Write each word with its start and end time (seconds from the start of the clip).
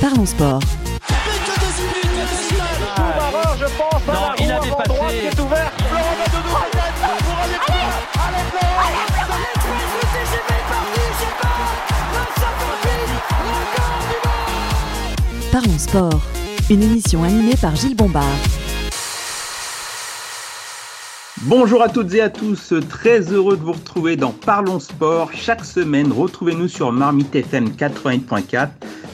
Parlons 0.00 0.24
sport. 0.24 0.60
Parlons 15.52 15.78
sport. 15.78 16.10
Une 16.70 16.82
émission 16.82 17.22
animée 17.24 17.56
par 17.60 17.76
Gilles 17.76 17.94
Bombard. 17.94 18.24
Bonjour 21.42 21.82
à 21.82 21.88
toutes 21.88 22.12
et 22.12 22.20
à 22.20 22.28
tous, 22.28 22.74
très 22.90 23.20
heureux 23.32 23.56
de 23.56 23.62
vous 23.62 23.72
retrouver 23.72 24.16
dans 24.16 24.30
Parlons 24.30 24.78
Sport. 24.78 25.30
Chaque 25.34 25.64
semaine, 25.64 26.12
retrouvez-nous 26.12 26.68
sur 26.68 26.92
Marmite 26.92 27.34
FM 27.34 27.70
88.4, 27.70 28.68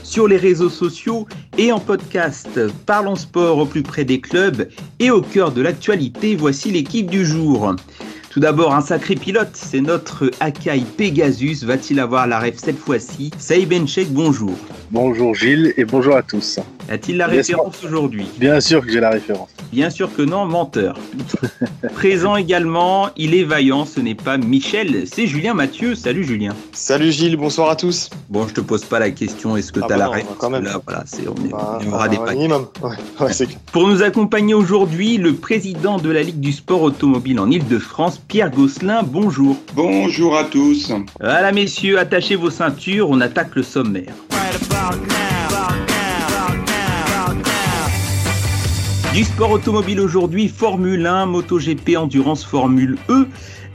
sur 0.06 0.28
les 0.28 0.36
réseaux 0.36 0.70
sociaux 0.70 1.26
et 1.58 1.72
en 1.72 1.80
podcast. 1.80 2.60
Parlons 2.86 3.16
Sport 3.16 3.58
au 3.58 3.66
plus 3.66 3.82
près 3.82 4.04
des 4.04 4.20
clubs 4.20 4.68
et 5.00 5.10
au 5.10 5.20
cœur 5.20 5.50
de 5.50 5.60
l'actualité. 5.60 6.36
Voici 6.36 6.70
l'équipe 6.70 7.10
du 7.10 7.26
jour. 7.26 7.74
Tout 8.30 8.40
d'abord, 8.40 8.74
un 8.74 8.82
sacré 8.82 9.16
pilote, 9.16 9.50
c'est 9.54 9.80
notre 9.80 10.30
Akai 10.40 10.84
Pegasus. 10.96 11.64
Va-t-il 11.64 11.98
avoir 11.98 12.26
la 12.26 12.38
rêve 12.38 12.58
cette 12.58 12.78
fois-ci? 12.78 13.30
Saïd 13.38 13.68
Benchek, 13.68 14.12
bonjour. 14.12 14.54
Bonjour 14.92 15.34
Gilles 15.34 15.74
et 15.76 15.84
bonjour 15.84 16.14
à 16.16 16.22
tous. 16.22 16.60
A-t-il 16.88 17.16
la 17.16 17.26
Bien 17.26 17.38
référence 17.38 17.82
aujourd'hui? 17.84 18.26
Bien 18.38 18.60
sûr 18.60 18.86
que 18.86 18.92
j'ai 18.92 19.00
la 19.00 19.10
référence. 19.10 19.48
Bien 19.72 19.90
sûr 19.90 20.14
que 20.14 20.22
non, 20.22 20.44
menteur. 20.46 20.96
Présent 21.94 22.36
également, 22.36 23.08
il 23.16 23.34
est 23.34 23.42
vaillant, 23.42 23.84
ce 23.84 23.98
n'est 23.98 24.14
pas 24.14 24.38
Michel, 24.38 25.02
c'est 25.12 25.26
Julien 25.26 25.54
Mathieu. 25.54 25.96
Salut 25.96 26.22
Julien. 26.24 26.54
Salut 26.72 27.10
Gilles, 27.10 27.36
bonsoir 27.36 27.70
à 27.70 27.74
tous. 27.76 28.10
Bon, 28.30 28.46
je 28.46 28.54
te 28.54 28.60
pose 28.60 28.84
pas 28.84 29.00
la 29.00 29.10
question, 29.10 29.56
est-ce 29.56 29.72
que 29.72 29.80
Ah 29.82 29.86
tu 29.88 29.92
as 29.94 29.96
bah 29.96 29.98
la 29.98 30.06
non, 30.06 30.12
réponse 30.12 30.36
quand 30.38 30.50
même. 30.50 30.62
Là, 30.64 30.80
voilà, 30.86 31.02
c'est, 31.04 31.26
on, 31.26 31.34
est- 31.44 31.50
Bah, 31.50 31.80
on 31.84 31.92
aura 31.92 32.08
des 32.08 32.18
paquets. 32.18 32.34
minimum. 32.34 32.66
Ouais, 32.80 32.90
ouais, 33.20 33.32
c'est 33.32 33.46
clair. 33.46 33.58
Pour 33.72 33.88
nous 33.88 34.02
accompagner 34.04 34.54
aujourd'hui, 34.54 35.16
le 35.18 35.34
président 35.34 35.98
de 35.98 36.10
la 36.10 36.22
Ligue 36.22 36.38
du 36.40 36.52
sport 36.52 36.82
automobile 36.82 37.40
en 37.40 37.50
Ile-de-France, 37.50 38.20
Pierre 38.28 38.52
Gosselin, 38.52 39.02
bonjour. 39.02 39.56
Bonjour 39.74 40.36
à 40.36 40.44
tous. 40.44 40.92
Voilà 41.18 41.50
messieurs, 41.50 41.98
attachez 41.98 42.36
vos 42.36 42.50
ceintures, 42.50 43.10
on 43.10 43.20
attaque 43.20 43.56
le 43.56 43.64
sommaire. 43.64 44.12
Du 49.16 49.24
sport 49.24 49.50
automobile 49.50 49.98
aujourd'hui, 50.00 50.46
Formule 50.46 51.06
1, 51.06 51.24
MotoGP, 51.24 51.96
Endurance, 51.96 52.44
Formule 52.44 52.98
E. 53.08 53.26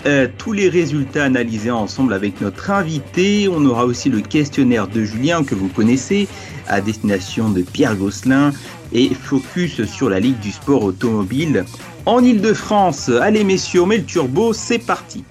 Euh, 0.06 0.28
tous 0.38 0.54
les 0.54 0.70
résultats 0.70 1.24
analysés 1.24 1.72
ensemble 1.72 2.14
avec 2.14 2.42
notre 2.42 2.70
invité. 2.70 3.48
On 3.48 3.66
aura 3.66 3.86
aussi 3.86 4.10
le 4.10 4.22
questionnaire 4.22 4.88
de 4.88 5.04
Julien 5.04 5.44
que 5.44 5.56
vous 5.56 5.68
connaissez 5.68 6.28
à 6.68 6.80
destination 6.80 7.50
de 7.50 7.64
Pierre 7.64 7.96
Gosselin 7.96 8.52
et 8.94 9.14
focus 9.16 9.84
sur 9.86 10.10
la 10.12 10.20
Ligue 10.20 10.40
du 10.40 10.52
sport 10.52 10.84
automobile 10.84 11.66
en 12.06 12.24
Ile-de-France. 12.24 13.10
Allez 13.10 13.44
messieurs, 13.44 13.82
on 13.82 13.88
met 13.88 13.98
le 13.98 14.06
turbo, 14.06 14.54
c'est 14.54 14.80
parti. 14.80 15.24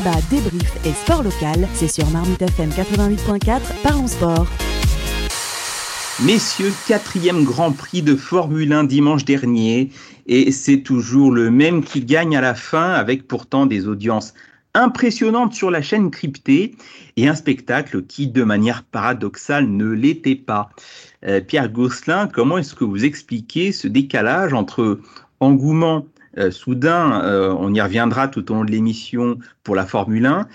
Débat, 0.00 0.16
débrief 0.30 0.86
et 0.86 0.92
sport 0.92 1.22
local, 1.22 1.68
c'est 1.74 1.88
sur 1.88 2.08
Marmite 2.08 2.40
FM 2.40 2.70
88.4. 2.70 3.60
Parlons 3.82 4.06
sport. 4.06 4.46
Messieurs, 6.24 6.72
quatrième 6.88 7.44
Grand 7.44 7.72
Prix 7.72 8.00
de 8.00 8.16
Formule 8.16 8.72
1 8.72 8.84
dimanche 8.84 9.26
dernier, 9.26 9.90
et 10.26 10.52
c'est 10.52 10.80
toujours 10.80 11.32
le 11.32 11.50
même 11.50 11.84
qui 11.84 12.02
gagne 12.02 12.34
à 12.34 12.40
la 12.40 12.54
fin, 12.54 12.92
avec 12.92 13.28
pourtant 13.28 13.66
des 13.66 13.88
audiences 13.88 14.32
impressionnantes 14.72 15.52
sur 15.52 15.70
la 15.70 15.82
chaîne 15.82 16.10
cryptée, 16.10 16.76
et 17.16 17.28
un 17.28 17.34
spectacle 17.34 18.02
qui, 18.04 18.26
de 18.26 18.42
manière 18.42 18.84
paradoxale, 18.84 19.68
ne 19.68 19.90
l'était 19.90 20.34
pas. 20.34 20.70
Euh, 21.26 21.42
Pierre 21.42 21.68
Gosselin, 21.68 22.26
comment 22.26 22.56
est-ce 22.56 22.74
que 22.74 22.84
vous 22.84 23.04
expliquez 23.04 23.72
ce 23.72 23.86
décalage 23.86 24.54
entre 24.54 24.98
engouement 25.40 26.06
euh, 26.38 26.52
soudain, 26.52 27.22
euh, 27.24 27.52
on 27.58 27.74
y 27.74 27.80
reviendra 27.80 28.28
tout 28.28 28.52
au 28.52 28.54
long 28.54 28.64
de 28.64 28.70
l'émission 28.70 29.38
pour 29.64 29.74
la 29.74 29.84
Formule 29.84 30.26
1, 30.26 30.46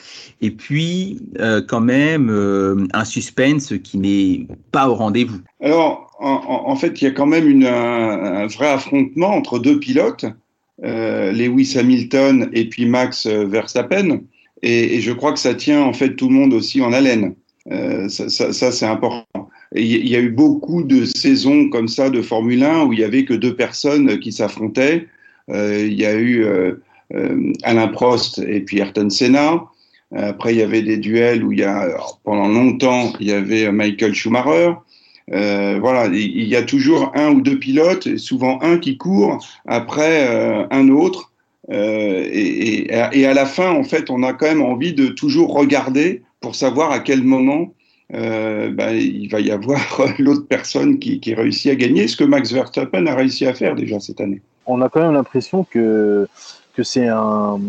et 0.42 0.52
puis 0.52 1.20
euh, 1.40 1.62
quand 1.68 1.82
même 1.82 2.88
un 2.94 3.06
suspense 3.06 3.74
qui 3.84 3.98
n'est 3.98 4.48
pas 4.72 4.88
au 4.88 4.96
rendez-vous. 4.96 5.40
Alors, 5.62 6.12
en, 6.20 6.76
fait, 6.78 7.02
il 7.02 7.04
y 7.04 7.08
a 7.08 7.12
quand 7.12 7.26
même 7.26 7.66
un, 7.66 8.48
vrai 8.48 8.70
affrontement 8.70 9.36
entre 9.36 9.60
deux 9.60 9.80
pilotes, 9.80 10.26
Lewis 10.82 11.76
Hamilton 11.78 12.50
et 12.54 12.70
puis 12.70 12.86
Max 12.86 13.28
Verstappen, 13.28 14.22
et, 14.62 15.02
je 15.02 15.12
crois 15.12 15.34
que 15.34 15.40
ça 15.40 15.56
tient 15.56 15.82
en 15.82 15.94
fait 15.94 16.16
tout 16.16 16.30
le 16.30 16.36
monde 16.36 16.54
aussi 16.54 16.82
en 16.82 16.94
haleine. 16.94 17.36
Ça, 18.08 18.30
ça- 18.30 18.72
c'est 18.72 18.86
important. 18.86 19.50
Et 19.74 19.82
Il 19.82 19.88
y- 19.88 20.00
il 20.00 20.10
y 20.10 20.16
a 20.16 20.20
eu 20.22 20.30
beaucoup 20.30 20.84
de 20.84 21.04
saisons 21.04 21.70
comme 21.70 21.90
ça 21.90 22.10
de 22.10 22.22
Formule 22.22 22.64
1 22.64 22.86
où 22.86 22.94
il 22.94 23.00
y 23.00 23.04
avait 23.04 23.26
que 23.26 23.34
deux 23.34 23.56
personnes 23.56 24.20
qui 24.20 24.32
s'affrontaient. 24.32 25.08
Euh, 25.52 25.86
il 25.86 25.94
y 25.94 26.06
a 26.06 26.16
eu 26.16 26.44
euh, 26.44 26.74
euh, 27.14 27.54
Alain 27.64 27.88
Prost 27.88 28.40
et 28.40 28.62
puis 28.62 28.80
Ayrton 28.80 29.10
Senna. 29.10 29.66
Après, 30.16 30.54
il 30.54 30.60
y 30.60 30.62
avait 30.62 30.84
des 30.84 30.98
duels 30.98 31.44
où 31.44 31.52
il 31.52 31.60
y 31.60 31.64
a, 31.64 31.98
pendant 32.24 32.48
longtemps, 32.48 33.12
il 33.20 33.28
y 33.28 33.34
avait 33.34 33.70
Michael 33.72 34.14
Schumacher. 34.14 34.74
Voilà, 35.28 36.06
il 36.14 36.48
y 36.48 36.56
a 36.56 36.64
toujours 36.64 37.12
un 37.16 37.32
ou 37.32 37.42
deux 37.42 37.60
pilotes, 37.60 38.16
souvent 38.18 38.62
un 38.62 38.78
qui 38.78 38.98
court 38.98 39.44
après 39.66 40.68
un 40.72 40.88
autre. 40.90 41.34
Et, 41.70 42.88
à 42.94 43.34
la 43.34 43.46
fin, 43.46 43.72
en 43.72 43.84
fait, 43.84 44.10
on 44.10 44.24
a 44.24 44.32
quand 44.32 44.46
même 44.46 44.62
envie 44.62 44.94
de 44.94 45.08
toujours 45.08 45.54
regarder 45.54 46.22
pour 46.40 46.56
savoir 46.56 46.92
à 46.92 47.00
quel 47.00 47.24
moment 47.24 47.74
ben, 48.12 48.94
il 48.94 49.28
va 49.30 49.42
y 49.42 49.52
avoir 49.52 49.82
l'autre 50.20 50.48
personne 50.48 50.98
qui 51.00 51.34
réussit 51.34 51.72
à 51.72 51.76
gagner, 51.76 52.08
ce 52.08 52.16
que 52.16 52.24
Max 52.24 52.54
Verstappen 52.54 53.06
a 53.08 53.16
réussi 53.16 53.46
à 53.48 53.54
faire 53.54 53.76
déjà 53.76 54.00
cette 54.00 54.22
année. 54.22 54.42
On 54.66 54.82
a 54.82 54.90
quand 54.90 55.02
même 55.02 55.14
l'impression 55.14 55.64
que, 55.64 56.28
que 56.74 56.84
c'est 56.84 57.08
un, 57.08 57.60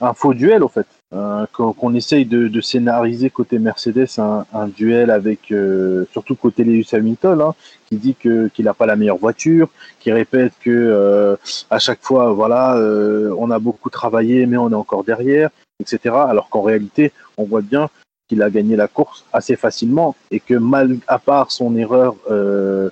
un 0.00 0.14
faux 0.14 0.34
duel, 0.34 0.62
au 0.62 0.68
fait. 0.68 0.86
Euh, 1.12 1.46
qu'on 1.52 1.72
qu'on 1.72 1.94
essaye 1.94 2.24
de, 2.24 2.48
de 2.48 2.60
scénariser 2.60 3.30
côté 3.30 3.60
Mercedes 3.60 4.08
un, 4.18 4.46
un 4.52 4.66
duel 4.66 5.12
avec, 5.12 5.52
euh, 5.52 6.06
surtout 6.10 6.34
côté 6.34 6.64
Lewis 6.64 6.88
Hamilton, 6.92 7.40
hein, 7.40 7.54
qui 7.86 7.96
dit 7.98 8.16
que 8.16 8.48
qu'il 8.48 8.64
n'a 8.64 8.74
pas 8.74 8.86
la 8.86 8.96
meilleure 8.96 9.18
voiture, 9.18 9.68
qui 10.00 10.10
répète 10.10 10.54
que 10.60 10.70
euh, 10.70 11.36
à 11.70 11.78
chaque 11.78 12.02
fois, 12.02 12.32
voilà, 12.32 12.76
euh, 12.76 13.32
on 13.38 13.52
a 13.52 13.60
beaucoup 13.60 13.90
travaillé, 13.90 14.46
mais 14.46 14.56
on 14.56 14.70
est 14.70 14.74
encore 14.74 15.04
derrière, 15.04 15.50
etc. 15.78 16.16
Alors 16.28 16.48
qu'en 16.48 16.62
réalité, 16.62 17.12
on 17.36 17.44
voit 17.44 17.62
bien 17.62 17.88
qu'il 18.28 18.42
a 18.42 18.50
gagné 18.50 18.74
la 18.74 18.88
course 18.88 19.24
assez 19.32 19.54
facilement 19.54 20.16
et 20.30 20.40
que 20.40 20.54
mal 20.54 20.96
à 21.06 21.18
part 21.18 21.52
son 21.52 21.76
erreur 21.76 22.16
euh, 22.30 22.90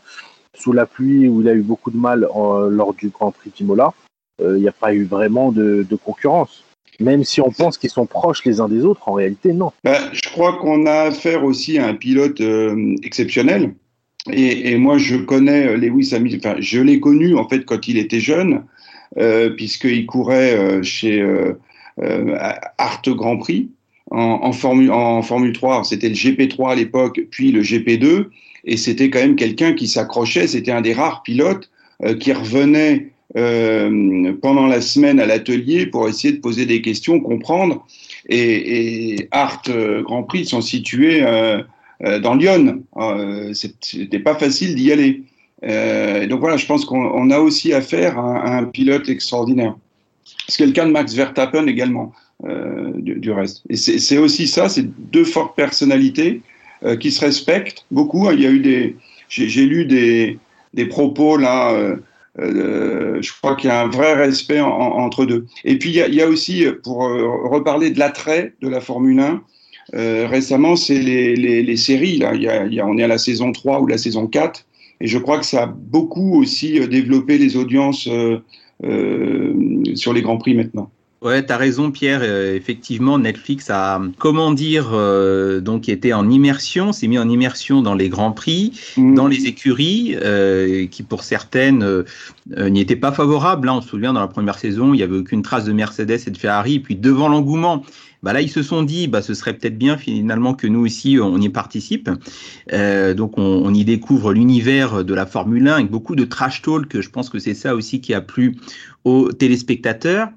sous 0.55 0.73
la 0.73 0.87
pluie 0.87 1.29
où 1.29 1.41
il 1.41 1.49
a 1.49 1.55
eu 1.55 1.63
beaucoup 1.63 1.91
de 1.91 1.97
mal 1.97 2.27
en- 2.33 2.61
lors 2.61 2.95
du 2.95 3.09
Grand 3.09 3.31
Prix 3.31 3.53
d'Imola, 3.57 3.93
euh, 4.41 4.57
il 4.57 4.63
n'y 4.63 4.69
a 4.69 4.73
pas 4.73 4.95
eu 4.95 5.05
vraiment 5.05 5.53
de, 5.53 5.87
concurrence. 6.05 6.65
Même 7.01 7.25
si 7.25 7.41
on 7.41 7.51
pense 7.51 7.79
qu'ils 7.79 7.91
sont 7.91 8.07
proches 8.07 8.45
les 8.45 8.61
uns 8.61 8.69
des 8.69 8.85
autres, 8.85 9.09
en 9.09 9.15
réalité, 9.15 9.53
non. 9.53 9.73
Ben, 9.83 9.99
je 10.13 10.29
crois 10.29 10.59
qu'on 10.59 10.87
a 10.87 11.05
affaire 11.05 11.45
aussi 11.45 11.79
à 11.79 11.87
un 11.87 11.95
pilote 11.95 12.41
euh, 12.41 12.95
exceptionnel. 13.03 13.75
Et, 14.31 14.77
moi, 14.77 14.99
je 14.99 15.17
connais 15.17 15.67
euh, 15.67 15.77
Lewis 15.77 16.15
Hamilton. 16.15 16.53
Enfin, 16.53 16.61
je 16.61 16.81
l'ai 16.81 17.01
connu 17.01 17.37
en 17.37 17.49
fait 17.49 17.65
quand 17.65 17.89
il 17.89 17.99
était 17.99 18.21
jeune, 18.21 18.65
euh, 19.19 19.51
puisqu'il 19.51 20.07
courait 20.07 20.57
euh, 20.57 20.83
chez 20.83 21.21
euh, 21.21 21.55
euh, 22.01 22.39
Art 22.79 23.03
Grand 23.05 23.39
Prix 23.39 23.71
en, 24.11 24.53
Formule, 24.53 24.93
en 24.93 25.23
Formule 25.23 25.53
3. 25.53 25.85
C'était 25.85 26.09
le 26.09 26.15
GP3 26.15 26.73
à 26.73 26.75
l'époque, 26.75 27.21
puis 27.31 27.51
le 27.51 27.63
GP2. 27.63 28.27
Et 28.65 28.77
c'était 28.77 29.11
quand 29.11 29.21
même 29.21 29.37
quelqu'un 29.37 29.75
qui 29.75 29.89
s'accrochait. 29.89 30.47
C'était 30.47 30.73
un 30.73 30.81
des 30.81 30.93
rares 30.93 31.23
pilotes 31.23 31.71
euh, 32.05 32.17
qui 32.17 32.33
revenait 32.33 33.09
euh, 33.37 34.33
pendant 34.43 34.67
la 34.67 34.81
semaine 34.81 35.19
à 35.19 35.27
l'atelier 35.27 35.87
pour 35.87 36.09
essayer 36.09 36.33
de 36.33 36.41
poser 36.41 36.67
des 36.67 36.83
questions, 36.83 37.21
comprendre. 37.21 37.87
Et, 38.29 39.15
et 39.15 39.29
Art 39.31 39.63
euh, 39.69 40.03
Grand 40.03 40.23
Prix 40.23 40.47
sont 40.47 40.61
situés 40.61 41.23
dans 42.21 42.35
Lyon. 42.35 42.83
C'était 43.53 44.19
pas 44.19 44.35
facile 44.35 44.75
d'y 44.75 44.93
aller. 44.93 45.23
Donc 46.29 46.41
voilà, 46.41 46.57
je 46.57 46.67
pense 46.67 46.85
qu'on 46.85 47.05
on 47.05 47.31
a 47.31 47.39
aussi 47.39 47.73
affaire 47.73 48.19
à, 48.19 48.59
un 48.59 48.65
pilote 48.65 49.09
extraordinaire. 49.09 49.77
C'est 50.49 50.67
le 50.67 50.73
cas 50.73 50.85
de 50.85 50.91
Max 50.91 51.15
Verstappen 51.15 51.67
également, 51.69 52.13
du, 52.45 53.15
du 53.21 53.31
reste. 53.31 53.63
Et 53.71 53.77
c'est 53.77 54.19
aussi 54.19 54.49
ça, 54.49 54.69
c'est 54.69 54.85
deux 55.13 55.25
fortes 55.25 55.55
personnalités 55.55 56.43
euh, 56.85 56.97
qui 56.97 57.11
se 57.11 57.21
respectent 57.21 57.85
beaucoup. 57.91 58.31
Il 58.31 58.41
y 58.41 58.47
a 58.47 58.51
eu 58.51 58.61
des, 58.61 58.97
j'ai 59.29 59.67
lu 59.67 59.85
des, 59.85 60.39
des 60.75 60.87
propos 60.87 61.37
là. 61.37 61.73
Euh, 61.73 61.97
euh, 62.39 63.21
je 63.21 63.31
crois 63.33 63.57
qu'il 63.57 63.69
y 63.69 63.71
a 63.71 63.83
un 63.83 63.89
vrai 63.89 64.15
respect 64.15 64.61
en, 64.61 64.71
en, 64.71 65.05
entre 65.05 65.27
deux. 65.27 65.47
Et 65.65 65.79
puis 65.79 65.91
il 65.91 66.15
y 66.15 66.23
a, 66.23 66.29
aussi, 66.29 66.65
pour 66.83 67.01
reparler 67.01 67.91
de 67.91 67.99
l'attrait 67.99 68.55
de 68.63 68.69
la 68.69 68.81
Formule 68.81 69.21
1, 69.21 69.43
euh, 69.95 70.27
récemment, 70.29 70.75
c'est 70.77 70.99
les, 70.99 71.37
les, 71.37 71.77
séries. 71.77 72.17
Là. 72.19 72.35
Y 72.35 72.81
a, 72.81 72.87
on 72.87 72.97
est 72.97 73.03
à 73.03 73.09
la 73.09 73.19
saison 73.19 73.53
3 73.53 73.81
ou 73.81 73.87
la 73.87 73.99
saison 73.99 74.27
4. 74.27 74.65
Et 75.03 75.09
je 75.09 75.19
crois 75.19 75.39
que 75.39 75.45
ça 75.45 75.65
a 75.65 75.67
beaucoup 75.67 76.41
aussi 76.41 76.81
développé 76.89 77.37
les 77.37 77.57
audiences 77.57 78.09
sur 79.95 80.13
les 80.13 80.23
Grands 80.23 80.39
Prix 80.39 80.55
maintenant. 80.55 80.91
Ouais, 81.23 81.47
t'as 81.47 81.57
raison, 81.57 81.93
Pierre. 81.93 82.19
Euh, 82.25 82.57
effectivement, 82.57 83.17
Netflix 83.17 83.71
a, 83.71 84.03
comment 84.19 84.51
dire, 84.51 84.91
euh, 84.93 85.61
donc 85.61 85.89
été 85.89 86.13
en 86.13 86.29
immersion, 86.29 86.93
s'est 86.93 87.07
mis 87.07 87.17
en 87.17 87.29
immersion 87.29 87.81
dans 87.81 87.95
les 87.95 88.09
grands 88.09 88.33
prix, 88.33 88.73
Mm. 88.97 89.15
dans 89.15 89.29
les 89.29 89.47
écuries, 89.47 90.17
euh, 90.21 90.89
qui 90.89 91.05
pour 91.05 91.23
certaines 91.23 91.85
euh, 91.85 92.03
euh, 92.59 92.71
n'y 92.71 92.81
étaient 92.81 92.97
pas 92.97 93.13
favorables. 93.13 93.67
Là, 93.67 93.75
on 93.77 93.81
se 93.81 93.89
souvient 93.89 94.13
dans 94.13 94.21
la 94.21 94.27
première 94.27 94.59
saison, 94.59 94.95
il 94.95 94.97
n'y 94.97 95.03
avait 95.05 95.17
aucune 95.17 95.43
trace 95.43 95.65
de 95.65 95.73
Mercedes 95.73 96.27
et 96.27 96.31
de 96.31 96.37
Ferrari. 96.37 96.81
Puis 96.81 96.97
devant 96.97 97.29
l'engouement, 97.29 97.85
bah 98.25 98.33
là, 98.33 98.41
ils 98.41 98.51
se 98.51 98.63
sont 98.63 98.83
dit, 98.83 99.09
bah, 99.09 99.21
ce 99.23 99.35
serait 99.35 99.53
peut-être 99.53 99.77
bien 99.79 99.97
finalement 99.97 100.55
que 100.55 100.67
nous 100.69 100.85
aussi, 100.85 101.19
on 101.21 101.39
y 101.39 101.49
participe. 101.49 102.09
Euh, 102.73 103.15
donc, 103.15 103.37
on, 103.37 103.43
on 103.43 103.75
y 103.75 103.85
découvre 103.85 104.33
l'univers 104.33 105.05
de 105.05 105.15
la 105.15 105.27
Formule 105.27 105.67
1 105.69 105.75
avec 105.75 105.91
beaucoup 105.91 106.15
de 106.15 106.25
trash 106.25 106.63
talk. 106.63 107.01
Je 107.01 107.11
pense 107.11 107.31
que 107.31 107.39
c'est 107.41 107.55
ça 107.55 107.75
aussi 107.75 108.01
qui 108.01 108.15
a 108.15 108.21
plu 108.21 108.57
aux 109.05 109.33
téléspectateurs. 109.33 110.29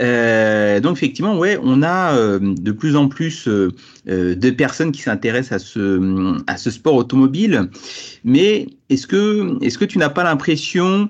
Euh, 0.00 0.80
donc, 0.80 0.96
effectivement, 0.96 1.38
ouais, 1.38 1.58
on 1.62 1.82
a 1.82 2.14
euh, 2.14 2.38
de 2.40 2.72
plus 2.72 2.96
en 2.96 3.08
plus 3.08 3.48
euh, 3.48 3.70
euh, 4.08 4.34
de 4.34 4.50
personnes 4.50 4.92
qui 4.92 5.02
s'intéressent 5.02 5.52
à 5.52 5.58
ce, 5.58 6.42
à 6.46 6.56
ce 6.56 6.70
sport 6.70 6.94
automobile. 6.94 7.70
Mais 8.24 8.66
est-ce 8.90 9.06
que, 9.06 9.58
est-ce 9.62 9.78
que 9.78 9.84
tu 9.84 9.98
n'as 9.98 10.10
pas 10.10 10.24
l'impression 10.24 11.08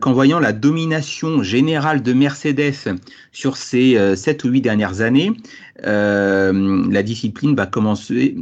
qu'en 0.00 0.12
voyant 0.12 0.38
la 0.40 0.52
domination 0.52 1.42
générale 1.42 2.02
de 2.02 2.12
Mercedes 2.12 2.96
sur 3.32 3.56
ces 3.56 3.96
euh, 3.96 4.16
sept 4.16 4.44
ou 4.44 4.48
huit 4.48 4.60
dernières 4.60 5.00
années, 5.00 5.32
euh, 5.84 6.84
la 6.90 7.02
discipline 7.02 7.54
va 7.56 7.66
commencer, 7.66 8.34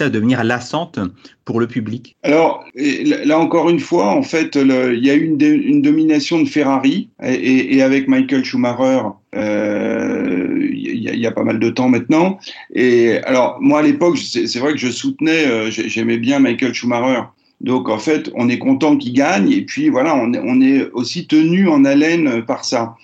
à 0.00 0.08
devenir 0.10 0.44
lassante 0.44 0.98
pour 1.44 1.60
le 1.60 1.66
public 1.66 2.16
Alors, 2.22 2.64
là 2.74 3.38
encore 3.38 3.70
une 3.70 3.80
fois, 3.80 4.08
en 4.08 4.22
fait, 4.22 4.56
il 4.56 5.04
y 5.04 5.10
a 5.10 5.14
eu 5.14 5.24
une, 5.24 5.82
domination 5.82 6.42
de 6.42 6.48
Ferrari 6.48 7.08
et, 7.22 7.82
avec 7.82 8.08
Michael 8.08 8.44
Schumacher, 8.44 9.02
euh, 9.34 10.68
il 10.72 11.02
y, 11.02 11.08
a- 11.08 11.14
il 11.14 11.20
y 11.20 11.26
a 11.26 11.32
pas 11.32 11.44
mal 11.44 11.58
de 11.58 11.70
temps 11.70 11.88
maintenant. 11.88 12.38
Et 12.74 13.16
alors, 13.24 13.58
moi, 13.60 13.80
à 13.80 13.82
l'époque, 13.82 14.18
c'est 14.18 14.58
vrai 14.58 14.72
que 14.72 14.78
je 14.78 14.90
soutenais, 14.90 15.46
euh, 15.46 15.70
j'ai- 15.70 15.88
j'aimais 15.88 16.18
bien 16.18 16.38
Michael 16.38 16.74
Schumacher. 16.74 17.22
Donc, 17.62 17.88
en 17.88 17.98
fait, 17.98 18.30
on 18.34 18.48
est 18.48 18.58
content 18.58 18.96
qu'il 18.96 19.12
gagne 19.12 19.50
et 19.52 19.62
puis 19.62 19.88
voilà, 19.88 20.16
on 20.16 20.32
est, 20.34 20.40
on 20.42 20.60
est 20.60 20.90
aussi 20.92 21.26
tenu 21.26 21.68
en 21.68 21.84
haleine 21.84 22.44
par 22.44 22.64
ça. 22.64 22.96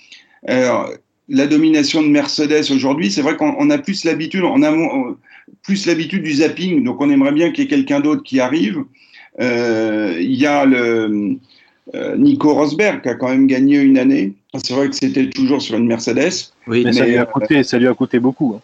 Alors, 0.47 0.91
la 1.29 1.47
domination 1.47 2.03
de 2.03 2.09
Mercedes 2.09 2.71
aujourd'hui, 2.73 3.11
c'est 3.11 3.23
vrai 3.23 3.37
qu'on 3.37 3.55
on 3.59 3.71
a 3.71 3.79
plus 3.79 4.05
l'habitude, 4.05 4.43
on 4.45 4.63
a 4.63 4.71
mo- 4.71 5.17
plus 5.63 5.87
l'habitude 5.87 6.23
du 6.23 6.33
zapping, 6.35 6.83
donc 6.85 7.01
on 7.01 7.09
aimerait 7.11 7.33
bien 7.33 7.51
qu'il 7.53 7.65
y 7.65 7.67
ait 7.67 7.71
quelqu'un 7.71 8.01
d'autre 8.01 8.23
qui 8.23 8.41
arrive. 8.41 8.83
Euh, 9.41 10.17
Il 10.21 10.35
y 10.35 10.47
a 10.47 10.65
le 10.65 11.37
euh, 11.95 12.17
Nico 12.17 12.53
Rosberg 12.53 13.03
qui 13.03 13.09
a 13.09 13.15
quand 13.15 13.29
même 13.29 13.47
gagné 13.47 13.79
une 13.79 13.97
année. 13.99 14.33
C'est 14.55 14.75
vrai 14.75 14.89
que 14.89 14.97
c'était 14.97 15.31
toujours 15.31 15.63
sur 15.63 15.77
une 15.77 15.87
Mercedes. 15.87 16.51
Oui, 16.67 16.83
Mais, 16.85 16.93
ça, 16.93 17.07
lui 17.07 17.17
a 17.17 17.23
euh, 17.23 17.25
coûté, 17.27 17.63
ça 17.63 17.79
lui 17.79 17.87
a 17.87 17.95
coûté 17.95 18.19
beaucoup, 18.19 18.55
hein. 18.57 18.61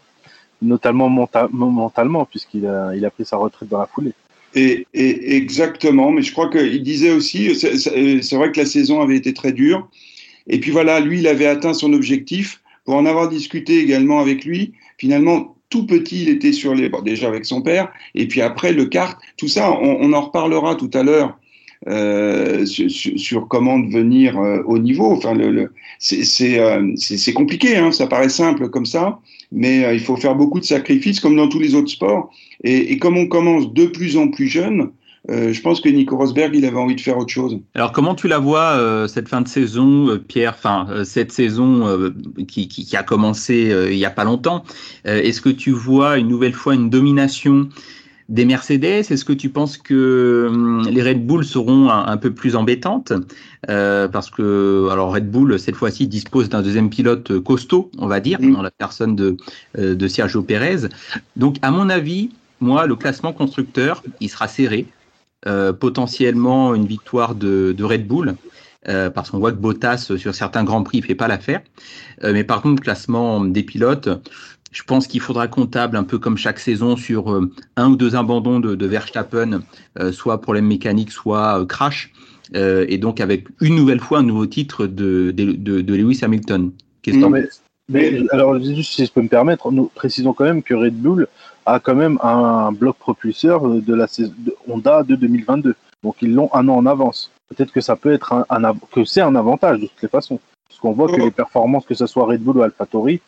notamment 0.60 1.08
menta- 1.08 1.48
mentalement, 1.52 2.24
puisqu'il 2.24 2.66
a, 2.66 2.94
il 2.96 3.04
a 3.04 3.10
pris 3.10 3.24
sa 3.24 3.36
retraite 3.36 3.68
dans 3.68 3.78
la 3.78 3.86
foulée. 3.86 4.12
Et, 4.54 4.86
et- 4.94 5.36
exactement, 5.36 6.10
mais 6.12 6.22
je 6.22 6.32
crois 6.32 6.48
qu'il 6.48 6.82
disait 6.82 7.10
aussi, 7.12 7.54
c'est- 7.56 8.36
vrai 8.36 8.52
que 8.52 8.60
la 8.60 8.66
saison 8.66 9.00
avait 9.00 9.16
été 9.16 9.34
très 9.34 9.52
dure. 9.52 9.88
Et 10.48 10.60
puis 10.60 10.70
voilà, 10.70 11.00
lui, 11.00 11.20
il 11.20 11.26
avait 11.28 11.46
atteint 11.46 11.74
son 11.74 11.92
objectif. 11.92 12.62
Pour 12.84 12.96
en 12.96 13.06
avoir 13.06 13.28
discuté 13.30 13.80
également 13.80 14.20
avec 14.20 14.44
lui, 14.44 14.74
finalement, 14.98 15.56
tout 15.70 15.86
petit, 15.86 16.22
il 16.22 16.28
était 16.28 16.52
sur 16.52 16.74
les, 16.74 16.88
bon, 16.88 17.02
déjà 17.02 17.28
avec 17.28 17.46
son 17.46 17.62
père, 17.62 17.92
et 18.14 18.28
puis 18.28 18.42
après 18.42 18.72
le 18.72 18.86
kart, 18.86 19.18
tout 19.38 19.48
ça, 19.48 19.72
on, 19.72 19.98
on 20.00 20.12
en 20.12 20.20
reparlera 20.22 20.76
tout 20.76 20.90
à 20.94 21.02
l'heure 21.02 21.38
euh, 21.88 22.64
sur, 22.66 22.90
sur- 22.90 23.48
comment 23.48 23.78
devenir 23.78 24.38
euh, 24.38 24.62
au 24.66 24.78
niveau. 24.78 25.12
Enfin, 25.12 25.34
le, 25.34 25.50
le- 25.50 25.72
c'est 25.98 26.58
euh, 26.58 26.94
compliqué, 27.34 27.76
hein, 27.76 27.92
ça 27.92 28.06
paraît 28.06 28.28
simple 28.28 28.68
comme 28.70 28.86
ça, 28.86 29.18
mais 29.52 29.84
euh, 29.84 29.94
il 29.94 30.00
faut 30.00 30.16
faire 30.16 30.34
beaucoup 30.34 30.60
de 30.60 30.64
sacrifices, 30.64 31.20
comme 31.20 31.36
dans 31.36 31.48
tous 31.48 31.60
les 31.60 31.74
autres 31.74 31.90
sports. 31.90 32.30
Et, 32.62 32.92
et 32.92 32.98
comme 32.98 33.16
on 33.18 33.26
commence 33.26 33.72
de 33.72 33.86
plus 33.86 34.16
en 34.16 34.28
plus 34.28 34.48
jeune, 34.48 34.90
euh, 35.30 35.52
je 35.54 35.60
pense 35.62 35.80
que 35.80 35.88
Nico 35.88 36.16
Rosberg, 36.18 36.54
il 36.54 36.66
avait 36.66 36.76
envie 36.76 36.94
de 36.96 37.00
faire 37.00 37.16
autre 37.16 37.32
chose. 37.32 37.58
Alors 37.74 37.92
comment 37.92 38.14
tu 38.14 38.28
la 38.28 38.38
vois 38.38 39.06
cette 39.08 39.28
fin 39.28 39.40
de 39.40 39.48
saison, 39.48 40.18
Pierre 40.28 40.54
Enfin, 40.56 40.86
cette 41.04 41.32
saison 41.32 42.12
qui, 42.46 42.68
qui, 42.68 42.84
qui 42.84 42.96
a 42.96 43.02
commencé 43.02 43.72
il 43.90 43.96
y 43.96 44.04
a 44.04 44.10
pas 44.10 44.24
longtemps. 44.24 44.64
Est-ce 45.06 45.40
que 45.40 45.48
tu 45.48 45.70
vois 45.70 46.18
une 46.18 46.28
nouvelle 46.28 46.52
fois 46.52 46.74
une 46.74 46.90
domination 46.90 47.70
des 48.28 48.44
Mercedes 48.44 49.10
Est-ce 49.10 49.24
que 49.24 49.32
tu 49.32 49.50
penses 49.50 49.76
que 49.76 50.46
hum, 50.50 50.88
les 50.88 51.02
Red 51.02 51.26
Bull 51.26 51.44
seront 51.44 51.90
un, 51.90 52.06
un 52.06 52.16
peu 52.16 52.32
plus 52.32 52.56
embêtantes 52.56 53.12
Euh, 53.70 54.08
Parce 54.08 54.30
que 54.30 54.88
alors 54.90 55.14
Red 55.14 55.30
Bull 55.30 55.58
cette 55.58 55.76
fois-ci 55.76 56.06
dispose 56.06 56.48
d'un 56.48 56.62
deuxième 56.62 56.90
pilote 56.90 57.38
costaud, 57.40 57.90
on 57.98 58.06
va 58.06 58.20
dire, 58.20 58.38
dans 58.40 58.62
la 58.62 58.70
personne 58.70 59.16
de, 59.16 59.36
euh, 59.78 59.94
de 59.94 60.08
Sergio 60.08 60.42
Pérez. 60.42 60.88
Donc 61.36 61.56
à 61.62 61.70
mon 61.70 61.88
avis, 61.88 62.30
moi, 62.60 62.86
le 62.86 62.96
classement 62.96 63.32
constructeur, 63.32 64.02
il 64.20 64.28
sera 64.30 64.48
serré. 64.48 64.86
Euh, 65.46 65.74
potentiellement 65.74 66.74
une 66.74 66.86
victoire 66.86 67.34
de, 67.34 67.74
de 67.76 67.84
Red 67.84 68.06
Bull, 68.06 68.34
euh, 68.88 69.10
parce 69.10 69.30
qu'on 69.30 69.38
voit 69.38 69.52
que 69.52 69.58
Bottas, 69.58 70.08
euh, 70.10 70.16
sur 70.16 70.34
certains 70.34 70.64
grands 70.64 70.82
prix, 70.82 70.98
il 70.98 71.04
fait 71.04 71.14
pas 71.14 71.28
l'affaire. 71.28 71.60
Euh, 72.22 72.32
mais 72.32 72.44
par 72.44 72.62
contre, 72.62 72.76
le 72.76 72.84
classement 72.84 73.44
des 73.44 73.62
pilotes, 73.62 74.08
je 74.74 74.82
pense 74.82 75.06
qu'il 75.06 75.20
faudra 75.20 75.46
comptable, 75.46 75.96
un 75.96 76.02
peu 76.02 76.18
comme 76.18 76.36
chaque 76.36 76.58
saison, 76.58 76.96
sur 76.96 77.32
euh, 77.32 77.48
un 77.76 77.90
ou 77.90 77.96
deux 77.96 78.16
abandons 78.16 78.58
de, 78.58 78.74
de 78.74 78.86
Verstappen, 78.86 79.62
euh, 80.00 80.10
soit 80.10 80.40
problème 80.40 80.66
mécanique, 80.66 81.12
soit 81.12 81.60
euh, 81.60 81.64
crash, 81.64 82.12
euh, 82.56 82.84
et 82.88 82.98
donc 82.98 83.20
avec 83.20 83.46
une 83.60 83.76
nouvelle 83.76 84.00
fois 84.00 84.18
un 84.18 84.24
nouveau 84.24 84.46
titre 84.46 84.86
de, 84.86 85.30
de, 85.30 85.52
de, 85.52 85.80
de 85.80 85.94
Lewis 85.94 86.20
Hamilton. 86.22 86.72
Qu'est-ce 87.02 87.16
que 87.16 87.22
t'en. 87.22 87.30
Mais, 87.30 87.48
mais 87.88 88.24
alors, 88.32 88.58
juste 88.60 88.94
si 88.94 89.06
je 89.06 89.12
peux 89.12 89.22
me 89.22 89.28
permettre, 89.28 89.70
nous 89.70 89.90
précisons 89.94 90.32
quand 90.32 90.44
même 90.44 90.62
que 90.62 90.74
Red 90.74 90.94
Bull 90.94 91.28
a 91.66 91.78
quand 91.78 91.94
même 91.94 92.18
un, 92.22 92.72
bloc 92.72 92.96
propulseur 92.96 93.68
de 93.68 93.94
la 93.94 94.08
saison 94.08 94.32
de 94.38 94.54
Honda 94.66 95.04
de 95.04 95.14
2022. 95.14 95.76
Donc 96.02 96.16
ils 96.20 96.34
l'ont 96.34 96.50
un 96.52 96.66
an 96.68 96.76
en 96.76 96.86
avance. 96.86 97.30
Peut-être 97.48 97.72
que 97.72 97.80
ça 97.80 97.94
peut 97.94 98.12
être 98.12 98.44
un, 98.48 98.74
que 98.90 99.04
c'est 99.04 99.20
un 99.20 99.36
avantage 99.36 99.80
de 99.80 99.86
toutes 99.86 100.02
les 100.02 100.08
façons. 100.08 100.40
Parce 100.68 100.80
qu'on 100.80 100.92
voit 100.92 101.08
que 101.08 101.20
Oh. 101.20 101.24
les 101.24 101.30
performances, 101.30 101.84
que 101.86 101.94
ce 101.94 102.06
soit 102.06 102.26
Red 102.26 102.42
Bull 102.42 102.56
ou 102.56 102.62
AlphaTauri, 102.62 103.20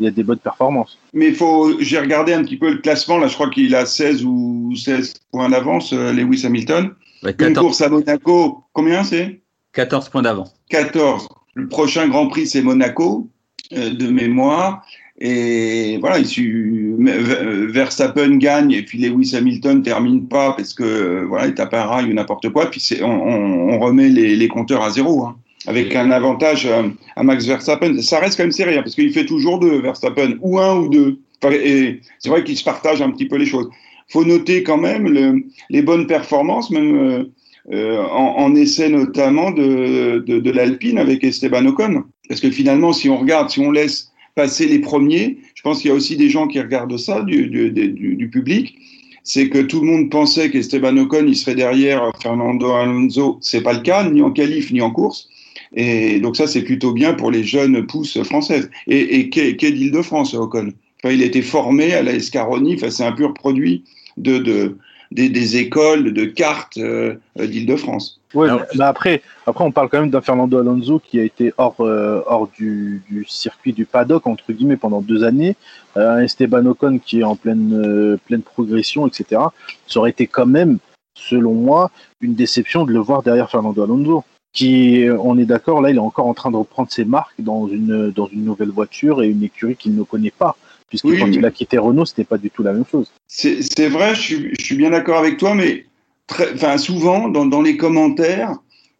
il 0.00 0.04
y 0.04 0.08
a 0.08 0.10
des 0.10 0.24
bonnes 0.24 0.38
performances. 0.38 0.98
Mais 1.12 1.32
faut, 1.32 1.80
j'ai 1.80 1.98
regardé 1.98 2.32
un 2.32 2.42
petit 2.42 2.56
peu 2.56 2.70
le 2.70 2.78
classement, 2.78 3.18
là, 3.18 3.28
je 3.28 3.34
crois 3.34 3.50
qu'il 3.50 3.74
a 3.74 3.86
16 3.86 4.24
ou 4.24 4.72
16 4.76 5.14
points 5.30 5.48
d'avance, 5.48 5.92
euh, 5.92 6.12
Lewis 6.12 6.44
Hamilton. 6.44 6.90
Ouais, 7.22 7.30
Une 7.30 7.36
14, 7.36 7.58
course 7.66 7.80
à 7.80 7.88
Monaco, 7.88 8.64
combien 8.72 9.04
c'est? 9.04 9.40
14 9.72 10.08
points 10.08 10.22
d'avance. 10.22 10.54
14. 10.70 11.28
Le 11.54 11.68
prochain 11.68 12.08
Grand 12.08 12.26
Prix, 12.26 12.48
c'est 12.48 12.62
Monaco, 12.62 13.28
euh, 13.72 13.90
de 13.90 14.08
mémoire. 14.08 14.84
Et 15.20 15.96
voilà, 16.00 16.18
il 16.18 16.26
su- 16.26 16.96
Ver- 16.98 17.68
Verstappen 17.70 18.36
gagne 18.38 18.72
et 18.72 18.82
puis 18.82 18.98
Lewis 18.98 19.36
Hamilton 19.36 19.80
termine 19.82 20.26
pas 20.26 20.54
parce 20.54 20.74
que 20.74 20.82
euh, 20.82 21.24
voilà, 21.28 21.46
il 21.46 21.54
tape 21.54 21.72
un 21.72 21.84
rail 21.84 22.10
ou 22.10 22.14
n'importe 22.14 22.50
quoi. 22.50 22.68
Puis 22.68 22.80
c'est, 22.80 23.00
on, 23.04 23.22
on- 23.28 23.72
on 23.74 23.78
remet 23.78 24.08
les, 24.08 24.34
les 24.34 24.48
compteurs 24.48 24.82
à 24.82 24.90
zéro, 24.90 25.24
hein, 25.24 25.36
avec 25.66 25.94
un 25.96 26.10
avantage 26.10 26.66
euh, 26.66 26.88
à 27.16 27.22
Max 27.22 27.46
Verstappen. 27.46 28.00
Ça 28.02 28.18
reste 28.20 28.36
quand 28.36 28.44
même 28.44 28.52
serré 28.52 28.76
hein, 28.76 28.82
parce 28.82 28.94
qu'il 28.94 29.12
fait 29.12 29.26
toujours 29.26 29.58
deux 29.58 29.80
Verstappen, 29.80 30.34
ou 30.40 30.58
un 30.58 30.76
ou 30.78 30.88
deux. 30.88 31.18
Et 31.50 32.00
c'est 32.18 32.28
vrai 32.30 32.42
qu'ils 32.44 32.56
se 32.56 32.64
partagent 32.64 33.02
un 33.02 33.10
petit 33.10 33.26
peu 33.26 33.36
les 33.36 33.46
choses. 33.46 33.68
Faut 34.08 34.24
noter 34.24 34.62
quand 34.62 34.78
même 34.78 35.08
le- 35.08 35.44
les 35.70 35.82
bonnes 35.82 36.06
performances, 36.06 36.70
même. 36.70 36.96
euh, 36.96 37.24
euh, 37.72 37.98
en, 38.02 38.34
en 38.44 38.54
essai 38.54 38.90
notamment 38.90 39.50
de, 39.50 40.22
de, 40.26 40.38
de 40.38 40.50
l'Alpine 40.50 40.98
avec 40.98 41.24
Esteban 41.24 41.64
Ocon. 41.64 42.04
Parce 42.28 42.42
que 42.42 42.50
finalement, 42.50 42.92
si 42.92 43.08
on 43.08 43.16
regarde, 43.16 43.48
si 43.48 43.58
on 43.60 43.70
laisse 43.70 44.12
passer 44.34 44.66
les 44.66 44.80
premiers, 44.80 45.38
je 45.54 45.62
pense 45.62 45.80
qu'il 45.80 45.88
y 45.88 45.90
a 45.90 45.94
aussi 45.94 46.16
des 46.18 46.28
gens 46.28 46.46
qui 46.46 46.60
regardent 46.60 46.98
ça 46.98 47.22
du, 47.22 47.46
du, 47.46 47.70
du, 47.70 48.16
du 48.16 48.28
public. 48.28 48.76
C'est 49.22 49.48
que 49.48 49.60
tout 49.60 49.80
le 49.80 49.86
monde 49.86 50.10
pensait 50.10 50.50
qu'Esteban 50.50 50.94
Ocon 50.98 51.24
il 51.26 51.34
serait 51.36 51.54
derrière 51.54 52.12
Fernando 52.22 52.72
Alonso. 52.72 53.38
C'est 53.40 53.62
pas 53.62 53.72
le 53.72 53.80
cas, 53.80 54.10
ni 54.10 54.20
en 54.20 54.30
qualif 54.30 54.70
ni 54.70 54.82
en 54.82 54.90
course. 54.90 55.30
Et 55.74 56.20
donc 56.20 56.36
ça, 56.36 56.46
c'est 56.46 56.62
plutôt 56.62 56.92
bien 56.92 57.14
pour 57.14 57.30
les 57.30 57.42
jeunes 57.44 57.86
pousses 57.86 58.22
françaises. 58.22 58.70
Et, 58.86 59.18
et 59.18 59.28
qu'est 59.30 59.56
qu'est 59.56 59.72
d'Île-de-France, 59.72 60.34
Ocon? 60.34 60.68
Enfin, 61.02 61.12
Il 61.14 61.22
a 61.22 61.26
été 61.26 61.42
formé 61.42 61.94
à 61.94 62.02
la 62.02 62.12
Escaroni. 62.12 62.74
Enfin, 62.76 62.90
c'est 62.90 63.04
un 63.04 63.12
pur 63.12 63.34
produit 63.34 63.84
de, 64.16 64.38
de, 64.38 64.76
des, 65.10 65.28
des 65.28 65.56
écoles 65.56 66.12
de 66.12 66.24
cartes 66.24 66.78
euh, 66.78 67.16
d'Île-de-France. 67.36 68.20
Ouais, 68.34 68.48
Alors- 68.48 68.60
mais, 68.60 68.78
mais 68.78 68.84
après, 68.84 69.22
après, 69.46 69.64
on 69.64 69.72
parle 69.72 69.88
quand 69.88 70.00
même 70.00 70.10
d'un 70.10 70.20
Fernando 70.20 70.58
Alonso 70.58 71.00
qui 71.04 71.18
a 71.20 71.24
été 71.24 71.52
hors, 71.58 71.76
euh, 71.80 72.20
hors 72.26 72.48
du, 72.56 73.02
du 73.10 73.24
circuit 73.28 73.72
du 73.72 73.84
paddock, 73.84 74.26
entre 74.26 74.52
guillemets, 74.52 74.76
pendant 74.76 75.00
deux 75.00 75.24
années. 75.24 75.56
Euh, 75.96 76.18
un 76.18 76.22
Esteban 76.22 76.64
Ocon 76.66 76.98
qui 77.04 77.20
est 77.20 77.24
en 77.24 77.36
pleine, 77.36 77.72
euh, 77.74 78.16
pleine 78.26 78.42
progression, 78.42 79.06
etc. 79.06 79.40
Ça 79.86 79.98
aurait 80.00 80.10
été 80.10 80.26
quand 80.26 80.46
même, 80.46 80.78
selon 81.16 81.54
moi, 81.54 81.90
une 82.20 82.34
déception 82.34 82.84
de 82.84 82.92
le 82.92 82.98
voir 83.00 83.22
derrière 83.22 83.50
Fernando 83.50 83.82
Alonso. 83.82 84.24
Qui, 84.54 85.06
on 85.20 85.36
est 85.36 85.44
d'accord, 85.44 85.82
là, 85.82 85.90
il 85.90 85.96
est 85.96 86.00
encore 86.00 86.26
en 86.26 86.34
train 86.34 86.50
de 86.52 86.56
reprendre 86.56 86.90
ses 86.90 87.04
marques 87.04 87.40
dans 87.40 87.68
une, 87.68 88.10
dans 88.12 88.28
une 88.28 88.44
nouvelle 88.44 88.70
voiture 88.70 89.22
et 89.22 89.28
une 89.28 89.42
écurie 89.42 89.74
qu'il 89.74 89.94
ne 89.94 90.02
connaît 90.04 90.30
pas. 90.30 90.56
Puisque 90.88 91.06
Oui, 91.06 91.18
quand 91.18 91.26
il 91.26 91.44
a 91.44 91.50
quitté 91.50 91.76
Renault, 91.76 92.04
c'était 92.04 92.24
pas 92.24 92.38
du 92.38 92.50
tout 92.50 92.62
la 92.62 92.72
même 92.72 92.84
chose. 92.88 93.10
C'est 93.26 93.88
vrai, 93.88 94.14
je 94.14 94.20
suis, 94.20 94.54
je 94.56 94.64
suis 94.64 94.76
bien 94.76 94.90
d'accord 94.90 95.18
avec 95.18 95.38
toi, 95.38 95.54
mais 95.54 95.86
très, 96.28 96.78
souvent, 96.78 97.28
dans, 97.28 97.46
dans 97.46 97.62
les 97.62 97.76
commentaires, 97.76 98.54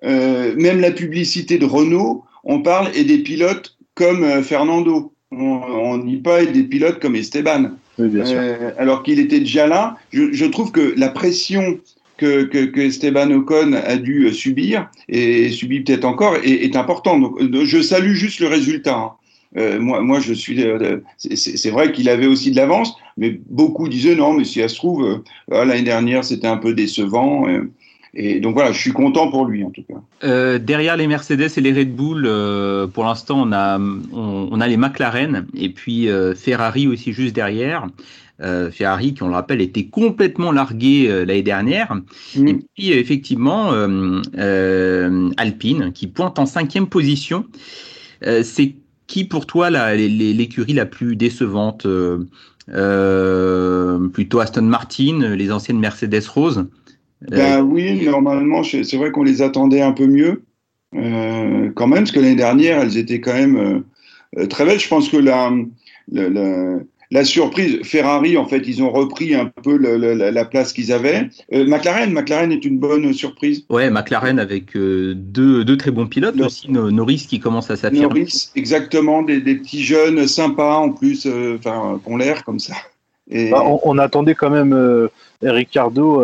euh, 0.05 0.55
même 0.57 0.81
la 0.81 0.91
publicité 0.91 1.59
de 1.59 1.67
Renault, 1.67 2.25
on 2.43 2.61
parle 2.61 2.89
et 2.95 3.05
des 3.05 3.19
pilotes 3.19 3.77
comme 3.95 4.25
euh, 4.25 4.43
Fernando. 4.43 5.13
on 5.31 5.99
n'y 5.99 6.17
pas 6.17 6.43
être 6.43 6.53
des 6.53 6.65
pilotes 6.65 6.99
comme 6.99 7.17
Esteban. 7.17 7.71
Oui, 7.99 8.09
bien 8.09 8.25
sûr. 8.25 8.39
Euh, 8.39 8.73
alors 8.77 9.03
qu'il 9.03 9.19
était 9.19 9.41
déjà 9.41 9.67
là. 9.67 9.97
Je, 10.13 10.33
je, 10.33 10.45
trouve 10.47 10.73
que 10.73 10.95
la 10.97 11.09
pression 11.09 11.79
que, 12.17 12.45
que, 12.45 12.81
Esteban 12.81 13.31
Ocon 13.31 13.73
a 13.73 13.97
dû 13.97 14.33
subir, 14.33 14.89
et 15.09 15.51
subit 15.51 15.81
peut-être 15.81 16.05
encore, 16.05 16.37
est, 16.43 16.77
importante. 16.77 17.21
Donc, 17.41 17.65
je 17.65 17.83
salue 17.83 18.15
juste 18.15 18.41
le 18.41 18.49
résultat. 18.49 18.97
Hein. 18.97 19.11
Euh, 19.57 19.81
moi, 19.81 20.01
moi, 20.01 20.21
je 20.21 20.33
suis. 20.33 20.63
Euh, 20.65 20.99
c'est 21.19 21.71
vrai 21.71 21.93
qu'il 21.93 22.09
avait 22.09 22.27
aussi 22.27 22.51
de 22.51 22.57
l'avance, 22.57 22.97
mais 23.17 23.39
beaucoup 23.51 23.89
disaient 23.89 24.17
non, 24.17 24.33
mais 24.33 24.45
si 24.45 24.61
elle 24.61 24.71
se 24.71 24.77
trouve, 24.77 25.23
euh, 25.53 25.65
l'année 25.65 25.83
dernière, 25.83 26.25
c'était 26.25 26.49
un 26.49 26.57
peu 26.57 26.75
décevant. 26.75 27.49
Euh, 27.49 27.71
et 28.17 28.39
donc 28.41 28.55
voilà, 28.55 28.71
je 28.73 28.79
suis 28.79 28.93
content 28.93 29.29
pour 29.29 29.45
lui 29.45 29.65
en 29.65 29.71
tout 29.71 29.83
cas. 29.83 29.97
Euh, 30.23 30.59
derrière 30.59 30.97
les 30.97 31.07
Mercedes 31.07 31.51
et 31.57 31.61
les 31.61 31.73
Red 31.73 31.95
Bull, 31.95 32.25
euh, 32.27 32.87
pour 32.87 33.05
l'instant, 33.05 33.43
on 33.43 33.53
a, 33.53 33.79
on, 33.79 34.61
a 34.61 34.69
les 34.69 34.77
McLaren 34.77 35.47
et 35.57 35.69
puis 35.69 36.09
euh, 36.09 36.35
Ferrari 36.35 36.87
aussi 36.87 37.13
juste 37.13 37.35
derrière. 37.35 37.89
Ferrari, 38.73 39.15
qui 39.15 39.23
on 39.23 39.29
le 39.29 39.35
rappelle, 39.35 39.61
était 39.61 39.87
complètement 39.87 40.53
largué 40.53 41.09
l'année 41.09 41.43
dernière. 41.43 41.95
Mmh. 42.37 42.49
Et 42.49 42.55
puis 42.55 42.93
effectivement, 42.93 43.71
Alpine, 45.37 45.93
qui 45.93 46.07
pointe 46.09 46.39
en 46.39 46.47
cinquième 46.47 46.89
position. 46.89 47.47
C'est 48.21 48.75
qui 49.07 49.25
pour 49.25 49.47
toi 49.47 49.71
l'écurie 49.71 50.73
la, 50.73 50.83
la, 50.83 50.87
plus 50.87 51.17
décevante 51.17 51.87
Plutôt 52.67 54.41
Aston 54.41 54.63
Martin, 54.63 55.35
les 55.37 55.53
anciennes 55.53 55.79
Mercedes 55.79 56.27
Rose? 56.27 56.67
Ben 57.31 57.63
oui, 57.63 58.05
normalement, 58.05 58.63
c'est 58.63 58.97
vrai 58.97 59.11
qu'on 59.11 59.23
les 59.23 59.43
attendait 59.43 59.81
un 59.81 59.93
peu 59.93 60.07
mieux, 60.07 60.43
euh, 60.95 61.71
quand 61.75 61.87
même, 61.87 62.01
parce 62.01 62.13
que 62.13 62.21
l'année 62.21 62.37
dernière, 62.37 62.81
elles 62.81 62.99
étaient 62.99 63.21
quand 63.21 63.35
même 63.35 63.85
euh, 64.37 64.47
très 64.47 64.65
belles. 64.65 64.81
Je 64.81 64.89
pense 64.89 65.09
que 65.09 65.17
la, 65.17 65.51
la, 66.11 66.29
la, 66.29 66.79
la, 67.15 67.25
surprise, 67.25 67.81
Ferrari, 67.83 68.37
en 68.37 68.47
fait, 68.47 68.63
ils 68.67 68.83
ont 68.83 68.91
repris 68.91 69.35
un 69.35 69.47
peu 69.47 69.77
le, 69.77 69.97
la, 70.15 70.45
place 70.45 70.73
qu'ils 70.73 70.93
avaient. 70.93 71.29
Euh, 71.53 71.67
McLaren, 71.67 72.13
McLaren 72.13 72.53
est 72.53 72.65
une 72.65 72.79
bonne 72.79 73.13
surprise. 73.13 73.65
Ouais, 73.71 73.91
McLaren 73.91 74.39
avec 74.39 74.77
euh, 74.77 75.15
deux, 75.17 75.65
deux, 75.65 75.77
très 75.77 75.91
bons 75.91 76.07
pilotes 76.07 76.41
aussi, 76.41 76.71
Norris 76.71 77.27
qui 77.29 77.41
commence 77.41 77.71
à 77.71 77.77
s'affirmer. 77.77 78.21
Norris, 78.21 78.51
exactement, 78.57 79.23
des, 79.23 79.41
des, 79.41 79.55
petits 79.55 79.83
jeunes 79.83 80.27
sympas 80.27 80.77
en 80.77 80.91
plus, 80.91 81.27
enfin, 81.27 82.01
qui 82.05 82.13
ont 82.13 82.17
l'air 82.17 82.45
comme 82.45 82.59
ça. 82.59 82.75
Et... 83.31 83.51
Bah, 83.51 83.63
on, 83.65 83.81
on, 83.85 83.99
attendait 83.99 84.35
quand 84.35 84.51
même 84.51 85.09
Ricardo 85.43 86.21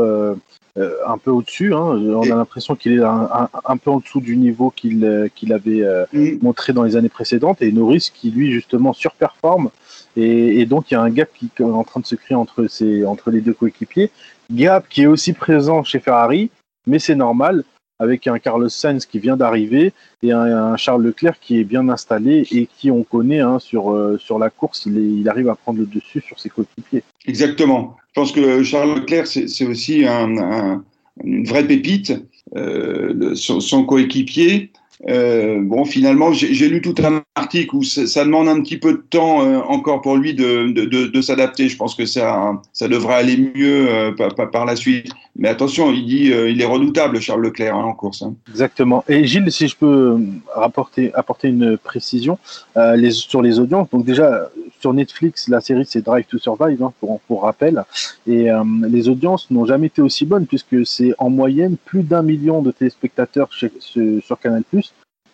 euh, 0.79 0.95
un 1.07 1.19
peu 1.19 1.31
au-dessus. 1.31 1.75
Hein. 1.75 1.81
On 1.81 2.23
a 2.23 2.35
l'impression 2.37 2.77
qu'il 2.77 2.93
est 2.93 3.03
un, 3.03 3.29
un, 3.33 3.49
un, 3.65 3.77
peu 3.77 3.91
en 3.91 3.99
dessous 3.99 4.21
du 4.21 4.37
niveau 4.37 4.71
qu'il 4.71 5.05
euh, 5.05 5.29
qu'il 5.35 5.53
avait 5.53 5.83
euh, 5.83 6.05
mm. 6.13 6.39
montré 6.43 6.73
dans 6.73 6.85
les 6.85 6.97
années 6.97 7.09
précédentes. 7.09 7.61
Et 7.63 7.73
Norris 7.73 8.11
qui, 8.15 8.31
lui, 8.31 8.53
justement, 8.53 8.93
surperforme. 8.93 9.71
Et, 10.17 10.61
et, 10.61 10.67
donc, 10.67 10.91
il 10.91 10.95
y 10.95 10.97
a 10.97 11.03
un 11.03 11.11
gap 11.11 11.29
qui 11.35 11.51
est 11.59 11.63
en 11.63 11.85
train 11.85 12.01
de 12.01 12.07
se 12.07 12.15
créer 12.15 12.37
entre, 12.37 12.67
ces, 12.67 13.05
entre 13.05 13.31
les 13.31 13.41
deux 13.41 13.53
coéquipiers. 13.53 14.11
Gap 14.53 14.89
qui 14.89 15.03
est 15.03 15.07
aussi 15.07 15.33
présent 15.33 15.85
chez 15.85 16.01
Ferrari, 16.01 16.51
mais 16.87 16.99
c'est 16.99 17.15
normal, 17.15 17.65
avec 18.01 18.27
un 18.27 18.41
Carlos 18.41 18.69
Sainz 18.69 19.07
qui 19.07 19.21
vient 19.21 19.37
d'arriver 19.37 19.93
et 20.25 20.33
un, 20.33 20.77
Charles 20.77 21.05
Leclerc 21.05 21.39
qui 21.41 21.61
est 21.61 21.65
bien 21.65 21.89
installé 21.89 22.47
et 22.51 22.67
qui, 22.67 22.91
on 22.91 23.05
connaît, 23.05 23.41
hein, 23.41 23.59
sur, 23.61 23.93
euh, 23.93 24.19
sur 24.19 24.39
la 24.39 24.51
course, 24.51 24.87
il, 24.87 25.29
arrive 25.29 25.49
à 25.49 25.55
prendre 25.55 25.79
le 25.79 25.87
dessus 25.87 26.21
sur 26.27 26.41
ses 26.41 26.49
coéquipiers. 26.49 27.05
Exactement. 27.27 27.97
Je 28.09 28.21
pense 28.21 28.33
que 28.33 28.63
Charles 28.65 28.97
Leclerc, 28.97 29.27
c'est 29.29 29.67
aussi 29.67 30.05
un, 30.07 30.37
un, 30.39 30.85
une 31.23 31.45
vraie 31.45 31.67
pépite. 31.67 32.13
Euh, 32.57 33.37
son, 33.37 33.61
son 33.61 33.85
coéquipier, 33.85 34.73
euh, 35.09 35.61
bon, 35.63 35.85
finalement, 35.85 36.33
j'ai 36.33 36.69
lu 36.69 36.81
tout 36.81 36.95
un 37.03 37.23
article 37.41 37.77
où 37.77 37.83
ça 37.83 38.25
demande 38.25 38.49
un 38.49 38.61
petit 38.61 38.77
peu 38.77 38.93
de 38.93 39.05
temps 39.11 39.43
euh, 39.43 39.59
encore 39.59 40.01
pour 40.03 40.17
lui 40.17 40.35
de, 40.35 40.71
de, 40.73 40.85
de, 40.85 41.21
s'adapter. 41.21 41.69
Je 41.69 41.77
pense 41.77 41.95
que 41.95 42.07
ça, 42.07 42.61
ça 42.73 42.89
devrait 42.89 43.15
aller 43.15 43.37
mieux 43.37 43.89
euh, 43.89 44.13
par, 44.13 44.51
par, 44.51 44.65
la 44.65 44.77
suite. 44.77 45.11
Mais 45.37 45.49
attention, 45.49 45.91
il 45.91 46.07
dit, 46.07 46.33
euh, 46.33 46.51
il 46.51 46.61
est 46.61 46.67
redoutable, 46.67 47.21
Charles 47.21 47.43
Leclerc, 47.43 47.75
hein, 47.75 47.85
en 47.85 47.95
course. 47.95 48.23
Hein. 48.23 48.35
Exactement. 48.51 49.05
Et 49.09 49.25
Gilles, 49.25 49.51
si 49.51 49.69
je 49.69 49.77
peux 49.77 50.19
rapporter, 50.55 51.13
apporter 51.15 51.49
une 51.49 51.79
précision 51.79 52.39
euh, 52.77 53.11
sur 53.11 53.41
les 53.41 53.59
audiences. 53.59 53.89
Donc 53.91 54.05
déjà, 54.05 54.51
sur 54.81 54.93
Netflix, 54.93 55.49
la 55.49 55.61
série 55.61 55.87
c'est 55.87 56.03
Drive 56.03 56.27
to 56.27 56.39
Survive, 56.39 56.83
hein, 56.83 56.93
pour, 57.27 57.43
rappel. 57.43 57.85
Et 58.27 58.51
euh, 58.51 58.63
les 58.89 59.09
audiences 59.09 59.51
n'ont 59.51 59.65
jamais 59.65 59.87
été 59.87 60.03
aussi 60.03 60.27
bonnes 60.27 60.47
puisque 60.47 60.85
c'est 60.85 61.15
en 61.19 61.31
moyenne 61.31 61.77
plus 61.85 62.03
d'un 62.03 62.23
million 62.23 62.61
de 62.61 62.71
téléspectateurs 62.71 63.49
sur 63.53 64.39
Canal+, 64.41 64.65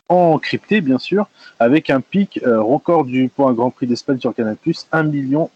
en 0.08 0.38
crypté 0.38 0.80
bien 0.80 0.98
sûr, 0.98 1.28
avec 1.58 1.90
un 1.90 2.00
pic 2.00 2.40
euh, 2.44 2.60
record 2.60 3.04
du 3.04 3.28
pour 3.34 3.48
un 3.48 3.52
Grand 3.52 3.70
Prix 3.70 3.86
d'Espagne 3.86 4.18
sur 4.20 4.34
Canal+, 4.34 4.56
1 4.92 5.02
million 5.04 5.50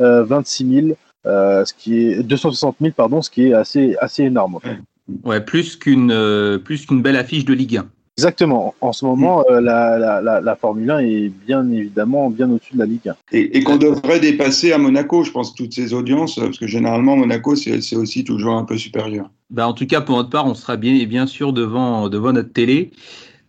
euh, 0.00 0.24
26 0.24 0.82
000, 0.82 0.86
euh, 1.26 1.64
ce 1.64 1.74
qui 1.74 1.98
est 1.98 2.22
260 2.22 2.76
000 2.80 2.92
pardon, 2.96 3.20
ce 3.20 3.30
qui 3.30 3.48
est 3.48 3.52
assez 3.52 3.96
assez 4.00 4.24
énorme. 4.24 4.56
En 4.56 4.60
fait. 4.60 4.78
Ouais, 5.24 5.40
plus 5.40 5.76
qu'une 5.76 6.12
euh, 6.12 6.58
plus 6.58 6.86
qu'une 6.86 7.02
belle 7.02 7.16
affiche 7.16 7.44
de 7.44 7.52
Ligue 7.52 7.78
1. 7.78 7.86
Exactement. 8.16 8.74
En 8.80 8.92
ce 8.92 9.04
moment, 9.04 9.44
mmh. 9.48 9.58
la, 9.60 9.98
la, 9.98 10.20
la, 10.20 10.40
la, 10.40 10.56
Formule 10.56 10.90
1 10.90 10.98
est 10.98 11.28
bien 11.28 11.70
évidemment 11.70 12.28
bien 12.28 12.50
au-dessus 12.50 12.74
de 12.74 12.78
la 12.78 12.84
Ligue 12.84 13.08
1. 13.08 13.16
Et, 13.32 13.56
et 13.56 13.62
qu'on 13.62 13.78
devrait 13.78 14.20
dépasser 14.20 14.72
à 14.72 14.78
Monaco, 14.78 15.24
je 15.24 15.30
pense, 15.30 15.54
toutes 15.54 15.72
ces 15.72 15.94
audiences, 15.94 16.34
parce 16.34 16.58
que 16.58 16.66
généralement, 16.66 17.16
Monaco, 17.16 17.56
c'est 17.56 17.96
aussi 17.96 18.24
toujours 18.24 18.56
un 18.56 18.64
peu 18.64 18.76
supérieur. 18.76 19.30
Bah, 19.48 19.66
en 19.66 19.72
tout 19.72 19.86
cas, 19.86 20.02
pour 20.02 20.16
notre 20.16 20.28
part, 20.28 20.46
on 20.46 20.54
sera 20.54 20.76
bien, 20.76 21.02
bien 21.06 21.26
sûr 21.26 21.54
devant, 21.54 22.10
devant 22.10 22.32
notre 22.32 22.52
télé. 22.52 22.90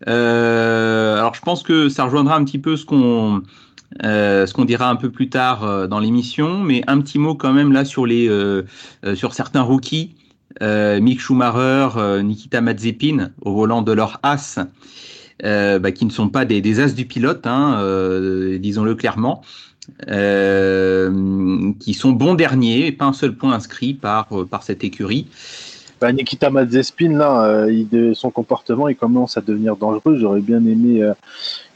Euh, 0.07 1.17
alors, 1.17 1.35
je 1.35 1.41
pense 1.41 1.63
que 1.63 1.89
ça 1.89 2.05
rejoindra 2.05 2.35
un 2.35 2.43
petit 2.43 2.59
peu 2.59 2.75
ce 2.75 2.85
qu'on 2.85 3.41
euh, 4.03 4.45
ce 4.45 4.53
qu'on 4.53 4.65
dira 4.65 4.89
un 4.89 4.95
peu 4.95 5.09
plus 5.09 5.29
tard 5.29 5.63
euh, 5.63 5.87
dans 5.87 5.99
l'émission, 5.99 6.59
mais 6.59 6.81
un 6.87 7.01
petit 7.01 7.19
mot 7.19 7.35
quand 7.35 7.53
même 7.53 7.71
là 7.71 7.85
sur 7.85 8.05
les 8.05 8.29
euh, 8.29 8.63
sur 9.15 9.33
certains 9.33 9.61
rookies. 9.61 10.15
Euh, 10.61 10.99
Mick 10.99 11.21
Schumacher, 11.21 11.89
euh, 11.97 12.21
Nikita 12.21 12.61
Mazepin 12.61 13.31
au 13.41 13.53
volant 13.53 13.81
de 13.81 13.91
leur 13.93 14.19
as, 14.21 14.59
euh, 15.43 15.79
bah, 15.79 15.91
qui 15.91 16.05
ne 16.05 16.11
sont 16.11 16.29
pas 16.29 16.45
des, 16.45 16.61
des 16.61 16.79
as 16.81 16.93
du 16.93 17.05
pilote, 17.05 17.47
hein, 17.47 17.79
euh, 17.79 18.59
disons-le 18.59 18.95
clairement, 18.95 19.41
qui 20.07 21.93
sont 21.93 22.11
bons 22.11 22.35
derniers, 22.35 22.87
et 22.87 22.91
pas 22.91 23.05
un 23.05 23.13
seul 23.13 23.35
point 23.35 23.53
inscrit 23.53 23.93
par, 23.93 24.27
par 24.49 24.63
cette 24.63 24.83
écurie. 24.83 25.27
Bah, 26.01 26.11
Nikita 26.11 26.49
Mazepin, 26.49 27.15
là, 27.17 27.67
il, 27.69 27.87
de, 27.87 28.13
son 28.13 28.31
comportement, 28.31 28.89
il 28.89 28.95
commence 28.95 29.37
à 29.37 29.41
devenir 29.41 29.75
dangereux. 29.75 30.17
J'aurais 30.19 30.41
bien 30.41 30.65
aimé 30.65 31.07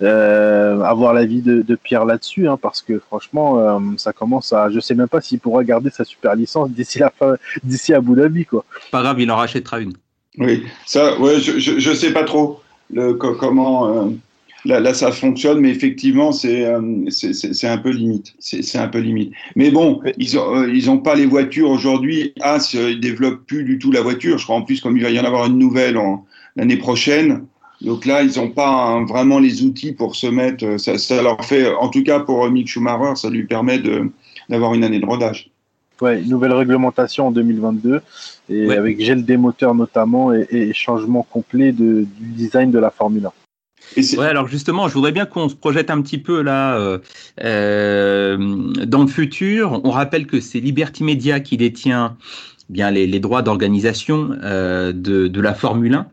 avoir 0.01 1.13
l'avis 1.13 1.41
de, 1.41 1.61
de, 1.61 1.75
Pierre 1.75 2.05
là-dessus, 2.05 2.47
hein, 2.47 2.57
parce 2.59 2.81
que 2.81 2.99
franchement, 2.99 3.79
ça 3.97 4.13
commence 4.13 4.51
à. 4.51 4.69
Je 4.71 4.79
sais 4.79 4.95
même 4.95 5.07
pas 5.07 5.21
s'il 5.21 5.39
pourra 5.39 5.63
garder 5.63 5.91
sa 5.91 6.03
super 6.03 6.35
licence 6.35 6.71
d'ici 6.71 6.99
la 6.99 7.11
fin, 7.11 7.35
d'ici 7.63 7.93
à 7.93 7.97
Abu 7.97 8.15
Dhabi, 8.15 8.45
quoi. 8.45 8.65
Pas 8.91 9.03
grave, 9.03 9.21
il 9.21 9.31
en 9.31 9.37
rachètera 9.37 9.79
une. 9.79 9.93
Oui, 10.37 10.65
ça, 10.85 11.19
ouais, 11.19 11.39
je, 11.39 11.59
je, 11.59 11.79
je 11.79 11.93
sais 11.93 12.11
pas 12.11 12.23
trop 12.23 12.61
le, 12.91 13.13
comment. 13.13 14.11
Euh, 14.65 14.69
là, 14.69 14.79
là, 14.79 14.93
ça 14.93 15.11
fonctionne, 15.11 15.59
mais 15.59 15.69
effectivement, 15.69 16.31
c'est 16.31 16.65
euh, 16.65 17.09
c'est 17.09 17.67
un 17.67 17.77
peu 17.77 17.89
limite. 17.89 18.33
C'est 18.39 18.77
un 18.77 18.87
peu 18.87 18.99
limite. 18.99 19.33
Mais 19.55 19.71
bon, 19.71 20.01
ils 20.17 20.37
ont, 20.37 20.55
euh, 20.55 20.73
ils 20.73 20.89
ont 20.89 20.97
pas 20.97 21.15
les 21.15 21.25
voitures 21.25 21.69
aujourd'hui. 21.69 22.33
As, 22.41 22.73
ils 22.73 22.99
développent 22.99 23.45
plus 23.45 23.63
du 23.63 23.79
tout 23.79 23.91
la 23.91 24.01
voiture. 24.01 24.37
Je 24.37 24.43
crois 24.43 24.57
en 24.57 24.61
plus, 24.61 24.81
comme 24.81 24.97
il 24.97 25.03
va 25.03 25.09
y 25.09 25.19
en 25.19 25.25
avoir 25.25 25.45
une 25.47 25.57
nouvelle 25.57 25.97
l'année 26.55 26.77
prochaine. 26.77 27.45
Donc 27.81 28.05
là, 28.05 28.23
ils 28.23 28.39
n'ont 28.39 28.51
pas 28.51 28.69
hein, 28.69 29.05
vraiment 29.05 29.39
les 29.39 29.63
outils 29.63 29.91
pour 29.91 30.15
se 30.15 30.27
mettre. 30.27 30.79
Ça, 30.79 30.97
ça, 30.97 31.21
leur 31.21 31.43
fait, 31.43 31.73
en 31.73 31.89
tout 31.89 32.03
cas 32.03 32.19
pour 32.19 32.49
Mick 32.49 32.67
Schumacher, 32.67 33.15
ça 33.15 33.29
lui 33.29 33.45
permet 33.45 33.81
d'avoir 34.49 34.73
une 34.73 34.83
année 34.83 34.99
de 34.99 35.05
rodage. 35.05 35.49
Ouais, 36.01 36.21
nouvelle 36.23 36.51
réglementation 36.51 37.27
en 37.27 37.31
2022 37.31 38.01
et 38.49 38.67
ouais. 38.67 38.75
avec 38.75 39.01
gel 39.01 39.23
des 39.23 39.37
moteurs 39.37 39.73
notamment 39.73 40.33
et, 40.33 40.45
et 40.51 40.73
changement 40.73 41.25
complet 41.29 41.71
de, 41.71 42.05
du 42.19 42.31
design 42.31 42.69
de 42.69 42.79
la 42.79 42.89
Formule 42.89 43.27
1. 43.27 43.31
Ouais, 43.97 44.25
alors 44.25 44.47
justement, 44.47 44.87
je 44.87 44.93
voudrais 44.93 45.11
bien 45.11 45.25
qu'on 45.25 45.47
se 45.47 45.55
projette 45.55 45.89
un 45.89 46.01
petit 46.01 46.17
peu 46.17 46.41
là 46.41 46.77
euh, 46.77 46.99
euh, 47.43 48.37
dans 48.85 49.01
le 49.01 49.07
futur. 49.07 49.81
On 49.83 49.91
rappelle 49.91 50.27
que 50.27 50.39
c'est 50.39 50.59
Liberty 50.59 51.03
Media 51.03 51.39
qui 51.39 51.57
détient 51.57 52.17
bien 52.69 52.91
les, 52.91 53.19
droits 53.19 53.41
d'organisation 53.41 54.31
euh, 54.43 54.91
de, 54.91 55.39
la 55.39 55.53
Formule 55.53 55.93
1. 55.95 56.07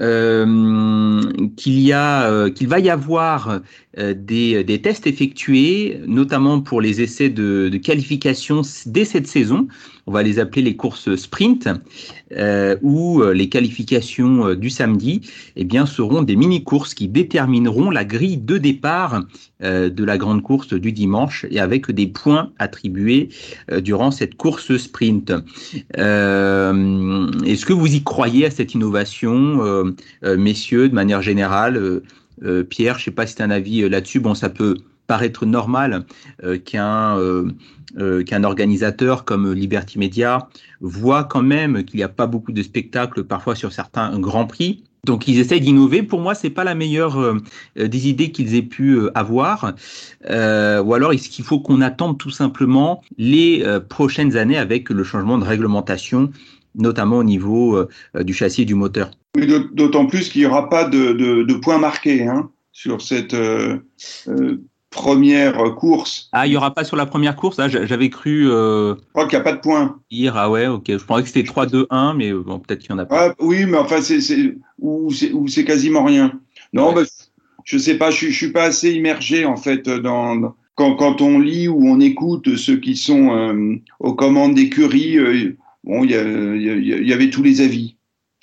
Euh, 0.00 1.20
qu'il 1.56 1.88
va 1.92 2.78
y 2.78 2.90
avoir 2.90 3.60
des, 3.96 4.80
tests 4.82 5.06
effectués, 5.06 6.00
notamment 6.06 6.60
pour 6.60 6.80
les 6.80 7.02
essais 7.02 7.28
de, 7.28 7.70
qualification 7.82 8.62
dès 8.86 9.04
cette 9.04 9.26
saison. 9.26 9.68
On 10.06 10.12
va 10.12 10.22
les 10.22 10.38
appeler 10.38 10.62
les 10.62 10.76
courses 10.76 11.14
sprint, 11.16 11.68
euh, 12.32 12.76
où 12.82 13.22
les 13.22 13.48
qualifications 13.48 14.54
du 14.54 14.70
samedi, 14.70 15.20
eh 15.56 15.64
bien, 15.64 15.86
seront 15.86 16.22
des 16.22 16.36
mini-courses 16.36 16.94
qui 16.94 17.08
détermineront 17.08 17.90
la 17.90 18.04
grille 18.04 18.38
de 18.38 18.58
départ 18.58 19.22
de 19.60 20.04
la 20.04 20.18
grande 20.18 20.42
course 20.42 20.74
du 20.74 20.90
dimanche 20.90 21.46
et 21.50 21.60
avec 21.60 21.90
des 21.92 22.08
points 22.08 22.50
attribués 22.58 23.28
durant 23.80 24.10
cette 24.10 24.34
course 24.34 24.76
sprint. 24.76 25.32
Est-ce 25.94 27.64
que 27.64 27.72
vous 27.72 27.94
y 27.94 28.02
croyez 28.02 28.46
à 28.46 28.50
cette 28.50 28.74
innovation 28.74 29.92
euh, 30.24 30.36
messieurs, 30.36 30.88
de 30.88 30.94
manière 30.94 31.22
générale. 31.22 31.76
Euh, 32.42 32.64
Pierre, 32.64 32.94
je 32.94 33.02
ne 33.02 33.04
sais 33.06 33.10
pas 33.10 33.26
si 33.26 33.36
tu 33.36 33.42
as 33.42 33.44
un 33.44 33.50
avis 33.50 33.88
là-dessus. 33.88 34.20
Bon, 34.20 34.34
ça 34.34 34.48
peut 34.48 34.76
paraître 35.12 35.44
normal 35.46 36.04
qu'un 36.64 37.18
qu'un 38.26 38.44
organisateur 38.44 39.24
comme 39.24 39.52
Liberty 39.52 39.98
Media 39.98 40.48
voit 40.80 41.24
quand 41.24 41.42
même 41.42 41.84
qu'il 41.84 41.98
n'y 41.98 42.04
a 42.04 42.14
pas 42.20 42.26
beaucoup 42.26 42.52
de 42.52 42.62
spectacles 42.62 43.24
parfois 43.24 43.54
sur 43.54 43.70
certains 43.72 44.18
grands 44.18 44.46
prix 44.46 44.84
donc 45.04 45.26
ils 45.26 45.40
essayent 45.40 45.60
d'innover. 45.60 46.04
Pour 46.04 46.20
moi, 46.20 46.36
c'est 46.36 46.50
pas 46.50 46.62
la 46.62 46.76
meilleure 46.76 47.20
euh, 47.20 47.36
des 47.76 48.08
idées 48.08 48.30
qu'ils 48.30 48.54
aient 48.54 48.62
pu 48.62 48.92
euh, 48.92 49.10
avoir. 49.18 49.74
Euh, 50.30 50.80
ou 50.80 50.94
alors 50.94 51.12
est-ce 51.12 51.28
qu'il 51.28 51.44
faut 51.44 51.58
qu'on 51.58 51.80
attende 51.80 52.18
tout 52.18 52.30
simplement 52.30 53.02
les 53.18 53.64
prochaines 53.88 54.36
années 54.36 54.58
avec 54.58 54.90
le 54.90 55.02
changement 55.02 55.38
de 55.38 55.44
réglementation, 55.44 56.30
notamment 56.76 57.18
au 57.18 57.24
niveau 57.24 57.84
du 58.14 58.32
châssis 58.32 58.62
et 58.62 58.64
du 58.64 58.76
moteur? 58.76 59.10
D'autant 59.72 60.06
plus 60.06 60.28
qu'il 60.28 60.42
n'y 60.42 60.46
aura 60.46 60.68
pas 60.68 60.84
de, 60.84 61.12
de, 61.12 61.42
de 61.42 61.54
points 61.54 61.78
marqués 61.78 62.28
hein, 62.28 62.50
sur 62.70 63.02
cette 63.02 63.34
première 64.92 65.74
course. 65.74 66.28
Ah, 66.32 66.46
il 66.46 66.50
n'y 66.50 66.56
aura 66.56 66.72
pas 66.72 66.84
sur 66.84 66.96
la 66.96 67.06
première 67.06 67.34
course? 67.34 67.58
Ah, 67.58 67.68
J'avais 67.68 68.10
cru. 68.10 68.48
Euh... 68.48 68.94
Je 68.94 69.00
crois 69.12 69.24
qu'il 69.26 69.36
n'y 69.36 69.40
a 69.40 69.44
pas 69.44 69.54
de 69.54 69.60
points. 69.60 69.98
Dire, 70.10 70.36
ah 70.36 70.48
ouais, 70.48 70.68
ok. 70.68 70.84
Je 70.86 71.04
pensais 71.04 71.22
que 71.22 71.28
c'était 71.28 71.50
3-2-1, 71.50 72.16
mais 72.16 72.32
bon, 72.32 72.60
peut-être 72.60 72.80
qu'il 72.80 72.94
n'y 72.94 73.00
en 73.00 73.02
a 73.02 73.06
pas. 73.06 73.30
Ah, 73.30 73.34
oui, 73.40 73.66
mais 73.66 73.78
enfin, 73.78 74.00
c'est 74.00 74.20
ou 74.78 75.10
c'est 75.48 75.64
quasiment 75.64 76.04
rien. 76.04 76.40
Non, 76.72 76.88
ouais. 76.88 77.02
bah, 77.02 77.08
je 77.64 77.78
sais 77.78 77.96
pas, 77.96 78.10
je, 78.10 78.26
je 78.26 78.36
suis 78.36 78.52
pas 78.52 78.64
assez 78.64 78.92
immergé 78.92 79.44
en 79.44 79.56
fait 79.56 79.88
dans. 79.88 80.54
Quand, 80.74 80.96
quand 80.96 81.20
on 81.20 81.38
lit 81.38 81.68
ou 81.68 81.86
on 81.86 82.00
écoute 82.00 82.56
ceux 82.56 82.76
qui 82.76 82.96
sont 82.96 83.36
euh, 83.36 83.76
aux 84.00 84.14
commandes 84.14 84.54
d'écurie, 84.54 85.18
euh, 85.18 85.54
bon, 85.84 86.02
il 86.02 86.10
y, 86.10 86.14
y, 86.14 87.08
y, 87.08 87.12
avait 87.12 87.28
tous 87.28 87.42
les 87.42 87.60
avis. 87.60 87.96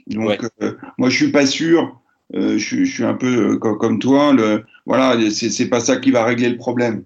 Donc, 0.05 0.27
ouais. 0.27 0.37
euh, 0.61 0.73
moi, 0.99 1.09
je 1.09 1.15
suis 1.15 1.31
pas 1.31 1.47
sûr. 1.47 1.99
Je, 2.31 2.57
je, 2.57 2.83
suis 2.83 3.03
un 3.03 3.15
peu 3.15 3.57
comme 3.57 3.97
toi. 3.97 4.31
Le, 4.33 4.63
voilà, 4.89 5.15
c'est 5.29 5.69
pas 5.69 5.81
ça 5.81 5.97
qui 5.97 6.09
va 6.09 6.25
régler 6.25 6.49
le 6.49 6.57
problème. 6.57 7.03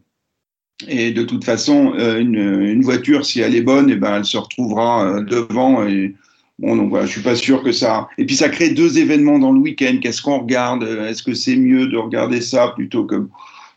Et 0.87 1.11
de 1.11 1.23
toute 1.23 1.43
façon, 1.43 1.91
euh, 1.99 2.17
une, 2.17 2.35
une, 2.35 2.81
voiture, 2.81 3.25
si 3.25 3.41
elle 3.41 3.55
est 3.55 3.61
bonne, 3.61 3.89
et 3.89 3.93
eh 3.93 3.95
ben, 3.97 4.15
elle 4.15 4.25
se 4.25 4.37
retrouvera 4.37 5.05
euh, 5.05 5.21
devant. 5.21 5.85
Et 5.85 6.15
bon, 6.59 6.77
donc 6.77 6.91
voilà, 6.91 7.05
je 7.05 7.11
suis 7.11 7.21
pas 7.21 7.35
sûr 7.35 7.61
que 7.61 7.73
ça. 7.73 8.07
Et 8.17 8.25
puis 8.25 8.37
ça 8.37 8.47
crée 8.47 8.69
deux 8.69 8.99
événements 8.99 9.37
dans 9.37 9.51
le 9.51 9.59
week-end. 9.59 9.97
Qu'est-ce 10.01 10.21
qu'on 10.21 10.39
regarde? 10.39 10.83
Est-ce 10.83 11.23
que 11.23 11.33
c'est 11.33 11.57
mieux 11.57 11.87
de 11.87 11.97
regarder 11.97 12.39
ça 12.39 12.69
plutôt 12.69 13.03
que 13.03 13.27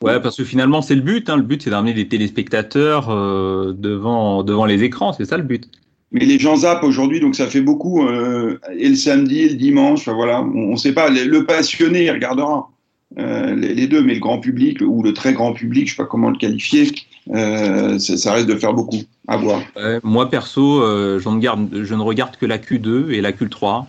Ouais, 0.02 0.20
parce 0.20 0.36
que 0.36 0.44
finalement, 0.44 0.82
c'est 0.82 0.94
le 0.94 1.00
but. 1.00 1.28
Hein. 1.28 1.38
Le 1.38 1.42
but, 1.42 1.62
c'est 1.62 1.70
d'amener 1.70 1.92
des 1.92 2.06
téléspectateurs 2.06 3.10
euh, 3.10 3.72
devant, 3.76 4.44
devant 4.44 4.66
les 4.66 4.84
écrans. 4.84 5.12
C'est 5.14 5.24
ça 5.24 5.36
le 5.36 5.42
but. 5.42 5.68
Mais 6.12 6.24
les 6.24 6.38
gens 6.38 6.58
zappent 6.58 6.84
aujourd'hui, 6.84 7.18
donc 7.18 7.34
ça 7.34 7.48
fait 7.48 7.60
beaucoup. 7.60 8.06
Euh, 8.06 8.60
et 8.78 8.88
le 8.88 8.94
samedi, 8.94 9.40
et 9.40 9.48
le 9.48 9.56
dimanche, 9.56 10.02
enfin, 10.02 10.14
voilà, 10.14 10.42
on 10.42 10.72
ne 10.72 10.76
sait 10.76 10.92
pas. 10.92 11.10
Le, 11.10 11.24
le 11.24 11.44
passionné, 11.44 12.04
il 12.04 12.10
regardera. 12.12 12.70
Euh, 13.18 13.54
les, 13.54 13.86
deux, 13.86 14.02
mais 14.02 14.14
le 14.14 14.20
grand 14.20 14.38
public 14.38 14.80
ou 14.82 15.02
le 15.02 15.14
très 15.14 15.32
grand 15.32 15.54
public, 15.54 15.86
je 15.86 15.92
sais 15.92 15.96
pas 15.96 16.04
comment 16.04 16.28
le 16.28 16.36
qualifier, 16.36 16.90
euh, 17.30 17.98
ça, 17.98 18.16
ça, 18.18 18.34
risque 18.34 18.48
de 18.48 18.56
faire 18.56 18.74
beaucoup 18.74 19.00
à 19.26 19.38
voir. 19.38 19.62
Euh, 19.78 20.00
moi 20.02 20.28
perso, 20.28 20.82
euh, 20.82 21.18
je, 21.18 21.28
ne 21.28 21.38
garde, 21.38 21.82
je 21.82 21.94
ne 21.94 22.02
regarde 22.02 22.36
que 22.36 22.44
la 22.44 22.58
Q2 22.58 23.10
et 23.10 23.22
la 23.22 23.32
Q3. 23.32 23.86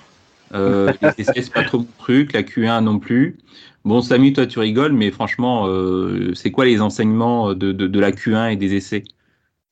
Euh, 0.54 0.94
les 1.02 1.10
essais, 1.18 1.42
c'est 1.42 1.54
pas 1.54 1.64
trop 1.64 1.80
mon 1.80 1.88
truc, 1.98 2.32
la 2.32 2.44
Q1 2.44 2.82
non 2.82 3.00
plus. 3.00 3.38
Bon, 3.84 4.02
Samy, 4.02 4.32
toi 4.32 4.46
tu 4.46 4.60
rigoles, 4.60 4.94
mais 4.94 5.12
franchement, 5.12 5.68
c'est 6.34 6.52
quoi 6.52 6.66
les 6.66 6.82
enseignements 6.82 7.54
de, 7.54 7.74
de, 7.74 7.88
de 7.88 8.00
la 8.00 8.12
Q1 8.12 8.54
et 8.54 8.56
des 8.56 8.76
essais? 8.76 9.04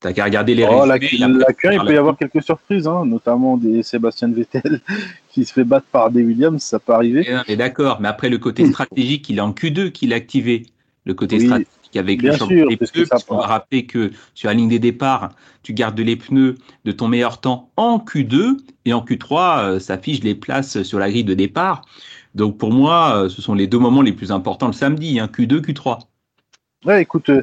T'as 0.00 0.12
qu'à 0.12 0.24
regarder 0.24 0.54
les 0.54 0.66
oh, 0.70 0.84
La, 0.84 0.98
Q, 0.98 1.16
la 1.16 1.28
Q1, 1.28 1.72
il 1.72 1.80
peut 1.86 1.94
y 1.94 1.96
avoir 1.96 2.18
quelques 2.18 2.42
surprises, 2.42 2.86
hein, 2.86 3.06
notamment 3.06 3.56
des 3.56 3.82
Sébastien 3.82 4.28
Vettel 4.28 4.82
qui 5.36 5.44
se 5.44 5.52
fait 5.52 5.64
battre 5.64 5.86
par 5.92 6.10
des 6.10 6.22
Williams, 6.22 6.62
ça 6.62 6.78
peut 6.78 6.94
arriver. 6.94 7.28
Et 7.46 7.56
d'accord, 7.56 8.00
mais 8.00 8.08
après 8.08 8.30
le 8.30 8.38
côté 8.38 8.66
stratégique, 8.66 9.28
il 9.28 9.36
est 9.36 9.42
en 9.42 9.52
Q2 9.52 9.92
qu'il 9.92 10.14
a 10.14 10.16
activé. 10.16 10.64
Le 11.04 11.12
côté 11.12 11.36
oui, 11.36 11.44
stratégique 11.44 11.96
avec 11.96 12.20
bien 12.20 12.32
le 12.32 12.38
sûr, 12.38 12.68
des 12.68 12.76
pneus, 12.78 13.06
parce 13.08 13.22
qu'on 13.22 13.36
va 13.36 13.46
rappeler 13.46 13.84
que 13.84 14.12
sur 14.34 14.48
la 14.48 14.54
ligne 14.54 14.70
des 14.70 14.78
départs, 14.78 15.28
tu 15.62 15.74
gardes 15.74 16.00
les 16.00 16.16
pneus 16.16 16.54
de 16.86 16.92
ton 16.92 17.06
meilleur 17.06 17.38
temps 17.42 17.70
en 17.76 17.98
Q2 17.98 18.56
et 18.86 18.94
en 18.94 19.04
Q3, 19.04 19.58
euh, 19.58 19.78
ça 19.78 19.98
fiche 19.98 20.22
les 20.22 20.34
places 20.34 20.82
sur 20.82 20.98
la 20.98 21.10
grille 21.10 21.22
de 21.22 21.34
départ. 21.34 21.82
Donc 22.34 22.56
pour 22.56 22.72
moi, 22.72 23.14
euh, 23.14 23.28
ce 23.28 23.42
sont 23.42 23.52
les 23.52 23.66
deux 23.66 23.78
moments 23.78 24.02
les 24.02 24.12
plus 24.12 24.32
importants 24.32 24.68
le 24.68 24.72
samedi, 24.72 25.20
hein, 25.20 25.28
Q2, 25.30 25.60
Q3. 25.60 25.98
Ouais, 26.86 27.02
écoute, 27.02 27.28
euh, 27.28 27.42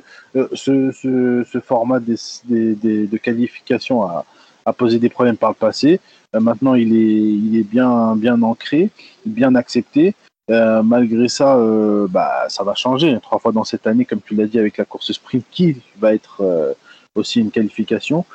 ce, 0.54 0.92
ce, 0.92 1.46
ce, 1.50 1.60
format 1.60 2.00
des, 2.00 2.16
des, 2.46 2.76
des, 2.76 3.08
de 3.08 3.18
qualification 3.18 4.04
a, 4.04 4.26
a, 4.66 4.74
posé 4.74 5.00
des 5.00 5.10
problèmes 5.10 5.38
par 5.38 5.50
le 5.50 5.56
passé. 5.56 6.00
Euh, 6.36 6.40
maintenant, 6.40 6.76
il 6.76 6.96
est, 6.96 7.22
il 7.22 7.58
est 7.58 7.64
bien, 7.64 8.16
bien 8.16 8.42
ancré, 8.42 8.90
bien 9.26 9.56
accepté. 9.56 10.16
Euh, 10.52 10.84
malgré 10.84 11.30
ça, 11.30 11.56
euh, 11.58 12.08
bah, 12.10 12.46
ça 12.50 12.64
va 12.64 12.76
changer. 12.76 13.18
Trois 13.22 13.40
fois 13.40 13.52
dans 13.52 13.64
cette 13.64 13.88
année, 13.88 14.06
comme 14.06 14.22
tu 14.22 14.36
l'as 14.36 14.48
dit, 14.48 14.60
avec 14.60 14.78
la 14.78 14.86
course 14.86 15.12
sprint 15.12 15.46
qui 15.52 15.78
va 15.98 16.14
être 16.14 16.76
aussi 17.16 17.40
une 17.40 17.52
qualification. 17.52 18.26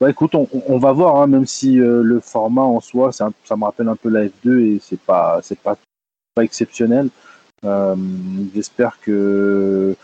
Bah, 0.00 0.10
écoute, 0.10 0.34
on, 0.34 0.48
on 0.66 0.78
va 0.78 0.92
voir, 0.92 1.16
hein, 1.16 1.26
même 1.26 1.46
si 1.46 1.74
le 1.74 2.20
format 2.20 2.62
en 2.62 2.80
soi, 2.80 3.10
un, 3.20 3.32
ça 3.44 3.56
me 3.56 3.64
rappelle 3.64 3.88
un 3.88 3.96
peu 3.96 4.08
la 4.08 4.26
F2 4.26 4.60
et 4.60 4.78
c'est 4.80 5.00
pas, 5.00 5.40
c'est 5.42 5.58
pas, 5.58 5.76
pas 6.34 6.44
exceptionnel. 6.44 7.08
J'espère 8.54 8.98
que 9.00 9.96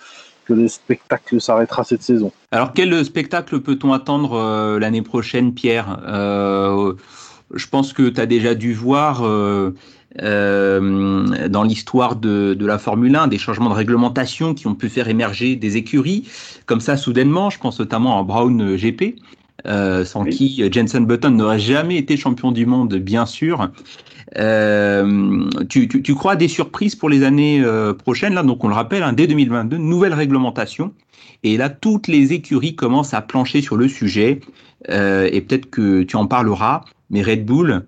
le 0.52 0.68
spectacle 0.68 1.40
s'arrêtera 1.40 1.84
cette 1.84 2.02
saison. 2.02 2.32
Alors 2.50 2.72
quel 2.72 3.04
spectacle 3.04 3.60
peut-on 3.60 3.92
attendre 3.92 4.34
euh, 4.34 4.78
l'année 4.78 5.02
prochaine, 5.02 5.54
Pierre? 5.54 6.00
Euh, 6.06 6.94
Je 7.54 7.66
pense 7.66 7.92
que 7.92 8.08
tu 8.08 8.20
as 8.20 8.26
déjà 8.26 8.54
dû 8.54 8.72
voir 8.72 9.26
euh, 9.26 9.74
euh, 10.22 11.48
dans 11.48 11.62
l'histoire 11.62 12.16
de, 12.16 12.54
de, 12.54 12.66
la 12.66 12.78
Formule 12.78 13.16
1 13.16 13.28
des 13.28 13.38
changements 13.38 13.70
de 13.70 13.74
réglementation 13.74 14.54
qui 14.54 14.66
ont 14.66 14.74
pu 14.74 14.88
faire 14.88 15.08
émerger 15.08 15.56
des 15.56 15.76
écuries 15.76 16.28
comme 16.66 16.80
ça 16.80 16.96
soudainement. 16.96 17.50
Je 17.50 17.58
pense 17.58 17.78
notamment 17.78 18.18
à 18.18 18.22
Brown 18.22 18.76
GP. 18.76 19.16
Euh, 19.66 20.04
sans 20.04 20.24
oui. 20.24 20.30
qui 20.30 20.72
Jensen 20.72 21.04
Button 21.06 21.30
n'aurait 21.30 21.58
jamais 21.58 21.96
été 21.96 22.16
champion 22.16 22.52
du 22.52 22.66
monde, 22.66 22.94
bien 22.96 23.26
sûr. 23.26 23.70
Euh, 24.38 25.48
tu, 25.68 25.88
tu, 25.88 26.02
tu, 26.02 26.14
crois 26.14 26.32
à 26.32 26.36
des 26.36 26.48
surprises 26.48 26.94
pour 26.94 27.08
les 27.08 27.24
années 27.24 27.60
euh, 27.62 27.92
prochaines 27.92 28.34
là? 28.34 28.42
Donc 28.42 28.62
on 28.62 28.68
le 28.68 28.74
rappelle, 28.74 29.02
hein, 29.02 29.12
dès 29.12 29.26
2022, 29.26 29.76
nouvelle 29.76 30.14
réglementation. 30.14 30.92
Et 31.42 31.56
là, 31.56 31.68
toutes 31.68 32.06
les 32.06 32.32
écuries 32.32 32.76
commencent 32.76 33.14
à 33.14 33.22
plancher 33.22 33.62
sur 33.62 33.76
le 33.76 33.88
sujet. 33.88 34.40
Euh, 34.88 35.28
et 35.32 35.40
peut-être 35.40 35.68
que 35.68 36.02
tu 36.02 36.16
en 36.16 36.26
parleras. 36.26 36.82
Mais 37.10 37.22
Red 37.22 37.44
Bull 37.44 37.84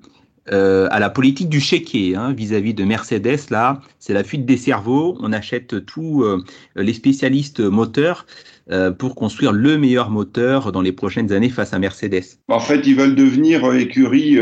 euh, 0.51 0.89
à 0.91 0.99
la 0.99 1.09
politique 1.09 1.49
du 1.49 1.61
chéquier 1.61 2.17
hein, 2.17 2.33
vis-à-vis 2.33 2.75
de 2.75 2.83
Mercedes, 2.83 3.49
là, 3.51 3.81
c'est 4.01 4.13
la 4.13 4.25
fuite 4.25 4.45
des 4.45 4.57
cerveaux. 4.57 5.17
On 5.21 5.33
achète 5.33 5.87
tous 5.87 6.25
euh, 6.25 6.43
les 6.75 6.93
spécialistes 6.95 7.61
moteurs 7.61 8.27
euh, 8.27 8.52
pour 8.99 9.15
construire 9.15 9.53
le 9.53 9.77
meilleur 9.77 10.11
moteur 10.11 10.73
dans 10.73 10.83
les 10.83 10.93
prochaines 10.93 11.33
années 11.33 11.49
face 11.49 11.73
à 11.73 11.79
Mercedes. 11.79 12.39
En 12.49 12.61
fait, 12.61 12.87
ils 12.87 12.95
veulent 12.95 13.15
devenir 13.15 13.71
écurie 13.75 14.39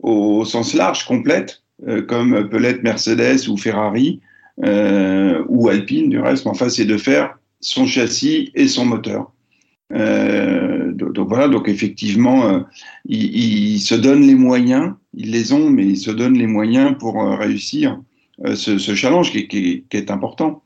au 0.00 0.44
sens 0.44 0.74
large, 0.74 1.04
complète, 1.04 1.62
comme 2.08 2.48
peut 2.48 2.58
l'être 2.58 2.82
Mercedes 2.82 3.48
ou 3.48 3.56
Ferrari 3.56 4.20
ou 4.58 5.68
Alpine, 5.68 6.08
du 6.08 6.18
reste. 6.18 6.44
Mais 6.44 6.50
enfin, 6.50 6.68
c'est 6.68 6.86
de 6.86 6.96
faire 6.96 7.36
son 7.60 7.86
châssis 7.86 8.50
et 8.54 8.68
son 8.68 8.86
moteur. 8.86 9.32
Euh, 9.92 10.92
donc 10.92 11.28
voilà, 11.28 11.48
donc 11.48 11.68
effectivement, 11.68 12.46
euh, 12.48 12.60
ils, 13.04 13.80
se 13.80 13.94
donnent 13.94 14.26
les 14.26 14.34
moyens, 14.34 14.94
ils 15.14 15.30
les 15.30 15.52
ont, 15.52 15.70
mais 15.70 15.84
ils 15.84 15.98
se 15.98 16.10
donnent 16.10 16.38
les 16.38 16.46
moyens 16.46 16.96
pour 16.98 17.22
euh, 17.22 17.36
réussir 17.36 18.00
euh, 18.46 18.54
ce, 18.54 18.94
challenge 18.94 19.32
qui, 19.32 19.84
est 19.90 20.10
important. 20.10 20.61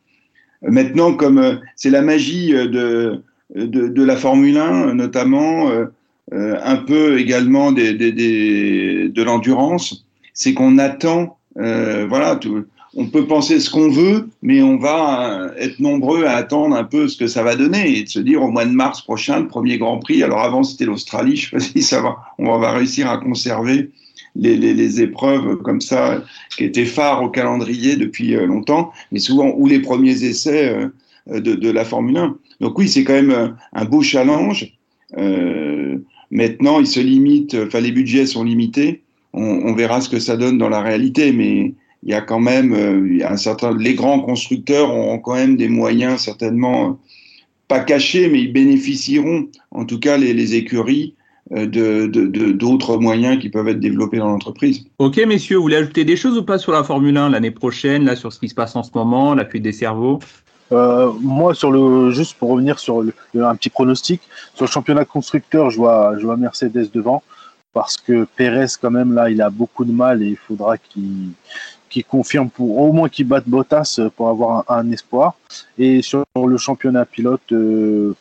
Maintenant, 0.68 1.14
comme 1.14 1.38
euh, 1.38 1.56
c'est 1.74 1.90
la 1.90 2.02
magie 2.02 2.52
de, 2.52 3.22
de, 3.54 3.88
de, 3.88 4.02
la 4.02 4.16
Formule 4.16 4.56
1, 4.56 4.94
notamment, 4.94 5.70
un 6.32 6.76
peu 6.76 7.20
également 7.20 7.70
des, 7.70 7.94
des, 7.94 8.10
des, 8.12 9.08
de 9.08 9.22
l'endurance, 9.22 10.04
c'est 10.34 10.54
qu'on 10.54 10.78
attend, 10.78 11.38
voilà, 11.54 12.36
tout, 12.36 12.64
on 12.96 13.06
peut 13.06 13.26
penser 13.26 13.60
ce 13.60 13.70
qu'on 13.70 13.90
veut, 13.90 14.28
mais 14.42 14.62
on 14.62 14.78
va 14.78 15.50
être 15.58 15.78
nombreux 15.80 16.24
à 16.24 16.32
attendre 16.32 16.74
un 16.74 16.84
peu 16.84 17.08
ce 17.08 17.16
que 17.16 17.26
ça 17.26 17.42
va 17.42 17.54
donner 17.54 17.98
et 17.98 18.04
de 18.04 18.08
se 18.08 18.18
dire 18.18 18.42
au 18.42 18.50
mois 18.50 18.64
de 18.64 18.70
mars 18.70 19.02
prochain, 19.02 19.40
le 19.40 19.48
premier 19.48 19.76
Grand 19.76 19.98
Prix. 19.98 20.22
Alors 20.22 20.40
avant, 20.40 20.62
c'était 20.62 20.86
l'Australie, 20.86 21.36
je 21.36 21.58
sais 21.58 21.72
pas 21.74 21.80
ça 21.82 22.00
va, 22.00 22.16
on 22.38 22.58
va 22.58 22.72
réussir 22.72 23.10
à 23.10 23.18
conserver 23.18 23.90
les, 24.38 25.00
épreuves 25.00 25.56
comme 25.58 25.80
ça 25.80 26.22
qui 26.56 26.64
étaient 26.64 26.84
phares 26.84 27.22
au 27.22 27.28
calendrier 27.28 27.96
depuis 27.96 28.34
euh, 28.34 28.46
longtemps, 28.46 28.92
mais 29.12 29.18
souvent 29.18 29.52
ou 29.56 29.66
les 29.66 29.80
premiers 29.80 30.24
essais 30.24 30.74
euh, 31.28 31.40
de, 31.40 31.70
la 31.70 31.84
Formule 31.84 32.16
1. 32.16 32.36
Donc 32.60 32.78
oui, 32.78 32.88
c'est 32.88 33.04
quand 33.04 33.14
même 33.14 33.30
euh, 33.30 33.48
un 33.72 33.84
beau 33.84 34.02
challenge. 34.02 34.72
Maintenant, 36.30 36.80
il 36.80 36.88
se 36.88 36.98
limite, 37.00 37.56
enfin 37.66 37.80
les 37.80 37.92
budgets 37.92 38.26
sont 38.26 38.42
limités. 38.42 39.02
On, 39.32 39.74
verra 39.74 40.00
ce 40.00 40.08
que 40.08 40.18
ça 40.18 40.36
donne 40.36 40.58
dans 40.58 40.68
la 40.68 40.80
réalité, 40.80 41.30
mais 41.30 41.74
il 42.02 42.10
y 42.10 42.14
a 42.14 42.20
quand 42.20 42.40
même 42.40 42.74
un 43.22 43.36
certain 43.36 43.76
les 43.76 43.94
grands 43.94 44.20
constructeurs 44.20 44.92
ont 44.92 45.18
quand 45.18 45.34
même 45.34 45.56
des 45.56 45.68
moyens 45.68 46.22
certainement 46.22 46.98
pas 47.68 47.80
cachés 47.80 48.28
mais 48.28 48.40
ils 48.40 48.52
bénéficieront 48.52 49.48
en 49.70 49.84
tout 49.84 49.98
cas 49.98 50.16
les, 50.16 50.54
écuries 50.54 51.14
d'autres 51.50 51.66
de, 51.66 52.96
de, 52.96 53.02
moyens 53.02 53.38
qui 53.38 53.48
peuvent 53.48 53.68
être 53.68 53.80
développés 53.80 54.18
dans 54.18 54.28
l'entreprise. 54.28 54.84
Ok 54.98 55.16
messieurs, 55.26 55.56
vous 55.56 55.62
voulez 55.62 55.76
ajouter 55.76 56.04
des 56.04 56.16
choses 56.16 56.36
ou 56.36 56.42
pas 56.42 56.58
sur 56.58 56.72
la 56.72 56.82
Formule 56.82 57.16
1 57.16 57.30
l'année 57.30 57.50
prochaine, 57.50 58.04
là 58.04 58.16
sur 58.16 58.32
ce 58.32 58.40
qui 58.40 58.48
se 58.48 58.54
passe 58.54 58.74
en 58.76 58.82
ce 58.82 58.90
moment, 58.94 59.34
la 59.34 59.44
fuite 59.44 59.62
des 59.62 59.72
cerveaux? 59.72 60.18
Euh, 60.72 61.12
moi, 61.20 61.54
sur 61.54 61.70
le, 61.70 62.10
juste 62.10 62.34
pour 62.34 62.50
revenir 62.50 62.80
sur 62.80 63.02
le, 63.02 63.14
un 63.34 63.54
petit 63.54 63.70
pronostic, 63.70 64.20
sur 64.54 64.64
le 64.64 64.70
championnat 64.70 65.04
constructeur, 65.04 65.70
je 65.70 65.76
vois, 65.76 66.14
je 66.18 66.26
vois 66.26 66.36
Mercedes 66.36 66.90
devant 66.92 67.22
parce 67.72 67.98
que 67.98 68.26
Pérez, 68.36 68.68
quand 68.80 68.90
même, 68.90 69.12
là, 69.12 69.28
il 69.28 69.42
a 69.42 69.50
beaucoup 69.50 69.84
de 69.84 69.92
mal 69.92 70.22
et 70.22 70.28
il 70.28 70.36
faudra 70.36 70.78
qu'il 70.78 71.32
qu 71.90 72.02
confirme 72.02 72.48
pour 72.48 72.78
au 72.78 72.90
moins 72.90 73.10
qu'il 73.10 73.28
batte 73.28 73.46
Bottas 73.46 74.00
pour 74.16 74.28
avoir 74.30 74.64
un, 74.70 74.78
un, 74.78 74.90
espoir. 74.90 75.34
Et 75.78 76.00
sur 76.00 76.24
le 76.34 76.56
championnat 76.56 77.04
pilote, 77.04 77.52
euh, 77.52 78.14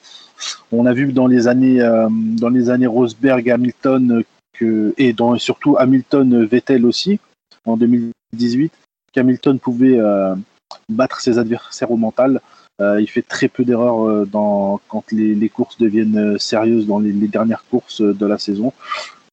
on 0.71 0.85
a 0.85 0.93
vu 0.93 1.11
dans 1.13 1.27
les 1.27 1.47
années, 1.47 1.81
euh, 1.81 2.07
dans 2.09 2.49
les 2.49 2.69
années 2.69 2.87
Rosberg, 2.87 3.49
Hamilton 3.49 4.23
que, 4.53 4.93
et 4.97 5.13
dans, 5.13 5.37
surtout 5.37 5.75
Hamilton 5.77 6.45
Vettel 6.45 6.85
aussi 6.85 7.19
en 7.65 7.77
2018, 7.77 8.71
qu'Hamilton 9.11 9.59
pouvait 9.59 9.99
euh, 9.99 10.35
battre 10.89 11.21
ses 11.21 11.37
adversaires 11.37 11.91
au 11.91 11.97
mental. 11.97 12.41
Euh, 12.81 12.99
il 12.99 13.07
fait 13.07 13.21
très 13.21 13.47
peu 13.47 13.63
d'erreurs 13.63 14.05
euh, 14.05 14.25
dans, 14.25 14.81
quand 14.89 15.11
les, 15.11 15.33
les, 15.33 15.49
courses 15.49 15.77
deviennent 15.77 16.37
sérieuses 16.37 16.87
dans 16.87 16.99
les, 16.99 17.13
les, 17.13 17.29
dernières 17.29 17.63
courses 17.69 18.01
de 18.01 18.25
la 18.25 18.37
saison 18.37 18.73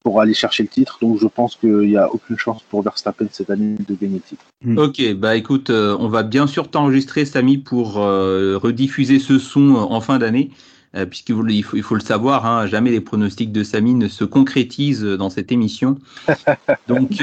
pour 0.03 0.21
aller 0.21 0.35
chercher 0.35 0.63
le 0.63 0.69
titre. 0.69 0.99
Donc 1.01 1.19
je 1.21 1.27
pense 1.27 1.57
qu'il 1.57 1.81
n'y 1.81 1.97
a 1.97 2.13
aucune 2.13 2.39
chance 2.39 2.63
pour 2.69 2.83
Verstappen 2.83 3.27
cette 3.31 3.51
année 3.51 3.77
de 3.87 3.95
gagner 3.95 4.17
le 4.17 4.21
titre. 4.21 4.45
Mmh. 4.65 4.79
Ok, 4.79 5.15
bah 5.15 5.37
écoute, 5.37 5.71
euh, 5.71 5.97
on 5.99 6.09
va 6.09 6.23
bien 6.23 6.47
sûr 6.47 6.69
t'enregistrer, 6.69 7.25
Samy, 7.25 7.59
pour 7.59 7.99
euh, 7.99 8.59
rediffuser 8.59 9.19
ce 9.19 9.39
son 9.39 9.75
en 9.75 10.01
fin 10.01 10.19
d'année. 10.19 10.51
Euh, 10.95 11.07
puisqu'il 11.07 11.35
faut, 11.35 11.47
il 11.49 11.63
faut, 11.63 11.77
il 11.77 11.83
faut, 11.83 11.95
le 11.95 12.03
savoir, 12.03 12.45
hein, 12.45 12.67
jamais 12.67 12.91
les 12.91 13.01
pronostics 13.01 13.51
de 13.51 13.65
Samy 13.65 13.95
ne 13.95 14.09
se 14.09 14.25
concrétisent 14.25 15.05
dans 15.05 15.31
cette 15.31 15.51
émission. 15.51 15.97
Donc, 16.89 17.23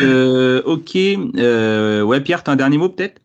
ok. 0.66 0.96
ouais, 0.96 2.22
Pierre, 2.22 2.44
tu 2.44 2.50
as 2.50 2.54
un 2.54 2.56
dernier 2.56 2.78
mot 2.78 2.90
peut-être? 2.90 3.22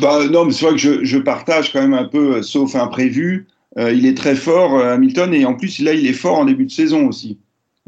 Bah, 0.00 0.26
Non, 0.30 0.44
mais 0.44 0.52
c'est 0.52 0.66
vrai 0.66 0.74
que 0.74 0.80
je, 0.80 1.04
je, 1.04 1.18
partage 1.18 1.72
quand 1.72 1.80
même 1.80 1.94
un 1.94 2.04
peu, 2.04 2.42
sauf 2.42 2.76
imprévu. 2.76 3.46
il 3.78 4.04
est 4.04 4.16
très 4.16 4.36
fort, 4.36 4.78
Hamilton, 4.78 5.32
et 5.32 5.46
en 5.46 5.54
plus, 5.54 5.78
là, 5.80 5.94
il 5.94 6.06
est 6.06 6.12
fort 6.12 6.38
en 6.38 6.44
début 6.44 6.66
de 6.66 6.70
saison 6.70 7.08
aussi. 7.08 7.38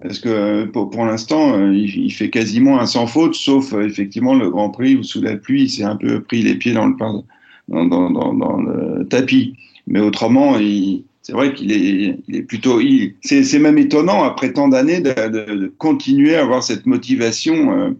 Parce 0.00 0.18
que 0.18 0.64
pour, 0.64 0.88
pour 0.90 1.04
l'instant, 1.04 1.70
il, 1.70 1.84
il, 1.84 2.10
fait 2.10 2.30
quasiment 2.30 2.80
un 2.80 2.86
sans 2.86 3.06
faute, 3.06 3.34
sauf 3.34 3.74
effectivement 3.74 4.34
le 4.34 4.50
Grand 4.50 4.70
Prix 4.70 4.96
où 4.96 5.02
sous 5.02 5.20
la 5.20 5.36
pluie, 5.36 5.64
il 5.64 5.70
s'est 5.70 5.84
un 5.84 5.96
peu 5.96 6.22
pris 6.22 6.42
les 6.42 6.54
pieds 6.54 6.72
dans 6.72 6.86
le, 6.86 6.94
dans, 7.68 7.84
dans, 7.84 8.10
dans, 8.10 8.32
dans 8.32 8.56
le 8.56 9.06
tapis. 9.06 9.54
Mais 9.86 10.00
autrement, 10.00 10.58
c'est 11.22 11.32
vrai 11.32 11.54
qu'il 11.54 11.70
est, 11.72 12.18
il 12.28 12.46
plutôt. 12.46 12.80
C'est 13.22 13.58
même 13.58 13.78
étonnant 13.78 14.24
après 14.24 14.52
tant 14.52 14.68
d'années 14.68 15.00
de, 15.00 15.72
continuer 15.78 16.34
à 16.34 16.42
avoir 16.42 16.62
cette 16.64 16.84
motivation 16.84 17.78
euh, 17.78 17.90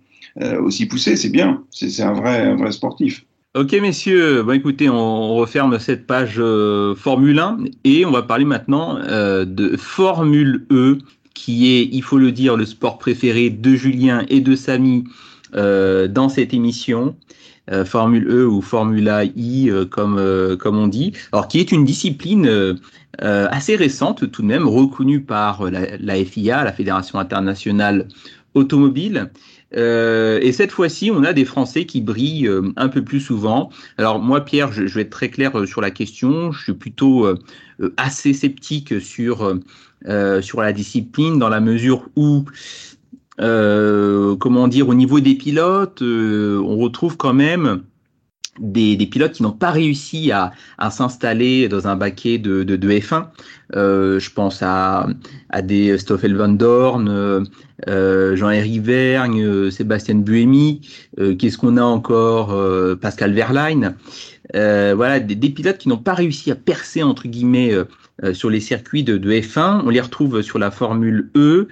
euh, 0.43 0.61
aussi 0.61 0.87
poussée. 0.87 1.17
C'est 1.17 1.31
bien. 1.31 1.63
C'est 1.71 2.03
un 2.03 2.13
vrai, 2.13 2.55
vrai 2.57 2.73
sportif. 2.73 3.25
Ok 3.55 3.73
messieurs, 3.73 4.43
bon 4.43 4.53
écoutez, 4.53 4.89
on 4.89 5.35
referme 5.35 5.79
cette 5.79 6.07
page 6.07 6.37
euh, 6.39 6.95
Formule 6.95 7.39
1 7.39 7.59
et 7.85 8.07
on 8.07 8.11
va 8.11 8.23
parler 8.23 8.47
maintenant 8.47 8.99
de 8.99 9.77
Formule 9.77 10.65
E 10.71 10.99
qui 11.35 11.71
est, 11.75 11.89
il 11.93 12.03
faut 12.03 12.17
le 12.17 12.33
dire, 12.33 12.57
le 12.57 12.65
sport 12.65 12.99
préféré 12.99 13.51
de 13.51 13.75
Julien 13.75 14.25
et 14.31 14.41
de 14.41 14.57
Samy 14.57 15.05
dans 15.53 16.29
cette 16.31 16.55
émission. 16.55 17.15
Euh, 17.73 17.85
Formule 17.85 18.29
E 18.29 18.47
ou 18.47 18.61
Formula 18.61 19.25
I, 19.25 19.71
euh, 19.71 19.85
comme, 19.85 20.21
comme 20.59 20.79
on 20.79 20.87
dit, 20.87 21.13
alors 21.33 21.49
qui 21.49 21.59
est 21.59 21.73
une 21.73 21.85
discipline 21.85 22.79
assez 23.19 23.77
récente 23.77 24.31
tout 24.31 24.43
de 24.43 24.47
même, 24.47 24.67
reconnue 24.67 25.21
par 25.21 25.71
la, 25.71 26.25
FIA, 26.25 26.65
la 26.65 26.73
Fédération 26.73 27.19
internationale 27.19 28.09
automobile. 28.55 29.31
Euh, 29.75 30.39
et 30.43 30.53
cette 30.53 30.71
fois-ci, 30.71 31.11
on 31.11 31.25
a 31.25 31.33
des 31.33 31.45
Français 31.45 31.87
qui 31.87 32.01
brillent 32.01 32.49
euh, 32.49 32.73
un 32.77 32.89
peu 32.89 33.03
plus 33.03 33.21
souvent. 33.21 33.71
Alors 33.97 34.19
moi, 34.19 34.45
Pierre, 34.45 34.73
je, 34.73 34.87
je, 34.87 34.95
vais 34.95 35.03
être 35.03 35.11
très 35.11 35.31
clair 35.31 35.53
sur 35.67 35.81
la 35.81 35.91
question. 35.91 36.53
Je 36.53 36.63
suis 36.63 36.73
plutôt 36.75 37.27
euh, 37.27 37.39
assez 37.97 38.33
sceptique 38.33 39.01
sur 39.01 39.59
sur 40.41 40.61
la 40.61 40.73
discipline 40.73 41.39
dans 41.39 41.49
la 41.49 41.61
mesure 41.61 42.09
où 42.17 42.45
comment 43.39 44.69
dire, 44.69 44.89
au 44.89 44.95
niveau 44.95 45.21
des 45.21 45.35
pilotes, 45.35 46.03
on 46.03 46.77
retrouve 46.77 47.17
quand 47.17 47.35
même 47.35 47.83
des, 48.61 48.97
des, 48.97 49.07
pilotes 49.07 49.33
qui 49.33 49.43
n'ont 49.43 49.53
pas 49.53 49.71
réussi 49.71 50.31
à, 50.31 50.53
à 50.79 50.91
s'installer 50.91 51.69
dans 51.69 51.89
un 51.89 51.97
baquet 51.97 52.39
de, 52.39 52.63
de, 52.65 52.77
de 52.77 52.89
F1. 52.91 53.29
Euh, 53.75 54.21
je 54.21 54.31
pense 54.31 54.63
à, 54.63 55.07
à 55.49 55.63
des 55.63 55.97
Stoffel 55.97 56.37
Van 56.37 56.49
Dorn, 56.49 57.47
euh, 57.89 58.37
Jean-Éric 58.37 58.83
Vergne, 58.83 59.43
euh, 59.43 59.71
Sébastien 59.71 60.17
Buemi. 60.17 60.83
Euh, 61.19 61.35
qu'est-ce 61.35 61.57
qu'on 61.57 61.77
a 61.79 61.83
encore 61.83 62.53
euh, 62.53 62.95
Pascal 62.95 63.33
Verlaine. 63.33 63.97
voilà, 64.53 65.21
des, 65.21 65.35
des, 65.35 65.51
pilotes 65.51 65.79
qui 65.79 65.89
n'ont 65.89 65.97
pas 65.97 66.15
réussi 66.15 66.51
à 66.51 66.55
percer, 66.55 67.03
entre 67.03 67.29
guillemets, 67.29 67.75
sur 68.33 68.51
les 68.51 68.61
circuits 68.61 69.03
de, 69.03 69.19
de, 69.19 69.33
F1. 69.33 69.83
On 69.85 69.91
les 69.91 70.01
retrouve 70.01 70.43
sur 70.43 70.59
la 70.59 70.71
Formule 70.71 71.31
E. 71.37 71.69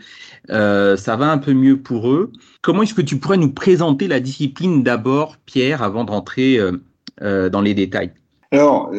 ça 0.48 1.16
va 1.16 1.31
un 1.31 1.38
peu 1.38 1.53
mieux 1.53 1.79
pour 1.79 2.11
eux. 2.11 2.33
Comment 2.62 2.83
est-ce 2.83 2.94
que 2.94 3.03
tu 3.03 3.16
pourrais 3.16 3.38
nous 3.38 3.53
présenter 3.53 4.07
la 4.07 4.20
discipline 4.20 4.83
d'abord, 4.83 5.37
Pierre, 5.46 5.83
avant 5.83 6.05
de 6.05 6.11
rentrer 6.11 6.59
euh, 6.59 6.72
euh, 7.22 7.48
dans 7.48 7.62
les 7.62 7.72
détails? 7.74 8.11
Alors, 8.53 8.92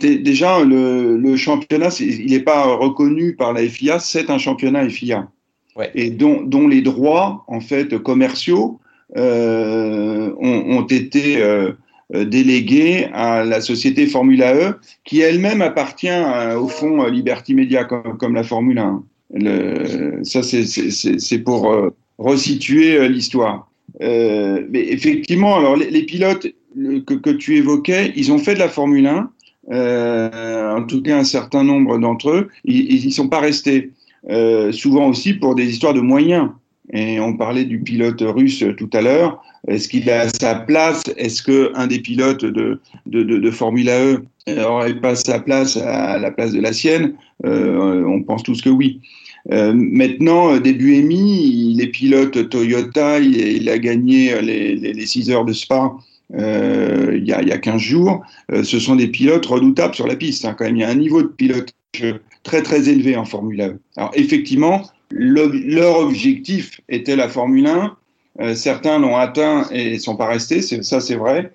déjà, 0.00 0.64
le, 0.64 1.16
le 1.16 1.36
championnat, 1.36 1.90
il 2.00 2.30
n'est 2.30 2.40
pas 2.40 2.64
reconnu 2.74 3.36
par 3.36 3.52
la 3.52 3.66
FIA, 3.66 4.00
c'est 4.00 4.30
un 4.30 4.38
championnat 4.38 4.88
FIA. 4.88 5.28
Ouais. 5.76 5.90
Et 5.94 6.10
dont, 6.10 6.42
dont, 6.42 6.66
les 6.66 6.82
droits, 6.82 7.44
en 7.46 7.60
fait, 7.60 7.98
commerciaux 7.98 8.80
euh, 9.16 10.32
ont, 10.40 10.78
ont, 10.78 10.86
été 10.86 11.40
euh, 11.40 11.72
délégués 12.12 13.08
à 13.12 13.44
la 13.44 13.60
société 13.60 14.06
Formula 14.06 14.54
E, 14.54 14.74
qui 15.04 15.20
elle-même 15.20 15.60
appartient 15.60 16.08
à, 16.08 16.60
au 16.60 16.68
fond 16.68 17.04
Liberty 17.06 17.54
Media, 17.54 17.84
comme, 17.84 18.34
la 18.34 18.44
Formule 18.44 18.78
1. 18.78 19.02
Le, 19.34 20.20
ça, 20.22 20.42
c'est 20.42 21.38
pour 21.40 21.72
euh, 21.72 21.90
resituer 22.18 22.96
euh, 22.96 23.08
l'histoire. 23.08 23.68
Euh, 24.02 24.66
mais 24.70 24.80
effectivement, 24.80 25.56
alors 25.56 25.76
les, 25.76 26.02
pilotes 26.02 26.46
que, 27.06 27.14
que, 27.14 27.30
tu 27.30 27.56
évoquais, 27.56 28.12
ils 28.16 28.30
ont 28.32 28.38
fait 28.38 28.54
de 28.54 28.58
la 28.58 28.68
Formule 28.68 29.06
1. 29.06 29.30
Euh, 29.72 30.76
en 30.76 30.84
tout 30.84 31.02
cas, 31.02 31.18
un 31.18 31.24
certain 31.24 31.64
nombre 31.64 31.98
d'entre 31.98 32.30
eux, 32.30 32.48
ils 32.64 33.04
n'y 33.04 33.12
sont 33.12 33.28
pas 33.28 33.40
restés. 33.40 33.90
Euh, 34.28 34.72
souvent 34.72 35.08
aussi 35.08 35.34
pour 35.34 35.54
des 35.54 35.68
histoires 35.68 35.94
de 35.94 36.00
moyens. 36.00 36.50
Et 36.92 37.18
on 37.20 37.36
parlait 37.36 37.64
du 37.64 37.80
pilote 37.80 38.22
russe 38.22 38.64
tout 38.76 38.90
à 38.92 39.02
l'heure. 39.02 39.42
Est-ce 39.66 39.88
qu'il 39.88 40.08
a 40.10 40.28
sa 40.28 40.54
place? 40.54 41.02
Est-ce 41.16 41.42
que 41.42 41.72
un 41.74 41.86
des 41.86 41.98
pilotes 41.98 42.44
de, 42.44 42.80
de, 43.06 43.22
de, 43.22 43.38
de 43.38 43.50
Formula 43.50 43.98
E 43.98 44.22
aurait 44.64 44.94
pas 45.00 45.16
sa 45.16 45.40
place 45.40 45.76
à 45.76 46.18
la 46.18 46.30
place 46.30 46.52
de 46.52 46.60
la 46.60 46.72
sienne? 46.72 47.14
Euh, 47.44 48.04
On 48.04 48.22
pense 48.22 48.42
tous 48.42 48.62
que 48.62 48.70
oui. 48.70 49.00
Euh, 49.52 49.72
maintenant, 49.74 50.56
début 50.58 50.94
EMI, 50.94 51.72
il 51.72 51.80
est 51.80 51.88
pilote 51.88 52.48
Toyota, 52.48 53.20
il, 53.20 53.68
a 53.68 53.78
gagné 53.78 54.40
les, 54.42 54.76
les, 54.76 54.92
les, 54.92 55.06
6 55.06 55.30
heures 55.30 55.44
de 55.44 55.52
Spa 55.52 55.92
euh, 56.34 57.16
il, 57.16 57.26
y 57.26 57.32
a, 57.32 57.42
il 57.42 57.48
y 57.48 57.52
a 57.52 57.58
15 57.58 57.80
jours. 57.80 58.24
Euh, 58.52 58.64
ce 58.64 58.78
sont 58.78 58.96
des 58.96 59.08
pilotes 59.08 59.46
redoutables 59.46 59.94
sur 59.94 60.06
la 60.06 60.16
piste. 60.16 60.44
Hein, 60.44 60.54
quand 60.56 60.64
même, 60.64 60.76
il 60.76 60.80
y 60.80 60.84
a 60.84 60.88
un 60.88 60.94
niveau 60.94 61.22
de 61.22 61.28
pilotage 61.28 61.72
très 62.42 62.62
très 62.62 62.88
élevé 62.88 63.16
en 63.16 63.24
Formule 63.24 63.60
1. 63.60 63.76
Alors 63.96 64.10
effectivement, 64.14 64.82
le, 65.10 65.46
leur 65.46 65.98
objectif 65.98 66.80
était 66.88 67.16
la 67.16 67.28
Formule 67.28 67.66
1. 67.66 67.96
Euh, 68.40 68.54
certains 68.54 68.98
l'ont 68.98 69.16
atteint 69.16 69.66
et 69.70 69.98
sont 69.98 70.16
pas 70.16 70.26
restés, 70.26 70.60
ça 70.62 71.00
c'est 71.00 71.16
vrai. 71.16 71.52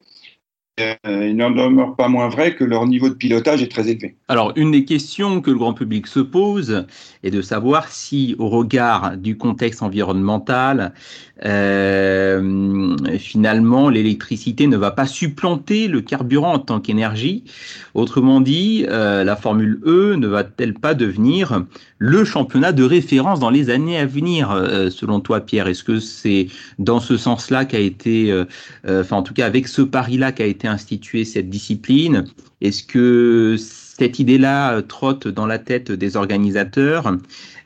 Euh, 0.82 1.28
il 1.28 1.36
n'en 1.36 1.52
demeure 1.52 1.96
pas 1.96 2.08
moins 2.08 2.30
vrai 2.30 2.56
que 2.56 2.64
leur 2.64 2.86
niveau 2.86 3.10
de 3.10 3.14
pilotage 3.14 3.62
est 3.62 3.72
très 3.72 3.90
élevé. 3.90 4.16
Alors, 4.28 4.54
une 4.56 4.72
des 4.72 4.86
questions 4.86 5.42
que 5.42 5.52
le 5.52 5.58
grand 5.58 5.74
public 5.74 6.08
se 6.08 6.20
pose 6.20 6.86
est 7.24 7.32
de 7.32 7.42
savoir 7.42 7.88
si, 7.88 8.36
au 8.40 8.50
regard 8.50 9.18
du 9.18 9.38
contexte 9.38 9.82
environnemental, 9.82 10.94
euh, 11.44 12.96
finalement, 13.18 13.90
l'électricité 13.90 14.68
ne 14.68 14.78
va 14.78 14.92
pas 14.92 15.08
supplanter 15.08 15.88
le 15.88 16.02
carburant 16.02 16.54
en 16.54 16.60
tant 16.60 16.80
qu'énergie. 16.80 17.44
Autrement 17.94 18.42
dit, 18.42 18.86
euh, 18.88 19.24
la 19.24 19.36
Formule 19.36 19.80
E 19.86 20.16
ne 20.16 20.28
va-t-elle 20.28 20.76
pas 20.76 20.94
devenir 20.94 21.66
le 21.98 22.26
championnat 22.26 22.72
de 22.72 22.84
référence 22.84 23.40
dans 23.40 23.50
les 23.50 23.70
années 23.70 23.98
à 23.98 24.06
venir, 24.06 24.50
selon 24.90 25.20
toi, 25.20 25.40
Pierre? 25.42 25.68
Est-ce 25.68 25.84
que 25.84 26.00
c'est 26.00 26.48
dans 26.80 27.00
ce 27.00 27.16
sens-là 27.18 27.66
qu'a 27.66 27.80
été, 27.80 28.34
enfin, 28.88 29.18
en 29.18 29.24
tout 29.24 29.36
cas, 29.36 29.46
avec 29.46 29.68
ce 29.68 29.84
pari-là 29.84 30.32
qu'a 30.32 30.46
été 30.46 30.68
instituée 30.72 31.26
cette 31.26 31.50
discipline? 31.50 32.26
Est-ce 32.62 32.84
que 32.84 33.56
cette 33.58 34.20
idée-là 34.20 34.82
trotte 34.82 35.28
dans 35.28 35.46
la 35.46 35.60
tête 35.60 35.92
des 35.92 36.18
organisateurs? 36.18 37.16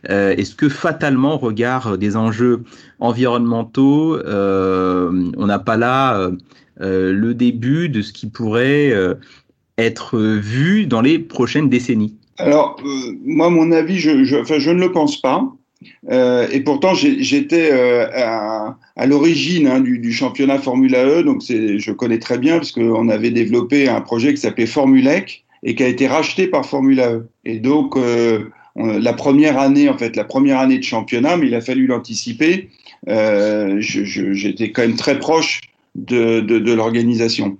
Euh, 0.09 0.35
Est-ce 0.35 0.55
que 0.55 0.69
fatalement, 0.69 1.35
au 1.35 1.37
regard 1.37 1.97
des 1.97 2.15
enjeux 2.15 2.63
environnementaux, 2.99 4.15
euh, 4.15 5.31
on 5.37 5.45
n'a 5.45 5.59
pas 5.59 5.77
là 5.77 6.29
euh, 6.81 7.13
le 7.13 7.33
début 7.33 7.89
de 7.89 8.01
ce 8.01 8.13
qui 8.13 8.27
pourrait 8.27 8.93
être 9.77 10.19
vu 10.19 10.87
dans 10.87 11.01
les 11.01 11.19
prochaines 11.19 11.69
décennies? 11.69 12.15
Alors, 12.37 12.75
moi, 13.23 13.49
mon 13.49 13.71
avis, 13.71 13.97
je 13.97 14.11
ne 14.11 14.79
le 14.79 14.91
pense 14.91 15.21
pas. 15.21 15.47
Euh, 16.11 16.47
et 16.51 16.59
pourtant, 16.61 16.93
j'étais 16.93 17.69
euh, 17.71 18.07
à, 18.13 18.77
à 18.95 19.05
l'origine 19.05 19.67
hein, 19.67 19.79
du, 19.79 19.99
du, 19.99 20.11
championnat 20.13 20.59
Formula 20.59 21.05
E, 21.05 21.23
donc 21.23 21.41
je 21.41 21.91
connais 21.91 22.19
très 22.19 22.37
bien, 22.37 22.57
puisqu'on 22.57 23.09
avait 23.09 23.31
développé 23.31 23.87
un 23.89 24.01
projet 24.01 24.33
qui 24.33 24.41
s'appelait 24.41 24.65
Formulec, 24.65 25.43
et 25.63 25.73
qui 25.73 25.83
a 25.83 25.87
été 25.87 26.07
racheté 26.07 26.47
par 26.47 26.65
Formula 26.65 27.11
E. 27.11 27.27
Et 27.43 27.59
donc, 27.59 27.97
la 28.75 29.13
première 29.13 29.57
année, 29.57 29.89
en 29.89 29.97
fait, 29.97 30.15
la 30.15 30.23
première 30.23 30.59
année 30.59 30.77
de 30.77 30.83
championnat, 30.83 31.37
mais 31.37 31.47
il 31.47 31.55
a 31.55 31.61
fallu 31.61 31.87
l'anticiper. 31.87 32.69
J'étais 33.07 34.71
quand 34.71 34.83
même 34.83 34.95
très 34.95 35.17
proche 35.17 35.61
de, 35.95 36.39
de, 36.41 36.59
de 36.59 36.73
l'organisation. 36.73 37.57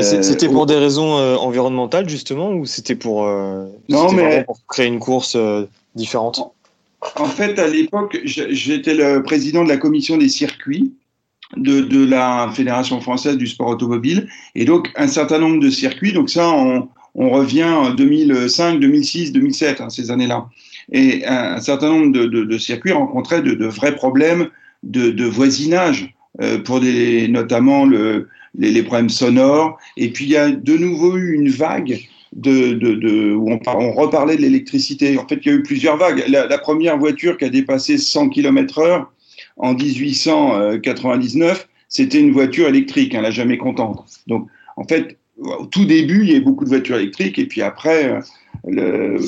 C'était 0.00 0.48
pour 0.48 0.66
des 0.66 0.74
raisons 0.74 1.12
environnementales 1.12 2.08
justement 2.08 2.50
ou 2.50 2.66
c'était 2.66 2.96
pour, 2.96 3.22
non, 3.88 4.12
mais... 4.12 4.42
pour 4.44 4.58
créer 4.66 4.88
une 4.88 4.98
course 4.98 5.36
différente? 5.94 6.52
En 7.16 7.26
fait, 7.26 7.58
à 7.58 7.68
l'époque, 7.68 8.18
j'étais 8.24 8.94
le 8.94 9.22
président 9.22 9.62
de 9.62 9.68
la 9.68 9.76
commission 9.76 10.16
des 10.16 10.28
circuits 10.28 10.92
de, 11.56 12.04
la 12.04 12.50
Fédération 12.54 13.00
française 13.00 13.36
du 13.36 13.46
sport 13.46 13.68
automobile. 13.68 14.28
Et 14.54 14.64
donc, 14.64 14.90
un 14.96 15.06
certain 15.06 15.38
nombre 15.38 15.60
de 15.60 15.70
circuits, 15.70 16.12
donc 16.12 16.30
ça, 16.30 16.48
on, 16.48 16.88
revient 17.14 17.64
en 17.64 17.90
2005, 17.90 18.78
2006, 18.78 19.32
2007, 19.32 19.80
hein, 19.80 19.90
ces 19.90 20.10
années-là. 20.10 20.46
Et 20.92 21.26
un, 21.26 21.60
certain 21.60 21.88
nombre 21.88 22.12
de, 22.12 22.58
circuits 22.58 22.92
rencontraient 22.92 23.42
de, 23.42 23.66
vrais 23.66 23.94
problèmes 23.94 24.48
de, 24.82 25.24
voisinage, 25.24 26.14
euh, 26.40 26.58
pour 26.58 26.80
notamment 26.80 27.84
le, 27.86 28.28
les, 28.56 28.70
les, 28.70 28.82
problèmes 28.82 29.08
sonores. 29.08 29.78
Et 29.96 30.12
puis, 30.12 30.26
il 30.26 30.30
y 30.30 30.36
a 30.36 30.50
de 30.50 30.76
nouveau 30.76 31.16
eu 31.16 31.34
une 31.34 31.50
vague 31.50 32.00
de, 32.38 32.74
de, 32.74 32.94
de, 32.94 33.34
où 33.34 33.50
on, 33.50 33.60
on, 33.66 33.92
reparlait 33.92 34.36
de 34.36 34.42
l'électricité. 34.42 35.18
En 35.18 35.26
fait, 35.26 35.40
il 35.44 35.48
y 35.48 35.50
a 35.50 35.54
eu 35.54 35.62
plusieurs 35.62 35.96
vagues. 35.96 36.24
La, 36.28 36.46
la 36.46 36.58
première 36.58 36.96
voiture 36.98 37.36
qui 37.36 37.44
a 37.44 37.50
dépassé 37.50 37.98
100 37.98 38.30
km 38.30 38.78
heure, 38.78 39.12
en 39.56 39.74
1899, 39.74 41.68
c'était 41.88 42.20
une 42.20 42.32
voiture 42.32 42.68
électrique, 42.68 43.14
elle 43.14 43.20
hein, 43.20 43.22
n'a 43.22 43.30
jamais 43.30 43.58
contente. 43.58 44.04
Donc, 44.26 44.46
en 44.76 44.84
fait, 44.84 45.18
au 45.38 45.66
tout 45.66 45.84
début, 45.84 46.22
il 46.22 46.28
y 46.28 46.30
avait 46.32 46.40
beaucoup 46.40 46.64
de 46.64 46.68
voitures 46.68 46.96
électriques, 46.96 47.38
et 47.38 47.46
puis 47.46 47.62
après, 47.62 48.20
euh, 48.68 49.18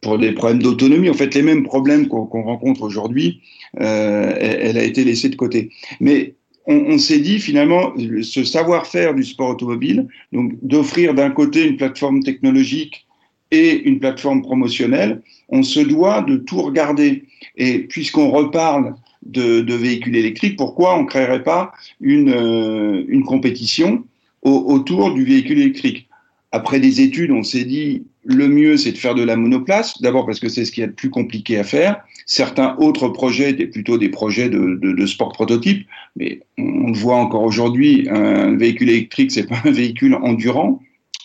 pour 0.00 0.18
des 0.18 0.32
problèmes 0.32 0.62
d'autonomie, 0.62 1.08
en 1.08 1.14
fait, 1.14 1.34
les 1.34 1.42
mêmes 1.42 1.64
problèmes 1.64 2.08
qu'on 2.08 2.42
rencontre 2.42 2.82
aujourd'hui, 2.82 3.40
euh, 3.80 4.34
elle, 4.38 4.76
a 4.76 4.84
été 4.84 5.04
laissée 5.04 5.28
de 5.28 5.36
côté. 5.36 5.70
Mais 6.00 6.34
on, 6.66 6.98
s'est 6.98 7.18
dit 7.18 7.38
finalement, 7.38 7.92
ce 8.22 8.44
savoir-faire 8.44 9.14
du 9.14 9.24
sport 9.24 9.50
automobile, 9.50 10.06
donc 10.32 10.52
d'offrir 10.62 11.14
d'un 11.14 11.30
côté 11.30 11.66
une 11.66 11.76
plateforme 11.76 12.22
technologique 12.22 13.06
et 13.50 13.82
une 13.82 13.98
plateforme 13.98 14.42
promotionnelle, 14.42 15.20
on 15.48 15.62
se 15.62 15.80
doit 15.80 16.22
de 16.22 16.36
tout 16.36 16.62
regarder. 16.62 17.24
Et 17.56 17.80
puisqu'on 17.80 18.30
reparle 18.30 18.94
de, 19.26 19.60
de, 19.60 19.74
véhicules 19.74 20.16
électriques, 20.16 20.56
pourquoi 20.56 20.98
on 20.98 21.02
ne 21.02 21.06
créerait 21.06 21.44
pas 21.44 21.72
une, 22.00 22.30
euh, 22.30 23.04
une 23.08 23.24
compétition 23.24 24.04
au, 24.42 24.64
autour 24.66 25.12
du 25.12 25.24
véhicule 25.24 25.58
électrique? 25.58 26.08
Après 26.50 26.80
des 26.80 27.00
études, 27.00 27.30
on 27.30 27.42
s'est 27.42 27.64
dit 27.64 28.04
le 28.24 28.48
mieux, 28.48 28.76
c'est 28.76 28.92
de 28.92 28.98
faire 28.98 29.14
de 29.14 29.22
la 29.22 29.36
monoplace, 29.36 30.00
d'abord 30.00 30.24
parce 30.24 30.40
que 30.40 30.48
c'est 30.48 30.64
ce 30.64 30.72
qui 30.72 30.80
est 30.80 30.86
le 30.86 30.92
plus 30.92 31.10
compliqué 31.10 31.58
à 31.58 31.64
faire. 31.64 32.02
Certains 32.26 32.76
autres 32.78 33.08
projets 33.08 33.50
étaient 33.50 33.66
plutôt 33.66 33.98
des 33.98 34.08
projets 34.08 34.48
de, 34.48 35.06
sport 35.06 35.32
prototype, 35.32 35.86
mais 36.16 36.40
on 36.58 36.88
le 36.88 36.98
voit 36.98 37.16
encore 37.16 37.42
aujourd'hui, 37.42 38.08
un 38.10 38.56
véhicule 38.56 38.90
électrique, 38.90 39.30
c'est 39.30 39.46
pas 39.46 39.60
un 39.64 39.70
véhicule 39.70 40.14
endurant, 40.14 40.80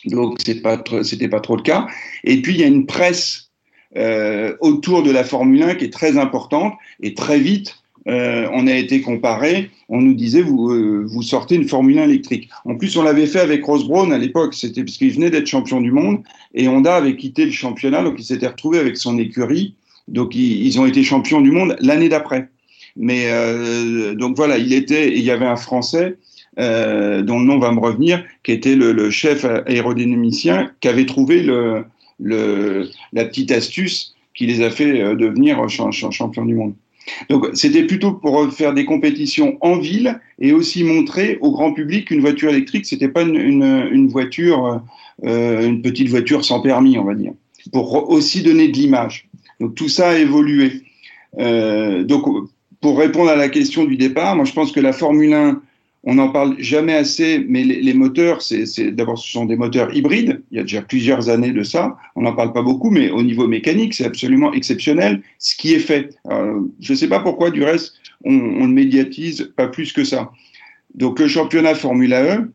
donc 0.06 0.38
c'est 0.46 0.62
pas 0.62 0.82
c'était 1.04 1.30
pas 1.30 1.40
trop 1.40 1.56
le 1.56 1.62
cas. 1.62 1.88
Et 2.24 2.42
puis 2.42 2.54
il 2.54 2.60
y 2.60 2.64
a 2.64 2.68
une 2.68 2.86
presse 2.86 3.52
euh, 3.98 4.56
autour 4.60 5.04
de 5.04 5.12
la 5.12 5.24
Formule 5.24 5.64
1 5.64 5.76
qui 5.76 5.86
est 5.86 5.94
très 5.94 6.18
importante 6.18 6.74
et 7.02 7.14
très 7.14 7.40
vite 7.40 7.80
euh, 8.08 8.48
on 8.54 8.66
a 8.68 8.74
été 8.74 9.02
comparé, 9.02 9.70
on 9.90 10.02
nous 10.02 10.14
disait 10.14 10.42
vous, 10.42 10.72
euh, 10.72 11.22
sortez 11.22 11.56
une 11.56 11.68
Formule 11.68 12.00
1 12.00 12.04
électrique. 12.06 12.50
En 12.66 12.76
plus, 12.76 12.96
on 12.98 13.04
l'avait 13.04 13.28
fait 13.28 13.40
avec 13.40 13.64
Ross 13.64 13.88
Brown 13.88 14.12
à 14.14 14.18
l'époque, 14.18 14.54
c'était 14.54 14.84
parce 14.84 14.98
qu'il 14.98 15.12
venait 15.12 15.30
d'être 15.30 15.48
champion 15.48 15.82
du 15.82 15.92
monde 15.92 16.24
et 16.54 16.68
Honda 16.68 16.96
avait 16.96 17.16
quitté 17.16 17.46
le 17.46 17.52
championnat, 17.52 18.04
donc 18.04 18.16
il 18.18 18.24
s'était 18.24 18.48
retrouvé 18.48 18.80
avec 18.80 18.98
son 18.98 19.18
écurie. 19.18 19.76
Donc 20.10 20.36
ils, 20.36 20.80
ont 20.80 20.86
été 20.86 21.04
champions 21.04 21.42
du 21.42 21.52
monde 21.52 21.76
l'année 21.80 22.10
d'après. 22.10 22.50
Mais 22.96 23.26
euh, 23.28 24.16
donc 24.16 24.36
voilà, 24.36 24.58
il 24.58 24.74
était, 24.74 25.16
il 25.16 25.24
y 25.24 25.32
avait 25.32 25.46
un 25.46 25.56
Français 25.56 26.18
euh, 26.60 27.22
dont 27.22 27.40
le 27.40 27.46
nom 27.46 27.60
va 27.60 27.72
me 27.72 27.80
revenir, 27.80 28.24
qui 28.44 28.52
était 28.52 28.76
le, 28.76 28.92
le 28.92 29.12
chef 29.12 29.46
aérodynamicien, 29.46 30.72
qui 30.82 30.88
avait 30.88 31.06
trouvé 31.06 31.42
le, 31.44 31.86
le, 32.20 32.90
la 33.14 33.26
petite 33.26 33.52
astuce 33.52 34.16
qui 34.36 34.46
les 34.46 34.62
a 34.62 34.70
fait 34.70 35.02
euh, 35.02 35.16
devenir 35.16 35.68
champions 35.70 36.46
du 36.46 36.56
monde. 36.56 36.74
Donc 37.30 37.48
c'était 37.54 37.84
plutôt 37.84 38.14
pour 38.14 38.52
faire 38.52 38.74
des 38.74 38.86
compétitions 38.86 39.58
en 39.62 39.78
ville 39.80 40.20
et 40.40 40.54
aussi 40.54 40.84
montrer 40.84 41.38
au 41.42 41.52
grand 41.52 41.74
public 41.74 42.06
qu'une 42.08 42.22
voiture 42.22 42.50
électrique, 42.50 42.86
c'était 42.86 43.08
pas 43.08 43.22
une, 43.22 43.36
une, 43.36 43.88
une 43.92 44.08
voiture, 44.08 44.82
euh, 45.24 45.66
une 45.66 45.82
petite 45.82 46.10
voiture 46.10 46.44
sans 46.46 46.62
permis, 46.62 46.98
on 46.98 47.06
va 47.06 47.16
dire, 47.16 47.34
pour 47.72 48.10
aussi 48.10 48.44
donner 48.44 48.68
de 48.68 48.78
l'image. 48.78 49.29
Donc 49.60 49.76
tout 49.76 49.90
ça 49.90 50.10
a 50.10 50.18
évolué. 50.18 50.84
Euh, 51.38 52.04
donc 52.04 52.26
pour 52.82 52.98
répondre 52.98 53.30
à 53.30 53.36
la 53.36 53.50
question 53.50 53.86
du 53.86 53.98
départ, 53.98 54.36
moi 54.36 54.46
je 54.46 54.54
pense 54.54 54.72
que 54.72 54.80
la 54.80 54.94
Formule 54.94 55.34
1 55.34 55.62
on 56.04 56.16
n'en 56.16 56.30
parle 56.30 56.56
jamais 56.60 56.94
assez, 56.94 57.44
mais 57.48 57.64
les, 57.64 57.94
moteurs, 57.94 58.42
c'est 58.42 58.92
d'abord 58.92 59.20
ce 59.20 59.30
sont 59.30 59.46
des 59.46 59.58
moteurs 59.58 59.94
hybrides. 59.94 60.42
Il 60.50 60.58
y 60.58 60.60
a 60.60 60.64
déjà 60.64 60.82
plusieurs 60.82 61.28
années 61.30 61.52
de 61.52 61.62
ça. 61.62 61.98
On 62.16 62.22
n'en 62.22 62.34
parle 62.34 62.54
pas 62.54 62.62
beaucoup, 62.62 62.90
mais 62.90 63.10
au 63.10 63.22
niveau 63.22 63.48
mécanique, 63.48 63.94
c'est 63.94 64.06
absolument 64.06 64.54
exceptionnel 64.54 65.22
ce 65.40 65.56
qui 65.56 65.74
est 65.74 65.80
fait. 65.80 66.12
Je 66.30 66.94
ne 66.94 66.98
sais 66.98 67.10
pas 67.10 67.20
pourquoi, 67.20 67.52
du 67.52 67.64
reste, 67.64 67.96
on, 68.24 68.32
ne 68.32 68.74
médiatise 68.74 69.52
pas 69.58 69.68
plus 69.68 69.92
que 69.92 70.06
ça. 70.06 70.32
Donc 70.96 71.20
le 71.20 71.28
championnat 71.28 71.76
Formula 71.76 72.24
E, 72.24 72.52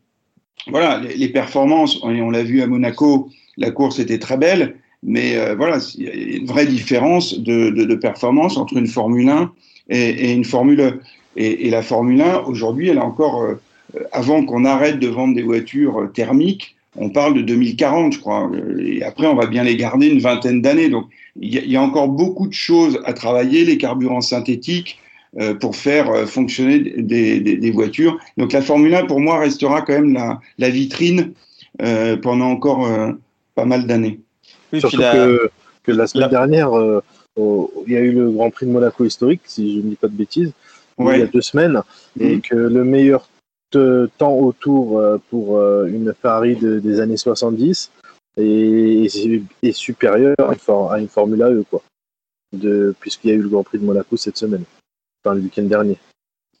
voilà, 0.67 0.99
les, 0.99 1.29
performances, 1.29 1.99
on 2.01 2.31
l'a 2.31 2.43
vu 2.43 2.63
à 2.63 2.67
Monaco, 2.67 3.29
la 3.57 3.69
course 3.69 3.99
était 3.99 4.19
très 4.19 4.37
belle, 4.37 4.77
mais 5.05 5.37
euh, 5.37 5.55
voilà, 5.55 5.77
il 5.97 6.03
y 6.03 6.09
a 6.09 6.37
une 6.37 6.47
vraie 6.47 6.65
différence 6.65 7.39
de, 7.39 7.69
de, 7.69 7.85
de 7.85 7.95
performance 7.95 8.57
entre 8.57 8.75
une 8.75 8.87
Formule 8.87 9.29
1 9.29 9.51
et, 9.89 10.09
et 10.09 10.33
une 10.33 10.43
Formule 10.43 10.81
E. 10.81 11.01
Et, 11.37 11.67
et 11.67 11.69
la 11.69 11.81
Formule 11.81 12.21
1, 12.21 12.43
aujourd'hui, 12.45 12.89
elle 12.89 12.97
a 12.97 13.05
encore, 13.05 13.43
euh, 13.43 13.61
avant 14.11 14.43
qu'on 14.43 14.65
arrête 14.65 14.99
de 14.99 15.07
vendre 15.07 15.35
des 15.35 15.43
voitures 15.43 16.01
euh, 16.01 16.07
thermiques, 16.07 16.75
on 16.97 17.09
parle 17.09 17.33
de 17.35 17.41
2040, 17.41 18.13
je 18.13 18.19
crois. 18.19 18.49
Et 18.79 19.03
après, 19.03 19.27
on 19.27 19.35
va 19.35 19.47
bien 19.47 19.63
les 19.63 19.75
garder 19.75 20.07
une 20.07 20.19
vingtaine 20.19 20.61
d'années. 20.61 20.89
Donc, 20.89 21.05
il 21.39 21.53
y, 21.53 21.71
y, 21.71 21.75
a 21.75 21.81
encore 21.81 22.07
beaucoup 22.07 22.47
de 22.47 22.53
choses 22.53 22.99
à 23.05 23.13
travailler, 23.13 23.65
les 23.65 23.77
carburants 23.77 24.21
synthétiques, 24.21 24.97
euh, 25.37 25.53
pour 25.53 25.75
faire 25.75 26.09
euh, 26.09 26.25
fonctionner 26.25 26.79
des, 26.79 27.41
des, 27.41 27.57
des, 27.57 27.71
voitures. 27.71 28.17
Donc, 28.37 28.53
la 28.53 28.61
Formule 28.61 28.95
1, 28.95 29.05
pour 29.05 29.19
moi, 29.19 29.39
restera 29.39 29.81
quand 29.81 29.93
même 29.93 30.13
la, 30.13 30.39
la 30.57 30.69
vitrine 30.69 31.33
euh, 31.81 32.15
pendant 32.15 32.49
encore 32.51 32.85
euh, 32.85 33.11
pas 33.53 33.65
mal 33.65 33.85
d'années. 33.85 34.19
Oui, 34.75 34.81
Surtout 34.81 34.97
que, 34.97 35.49
que, 35.83 35.91
la 35.91 36.07
semaine 36.07 36.23
la... 36.23 36.29
dernière, 36.29 36.71
il 37.37 37.93
y 37.93 37.95
a 37.95 37.99
eu 37.99 38.11
le 38.11 38.31
Grand 38.31 38.49
Prix 38.49 38.65
de 38.65 38.71
Monaco 38.71 39.05
historique, 39.05 39.41
si 39.45 39.75
je 39.75 39.81
ne 39.81 39.89
dis 39.89 39.95
pas 39.95 40.07
de 40.07 40.13
bêtises 40.13 40.53
ouais. 40.97 41.17
il 41.17 41.19
y 41.19 41.23
a 41.23 41.27
deux 41.27 41.41
semaines, 41.41 41.81
mmh. 42.15 42.23
et 42.23 42.41
que 42.41 42.55
le 42.55 42.83
meilleur 42.83 43.27
temps 44.17 44.35
autour 44.35 44.99
euh, 44.99 45.17
pour 45.29 45.57
euh, 45.57 45.87
une 45.87 46.13
Ferrari 46.21 46.55
de, 46.55 46.79
des 46.79 47.01
années 47.01 47.17
70 47.17 47.91
est, 48.37 49.43
est 49.61 49.71
supérieur 49.73 50.35
à 50.39 50.99
une 50.99 51.09
Formula 51.09 51.49
E, 51.49 51.65
quoi. 51.69 51.81
Puisqu'il 53.01 53.29
y 53.29 53.33
a 53.33 53.35
eu 53.35 53.41
le 53.41 53.49
Grand 53.49 53.63
Prix 53.63 53.79
de 53.79 53.83
Monaco 53.83 54.15
cette 54.15 54.37
semaine, 54.37 54.63
enfin 55.23 55.35
le 55.35 55.41
week-end 55.41 55.63
dernier. 55.63 55.97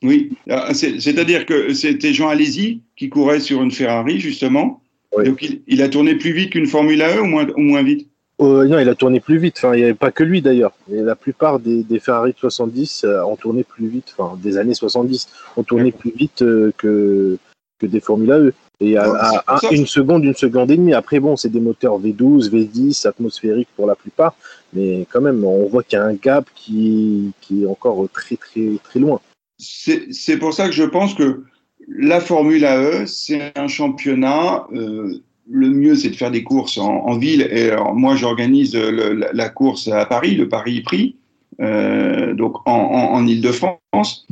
Oui, 0.03 0.33
ah, 0.49 0.73
c'est-à-dire 0.73 1.45
que 1.45 1.73
c'était 1.73 2.13
Jean 2.13 2.27
Alési 2.27 2.81
qui 2.97 3.07
courait 3.07 3.39
sur 3.39 3.61
une 3.61 3.71
Ferrari, 3.71 4.19
justement. 4.19 4.81
Oui. 5.17 5.25
Donc 5.25 5.41
il, 5.41 5.61
il, 5.67 5.81
a 5.81 5.89
tourné 5.89 6.15
plus 6.15 6.31
vite 6.31 6.51
qu'une 6.51 6.67
Formula 6.67 7.15
E 7.15 7.21
ou 7.21 7.25
moins, 7.25 7.47
ou 7.55 7.61
moins 7.61 7.83
vite? 7.83 8.09
Euh, 8.41 8.67
non, 8.67 8.79
il 8.79 8.89
a 8.89 8.95
tourné 8.95 9.19
plus 9.19 9.37
vite. 9.37 9.55
Enfin, 9.57 9.73
il 9.73 9.77
n'y 9.77 9.83
avait 9.83 9.93
pas 9.93 10.11
que 10.11 10.23
lui 10.23 10.41
d'ailleurs. 10.41 10.73
La 10.89 11.15
plupart 11.15 11.59
des, 11.59 11.83
des 11.83 11.99
Ferrari 11.99 12.31
de 12.33 12.37
70 12.37 13.05
euh, 13.05 13.23
ont 13.23 13.37
tourné 13.37 13.63
plus 13.63 13.87
vite, 13.87 14.13
enfin 14.17 14.37
des 14.41 14.57
années 14.57 14.73
70, 14.73 15.27
ont 15.55 15.63
tourné 15.63 15.91
plus 15.91 16.11
vite 16.11 16.41
euh, 16.41 16.73
que, 16.77 17.37
que 17.79 17.85
des 17.85 18.01
Formula 18.01 18.39
E. 18.39 18.53
Et 18.81 18.97
à, 18.97 19.05
à, 19.05 19.55
à 19.55 19.59
une 19.71 19.87
seconde, 19.87 20.25
une 20.25 20.35
seconde 20.35 20.69
et 20.69 20.75
demie. 20.75 20.93
Après, 20.93 21.21
bon, 21.21 21.37
c'est 21.37 21.49
des 21.49 21.61
moteurs 21.61 21.97
V12, 22.01 22.49
V10, 22.51 23.07
atmosphériques 23.07 23.69
pour 23.77 23.87
la 23.87 23.95
plupart. 23.95 24.35
Mais 24.73 25.07
quand 25.09 25.21
même, 25.21 25.45
on 25.45 25.69
voit 25.69 25.81
qu'il 25.81 25.97
y 25.97 26.01
a 26.01 26.05
un 26.05 26.13
gap 26.13 26.45
qui, 26.55 27.31
qui 27.39 27.63
est 27.63 27.67
encore 27.67 28.05
très, 28.11 28.35
très, 28.35 28.71
très 28.83 28.99
loin. 28.99 29.21
C'est 29.57 30.37
pour 30.37 30.53
ça 30.53 30.65
que 30.65 30.73
je 30.73 30.83
pense 30.83 31.13
que 31.13 31.43
la 31.87 32.19
Formula 32.19 32.79
E, 32.79 33.05
c'est 33.05 33.51
un 33.55 33.67
championnat 33.67 34.67
euh, 34.73 35.21
le 35.49 35.69
mieux, 35.69 35.95
c'est 35.95 36.09
de 36.09 36.15
faire 36.15 36.31
des 36.31 36.43
courses 36.43 36.77
en, 36.77 37.17
ville. 37.17 37.47
Et 37.51 37.69
alors, 37.69 37.93
moi, 37.93 38.15
j'organise 38.15 38.75
la, 38.75 39.31
la, 39.31 39.49
course 39.49 39.87
à 39.87 40.05
Paris, 40.05 40.35
le 40.35 40.49
Paris 40.49 40.81
Prix, 40.81 41.15
euh, 41.61 42.33
donc 42.33 42.67
en, 42.67 42.71
en, 42.71 43.13
en 43.13 43.27
Ile-de-France. 43.27 44.25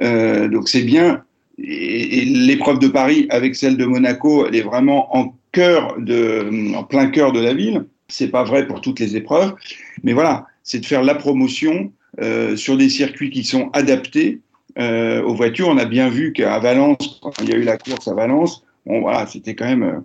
Euh, 0.00 0.48
donc 0.48 0.68
c'est 0.68 0.82
bien. 0.82 1.22
Et, 1.58 2.24
l'épreuve 2.24 2.78
de 2.78 2.88
Paris 2.88 3.26
avec 3.30 3.56
celle 3.56 3.76
de 3.76 3.84
Monaco, 3.84 4.46
elle 4.46 4.56
est 4.56 4.62
vraiment 4.62 5.16
en 5.16 5.34
cœur 5.52 5.96
de, 5.98 6.74
en 6.74 6.84
plein 6.84 7.06
cœur 7.08 7.32
de 7.32 7.40
la 7.40 7.54
ville. 7.54 7.86
C'est 8.08 8.28
pas 8.28 8.44
vrai 8.44 8.66
pour 8.66 8.80
toutes 8.80 9.00
les 9.00 9.16
épreuves, 9.16 9.54
mais 10.02 10.14
voilà, 10.14 10.46
c'est 10.62 10.78
de 10.78 10.86
faire 10.86 11.02
la 11.02 11.14
promotion 11.14 11.92
euh, 12.20 12.56
sur 12.56 12.76
des 12.76 12.88
circuits 12.88 13.30
qui 13.30 13.44
sont 13.44 13.68
adaptés 13.74 14.40
euh, 14.78 15.22
aux 15.22 15.34
voitures. 15.34 15.68
On 15.68 15.78
a 15.78 15.84
bien 15.84 16.08
vu 16.08 16.32
qu'à 16.32 16.58
Valence, 16.58 17.18
quand 17.22 17.32
il 17.42 17.50
y 17.50 17.52
a 17.52 17.56
eu 17.56 17.62
la 17.62 17.76
course 17.76 18.08
à 18.08 18.14
Valence, 18.14 18.64
voilà, 18.86 19.26
c'était 19.26 19.54
quand 19.54 19.66
même 19.66 19.82
euh, 19.82 20.00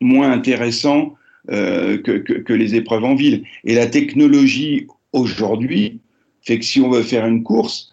moins 0.00 0.30
intéressant 0.30 1.14
que, 1.48 1.96
que, 1.96 2.52
les 2.52 2.76
épreuves 2.76 3.02
en 3.02 3.16
ville. 3.16 3.42
Et 3.64 3.74
la 3.74 3.88
technologie 3.88 4.86
aujourd'hui 5.12 5.98
fait 6.42 6.60
que 6.60 6.64
si 6.64 6.80
on 6.80 6.88
veut 6.88 7.02
faire 7.02 7.26
une 7.26 7.42
course, 7.42 7.92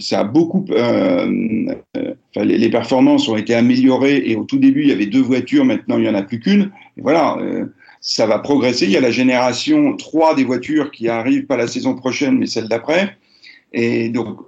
ça 0.00 0.20
a 0.20 0.24
beaucoup. 0.24 0.64
Euh, 0.70 1.74
euh, 1.96 2.14
les, 2.36 2.70
performances 2.70 3.28
ont 3.28 3.36
été 3.36 3.54
améliorées 3.54 4.22
et 4.24 4.36
au 4.36 4.44
tout 4.44 4.58
début 4.58 4.82
il 4.82 4.88
y 4.88 4.92
avait 4.92 5.06
deux 5.06 5.20
voitures, 5.20 5.64
maintenant 5.64 5.98
il 5.98 6.04
y 6.04 6.08
en 6.08 6.14
a 6.14 6.22
plus 6.22 6.40
qu'une. 6.40 6.70
Voilà, 6.96 7.36
euh, 7.40 7.66
ça 8.00 8.26
va 8.26 8.38
progresser. 8.38 8.86
Il 8.86 8.92
y 8.92 8.96
a 8.96 9.00
la 9.00 9.10
génération 9.10 9.96
3 9.96 10.36
des 10.36 10.44
voitures 10.44 10.90
qui 10.90 11.08
arrive 11.08 11.46
pas 11.46 11.56
la 11.56 11.66
saison 11.66 11.94
prochaine 11.94 12.38
mais 12.38 12.46
celle 12.46 12.68
d'après. 12.68 13.16
Et 13.72 14.08
donc 14.08 14.38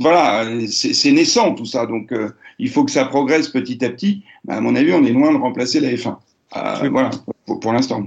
voilà, 0.00 0.46
c'est 0.68 1.12
naissant 1.12 1.54
tout 1.54 1.66
ça. 1.66 1.86
Donc 1.86 2.12
il 2.58 2.68
faut 2.68 2.84
que 2.84 2.90
ça 2.90 3.04
progresse 3.04 3.48
petit 3.48 3.84
à 3.84 3.90
petit. 3.90 4.22
À 4.48 4.60
mon 4.60 4.74
avis, 4.76 4.92
on 4.92 5.04
est 5.04 5.12
loin 5.12 5.32
de 5.32 5.38
remplacer 5.38 5.80
la 5.80 5.90
F1. 5.92 6.16
voilà, 6.90 7.10
pour, 7.46 7.60
pour 7.60 7.72
l'instant. 7.72 8.06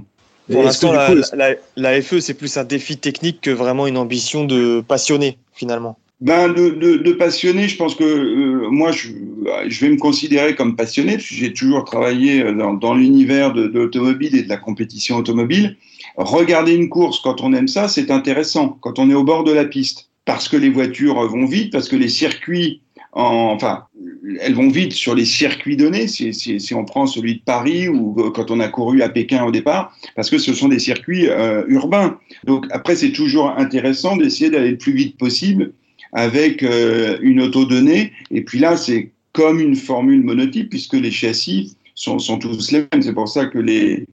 Pour 0.50 0.62
l'instant, 0.62 0.92
la, 0.92 1.14
la, 1.32 1.54
la, 1.76 2.02
FE, 2.02 2.20
c'est 2.20 2.34
plus 2.34 2.56
un 2.58 2.64
défi 2.64 2.98
technique 2.98 3.40
que 3.40 3.50
vraiment 3.50 3.86
une 3.86 3.96
ambition 3.96 4.44
de 4.44 4.82
passionné, 4.86 5.38
finalement. 5.54 5.98
Ben, 6.20 6.48
de, 6.48 6.70
de, 6.70 6.96
de 6.96 7.12
passionné, 7.12 7.66
je 7.66 7.76
pense 7.76 7.94
que 7.94 8.04
euh, 8.04 8.68
moi, 8.70 8.92
je, 8.92 9.08
je, 9.68 9.80
vais 9.80 9.90
me 9.90 9.96
considérer 9.96 10.54
comme 10.54 10.76
passionné, 10.76 11.16
j'ai 11.18 11.52
toujours 11.52 11.84
travaillé 11.84 12.44
dans, 12.54 12.74
dans 12.74 12.94
l'univers 12.94 13.52
de, 13.52 13.66
de 13.66 13.78
l'automobile 13.80 14.36
et 14.36 14.42
de 14.42 14.48
la 14.48 14.56
compétition 14.56 15.16
automobile. 15.16 15.76
Regarder 16.16 16.74
une 16.74 16.88
course 16.88 17.20
quand 17.20 17.40
on 17.40 17.52
aime 17.52 17.68
ça, 17.68 17.88
c'est 17.88 18.10
intéressant, 18.10 18.78
quand 18.80 18.98
on 18.98 19.10
est 19.10 19.14
au 19.14 19.24
bord 19.24 19.44
de 19.44 19.52
la 19.52 19.64
piste, 19.64 20.10
parce 20.24 20.48
que 20.48 20.56
les 20.56 20.70
voitures 20.70 21.26
vont 21.28 21.46
vite, 21.46 21.72
parce 21.72 21.88
que 21.88 21.96
les 21.96 22.08
circuits 22.08 22.80
enfin, 23.14 23.84
elles 24.40 24.54
vont 24.54 24.68
vite 24.68 24.92
sur 24.92 25.14
les 25.14 25.24
circuits 25.24 25.76
donnés, 25.76 26.08
si, 26.08 26.34
si, 26.34 26.60
si, 26.60 26.74
on 26.74 26.84
prend 26.84 27.06
celui 27.06 27.36
de 27.36 27.40
Paris 27.40 27.88
ou 27.88 28.14
quand 28.34 28.50
on 28.50 28.60
a 28.60 28.68
couru 28.68 29.02
à 29.02 29.08
Pékin 29.08 29.44
au 29.44 29.52
départ, 29.52 29.96
parce 30.16 30.30
que 30.30 30.38
ce 30.38 30.52
sont 30.52 30.68
des 30.68 30.80
circuits 30.80 31.28
euh, 31.28 31.64
urbains. 31.68 32.18
Donc 32.44 32.66
après, 32.70 32.96
c'est 32.96 33.12
toujours 33.12 33.50
intéressant 33.56 34.16
d'essayer 34.16 34.50
d'aller 34.50 34.72
le 34.72 34.78
plus 34.78 34.92
vite 34.92 35.16
possible 35.16 35.72
avec 36.12 36.62
euh, 36.62 37.18
une 37.22 37.40
auto 37.40 37.64
donnée. 37.64 38.12
Et 38.30 38.42
puis 38.42 38.58
là, 38.58 38.76
c'est 38.76 39.12
comme 39.32 39.60
une 39.60 39.76
formule 39.76 40.22
monotype, 40.22 40.70
puisque 40.70 40.94
les 40.94 41.10
châssis 41.10 41.76
sont, 41.94 42.18
sont 42.18 42.38
tous 42.38 42.72
les 42.72 42.78
mêmes. 42.92 43.02
C'est 43.02 43.14
pour 43.14 43.28
ça 43.28 43.46
que 43.46 43.58
les, 43.58 44.06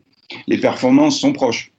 les 0.48 0.58
performances 0.58 1.20
sont 1.20 1.34
proches, 1.34 1.72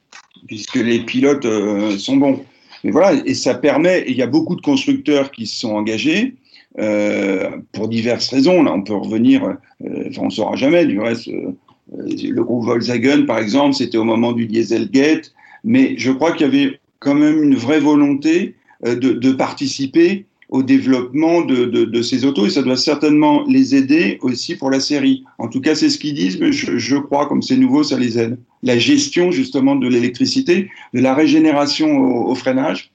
puisque 0.48 0.76
les 0.76 1.00
pilotes 1.00 1.44
euh, 1.44 1.96
sont 1.98 2.16
bons. 2.16 2.44
Mais 2.84 2.90
voilà, 2.90 3.20
et 3.24 3.34
ça 3.34 3.54
permet, 3.54 4.04
il 4.08 4.16
y 4.16 4.22
a 4.22 4.26
beaucoup 4.26 4.56
de 4.56 4.60
constructeurs 4.60 5.30
qui 5.30 5.46
se 5.46 5.60
sont 5.60 5.72
engagés, 5.72 6.34
euh, 6.78 7.50
pour 7.72 7.88
diverses 7.88 8.30
raisons. 8.30 8.62
Là, 8.62 8.72
on 8.72 8.82
peut 8.82 8.94
revenir, 8.94 9.44
euh, 9.44 10.04
enfin, 10.08 10.22
on 10.22 10.26
ne 10.26 10.30
saura 10.30 10.56
jamais. 10.56 10.86
Du 10.86 10.98
reste, 11.00 11.28
euh, 11.28 11.52
le 11.92 12.42
groupe 12.42 12.64
Volkswagen, 12.64 13.26
par 13.26 13.38
exemple, 13.38 13.74
c'était 13.74 13.98
au 13.98 14.04
moment 14.04 14.32
du 14.32 14.46
Dieselgate, 14.46 15.32
mais 15.64 15.94
je 15.98 16.10
crois 16.10 16.32
qu'il 16.32 16.46
y 16.46 16.48
avait 16.48 16.80
quand 16.98 17.14
même 17.14 17.42
une 17.42 17.56
vraie 17.56 17.80
volonté 17.80 18.54
de, 18.84 18.94
de 18.94 19.32
participer 19.32 20.24
au 20.52 20.62
développement 20.62 21.40
de, 21.40 21.64
de, 21.64 21.86
de, 21.86 22.02
ces 22.02 22.26
autos 22.26 22.44
et 22.44 22.50
ça 22.50 22.62
doit 22.62 22.76
certainement 22.76 23.42
les 23.48 23.74
aider 23.74 24.18
aussi 24.20 24.54
pour 24.54 24.70
la 24.70 24.80
série. 24.80 25.24
En 25.38 25.48
tout 25.48 25.62
cas, 25.62 25.74
c'est 25.74 25.88
ce 25.88 25.96
qu'ils 25.96 26.14
disent, 26.14 26.38
mais 26.38 26.52
je, 26.52 26.76
je 26.76 26.96
crois, 26.96 27.26
comme 27.26 27.40
c'est 27.40 27.56
nouveau, 27.56 27.82
ça 27.82 27.98
les 27.98 28.18
aide. 28.18 28.38
La 28.62 28.78
gestion 28.78 29.30
justement 29.30 29.76
de 29.76 29.88
l'électricité, 29.88 30.68
de 30.92 31.00
la 31.00 31.14
régénération 31.14 31.88
au, 32.26 32.34
freinage, 32.34 32.92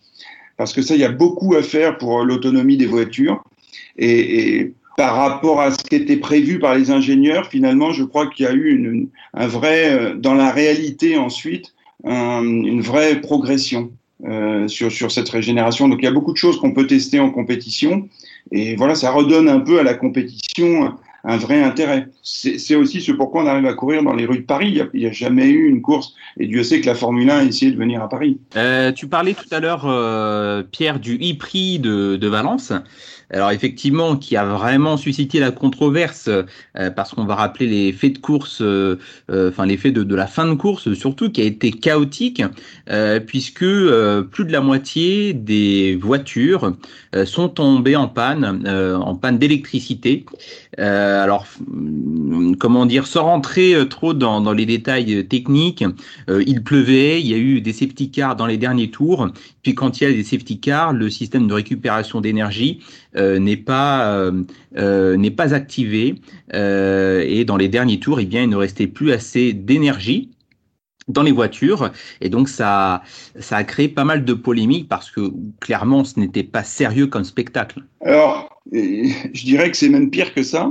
parce 0.56 0.72
que 0.72 0.84
ça, 0.84 0.94
il 0.94 1.02
y 1.02 1.04
a 1.04 1.12
beaucoup 1.12 1.56
à 1.56 1.64
faire 1.64 1.98
pour 1.98 2.24
l'autonomie 2.24 2.78
des 2.78 2.86
voitures. 2.86 3.44
Et, 3.98 4.60
et, 4.60 4.74
par 4.96 5.16
rapport 5.16 5.60
à 5.60 5.72
ce 5.72 5.78
qui 5.78 5.96
était 5.96 6.18
prévu 6.18 6.60
par 6.60 6.76
les 6.76 6.92
ingénieurs, 6.92 7.48
finalement, 7.48 7.92
je 7.92 8.04
crois 8.04 8.28
qu'il 8.28 8.46
y 8.46 8.50
a 8.50 8.54
eu 8.54 8.70
une, 8.70 9.10
un 9.34 9.48
vrai, 9.48 9.92
euh, 9.92 10.16
dans 10.16 10.36
la 10.36 10.52
réalité 10.52 11.18
ensuite, 11.18 11.74
un, 12.04 12.44
une 12.44 12.82
vraie 12.82 13.20
progression 13.20 13.92
euh, 14.26 14.68
sur, 14.68 14.92
sur 14.92 15.12
cette 15.12 15.30
régénération. 15.30 15.88
Donc 15.88 16.00
il 16.02 16.06
y 16.06 16.08
a 16.08 16.12
beaucoup 16.12 16.32
de 16.32 16.38
choses 16.38 16.60
qu'on 16.60 16.74
peut 16.74 16.88
tester 16.88 17.20
en 17.20 17.30
compétition. 17.30 18.10
Et 18.52 18.76
voilà, 18.76 18.96
ça 18.96 19.12
redonne 19.12 19.48
un 19.50 19.60
peu 19.60 19.80
à 19.80 19.84
la 19.84 19.94
compétition 19.94 20.96
un 21.24 21.38
vrai 21.38 21.62
intérêt. 21.62 22.08
C'est 22.24 22.76
aussi 22.76 23.02
ce 23.02 23.12
pourquoi 23.12 23.44
on 23.44 23.48
arrive 23.48 23.66
à 23.66 23.74
courir 23.74 24.02
dans 24.02 24.14
les 24.14 24.26
rues 24.26 24.40
de 24.40 24.46
Paris. 24.46 24.82
Il 24.94 25.00
n'y 25.00 25.06
a, 25.06 25.12
jamais 25.12 25.50
eu 25.50 25.68
une 25.68 25.82
course, 25.82 26.14
et 26.40 26.48
Dieu 26.48 26.64
sait 26.64 26.80
que 26.80 26.86
la 26.86 26.96
Formule 26.96 27.30
1 27.30 27.38
a 27.38 27.44
essayé 27.44 27.72
de 27.72 27.78
venir 27.78 28.02
à 28.02 28.08
Paris. 28.08 28.40
Euh, 28.56 28.94
tu 28.94 29.08
parlais 29.08 29.34
tout 29.34 29.50
à 29.52 29.60
l'heure, 29.60 29.84
euh, 29.86 30.64
Pierre, 30.64 31.00
du 31.00 31.16
e-prix 31.16 31.80
de, 31.80 32.16
de 32.16 32.28
Valence. 32.28 32.72
Alors 33.30 33.52
effectivement, 33.52 34.16
qui 34.16 34.38
a 34.38 34.46
vraiment 34.46 34.96
suscité 34.96 35.40
la 35.40 35.52
controverse, 35.52 36.30
euh, 36.30 36.90
parce 36.92 37.14
qu'on 37.14 37.26
va 37.26 37.36
rappeler 37.36 37.68
les 37.68 37.92
faits 37.92 38.14
de 38.14 38.18
course, 38.20 38.62
euh, 38.62 38.98
euh, 39.30 39.50
enfin 39.50 39.66
les 39.66 39.76
faits 39.76 39.94
de, 39.94 40.04
de, 40.04 40.16
la 40.16 40.28
fin 40.28 40.48
de 40.48 40.54
course 40.54 40.94
surtout, 40.94 41.30
qui 41.30 41.42
a 41.42 41.44
été 41.44 41.72
chaotique, 41.72 42.42
euh, 42.90 43.20
puisque 43.20 43.64
euh, 43.64 44.22
plus 44.22 44.46
de 44.46 44.52
la 44.54 44.62
moitié 44.62 45.34
des 45.34 45.98
voitures 45.98 46.74
sont 47.26 47.50
tombées 47.50 47.96
en 47.96 48.08
panne, 48.08 48.64
en 48.68 49.16
panne 49.16 49.38
d'électricité. 49.38 50.26
alors, 50.78 51.48
comment 52.60 52.86
dire, 52.86 53.08
sans 53.08 53.24
rentrer 53.24 53.76
trop 53.90 54.14
dans, 54.14 54.40
dans 54.42 54.54
les 54.54 54.66
détails 54.66 55.28
techniques, 55.28 55.84
il 56.28 56.64
pleuvait, 56.64 57.20
il 57.20 57.28
y 57.28 57.34
a 57.34 57.38
eu 57.38 57.62
des 57.62 57.74
safety 57.74 58.12
cars 58.12 58.36
dans 58.36 58.46
les 58.46 58.58
derniers 58.58 58.92
tours, 58.92 59.30
puis 59.64 59.74
quand 59.74 60.00
il 60.00 60.04
y 60.04 60.08
a 60.08 60.14
des 60.14 60.24
safety 60.24 60.60
cars, 60.60 60.94
le 60.94 61.10
système 61.10 61.48
de 61.48 61.54
récupération 61.54 62.22
d'énergie 62.22 62.82
n'est 63.18 63.58
pas 63.58 64.14
euh, 64.14 64.44
euh, 64.78 65.18
n'est 65.18 65.32
pas 65.32 65.54
activé 65.54 66.16
et 66.54 67.46
dans 67.46 67.58
les 67.58 67.68
derniers 67.68 68.00
tours, 68.00 68.20
eh 68.20 68.26
bien, 68.26 68.44
il 68.44 68.50
ne 68.50 68.56
restait 68.56 68.88
plus 68.88 69.12
assez 69.12 69.54
d'énergie 69.54 70.32
dans 71.08 71.24
les 71.24 71.32
voitures 71.32 71.92
et 72.20 72.30
donc 72.30 72.50
ça 72.50 73.02
ça 73.40 73.58
a 73.58 73.64
créé 73.64 73.88
pas 73.88 74.04
mal 74.04 74.26
de 74.26 74.34
polémiques 74.34 74.90
parce 74.90 75.10
que 75.10 75.32
clairement 75.62 76.04
ce 76.04 76.20
n'était 76.20 76.44
pas 76.44 76.64
sérieux 76.64 77.08
comme 77.08 77.24
spectacle. 77.24 77.84
Alors 78.02 78.50
je 78.72 79.46
dirais 79.46 79.72
que 79.72 79.78
c'est 79.78 79.90
même 79.90 80.10
pire 80.10 80.34
que 80.34 80.44
ça. 80.44 80.70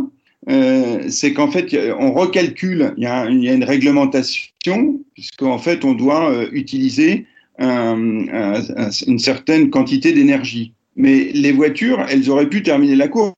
Euh, 0.48 1.04
c'est 1.08 1.32
qu'en 1.32 1.50
fait, 1.50 1.76
on 1.98 2.12
recalcule, 2.12 2.94
il 2.96 3.02
y 3.02 3.06
a, 3.06 3.26
une 3.26 3.64
réglementation, 3.64 5.00
puisqu'en 5.14 5.58
fait, 5.58 5.84
on 5.84 5.92
doit 5.92 6.30
euh, 6.30 6.48
utiliser 6.52 7.26
un, 7.58 8.28
un, 8.28 8.54
un, 8.76 8.90
une 9.06 9.18
certaine 9.18 9.70
quantité 9.70 10.12
d'énergie. 10.12 10.75
Mais 10.96 11.30
les 11.34 11.52
voitures, 11.52 12.04
elles 12.08 12.30
auraient 12.30 12.48
pu 12.48 12.62
terminer 12.62 12.96
la 12.96 13.08
course. 13.08 13.34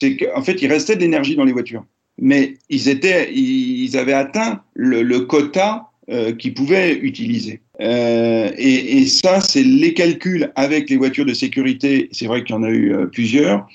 C'est 0.00 0.16
qu'en 0.16 0.42
fait, 0.42 0.60
il 0.62 0.68
restait 0.68 0.96
de 0.96 1.00
l'énergie 1.00 1.36
dans 1.36 1.44
les 1.44 1.52
voitures. 1.52 1.84
Mais 2.18 2.54
ils, 2.70 2.88
étaient, 2.88 3.32
ils 3.32 3.96
avaient 3.96 4.14
atteint 4.14 4.62
le, 4.74 5.18
quota 5.20 5.90
euh, 6.10 6.32
qu'ils 6.32 6.54
pouvaient 6.54 6.94
utiliser. 6.94 7.60
Euh, 7.80 8.50
et, 8.56 9.06
ça, 9.06 9.40
c'est 9.40 9.62
les 9.62 9.92
calculs 9.92 10.50
avec 10.56 10.88
les 10.88 10.96
voitures 10.96 11.26
de 11.26 11.34
sécurité. 11.34 12.08
C'est 12.12 12.26
vrai 12.26 12.42
qu'il 12.42 12.56
y 12.56 12.58
en 12.58 12.62
a 12.62 12.70
eu 12.70 12.94
euh, 12.94 13.06
plusieurs. 13.06 13.68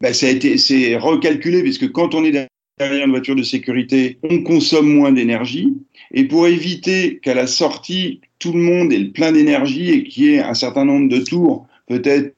Ben, 0.00 0.12
ça 0.12 0.26
a 0.26 0.30
été, 0.30 0.56
c'est 0.56 0.96
recalculé 0.96 1.62
puisque 1.62 1.90
quand 1.90 2.14
on 2.14 2.24
est 2.24 2.48
derrière 2.78 3.04
une 3.04 3.10
voiture 3.10 3.34
de 3.34 3.42
sécurité, 3.42 4.18
on 4.22 4.42
consomme 4.42 4.92
moins 4.92 5.10
d'énergie. 5.10 5.74
Et 6.12 6.24
pour 6.24 6.46
éviter 6.46 7.18
qu'à 7.22 7.34
la 7.34 7.48
sortie, 7.48 8.20
tout 8.38 8.52
le 8.52 8.60
monde 8.60 8.92
ait 8.92 9.04
plein 9.06 9.32
d'énergie 9.32 9.90
et 9.90 10.04
qu'il 10.04 10.24
y 10.24 10.34
ait 10.34 10.40
un 10.40 10.54
certain 10.54 10.84
nombre 10.84 11.08
de 11.08 11.18
tours, 11.18 11.66
peut-être 11.88 12.34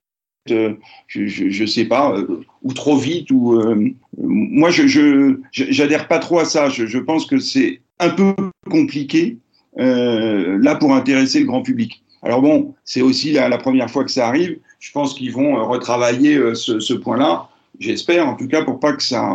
je 0.48 1.60
ne 1.60 1.66
sais 1.66 1.84
pas, 1.84 2.12
euh, 2.12 2.40
ou 2.62 2.72
trop 2.72 2.96
vite, 2.96 3.30
ou 3.30 3.54
euh, 3.54 3.90
moi 4.18 4.70
je 4.70 5.36
j'adhère 5.52 6.08
pas 6.08 6.18
trop 6.18 6.38
à 6.38 6.44
ça. 6.44 6.68
Je, 6.68 6.98
pense 6.98 7.26
que 7.26 7.38
c'est 7.38 7.80
un 7.98 8.10
peu 8.10 8.34
compliqué 8.70 9.38
euh, 9.78 10.58
là 10.60 10.74
pour 10.74 10.94
intéresser 10.94 11.40
le 11.40 11.46
grand 11.46 11.62
public. 11.62 12.02
Alors 12.22 12.42
bon, 12.42 12.74
c'est 12.84 13.02
aussi 13.02 13.32
la, 13.32 13.58
première 13.58 13.90
fois 13.90 14.04
que 14.04 14.10
ça 14.10 14.26
arrive. 14.26 14.58
Je 14.80 14.90
pense 14.92 15.14
qu'ils 15.14 15.32
vont 15.32 15.64
retravailler 15.66 16.54
ce, 16.54 16.92
point-là. 16.94 17.48
J'espère, 17.78 18.26
en 18.26 18.34
tout 18.34 18.48
cas, 18.48 18.62
pour 18.62 18.80
pas 18.80 18.94
que 18.94 19.02
ça, 19.02 19.34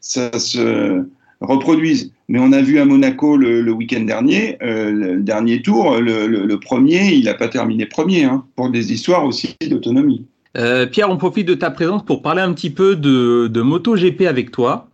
se 0.00 1.04
reproduise. 1.40 2.12
Mais 2.28 2.38
on 2.38 2.52
a 2.52 2.62
vu 2.62 2.78
à 2.78 2.84
Monaco 2.84 3.36
le, 3.36 3.72
week-end 3.72 4.02
dernier, 4.02 4.56
euh, 4.62 4.92
le 4.92 5.20
dernier 5.20 5.62
tour, 5.62 5.98
le 5.98 6.54
premier, 6.56 7.12
il 7.12 7.24
n'a 7.24 7.34
pas 7.34 7.48
terminé 7.48 7.86
premier, 7.86 8.24
hein, 8.24 8.44
pour 8.54 8.70
des 8.70 8.92
histoires 8.92 9.24
aussi 9.24 9.56
d'autonomie. 9.68 10.26
Euh, 10.56 10.86
Pierre, 10.86 11.10
on 11.10 11.16
profite 11.16 11.46
de 11.46 11.54
ta 11.54 11.70
présence 11.70 12.04
pour 12.04 12.22
parler 12.22 12.42
un 12.42 12.52
petit 12.52 12.70
peu 12.70 12.96
de, 12.96 13.46
de 13.46 13.60
MotoGP 13.62 14.22
avec 14.22 14.50
toi. 14.50 14.88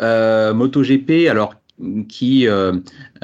Euh, 0.00 0.54
MotoGP, 0.54 1.28
alors 1.28 1.54
qui, 2.08 2.46
euh, 2.46 2.72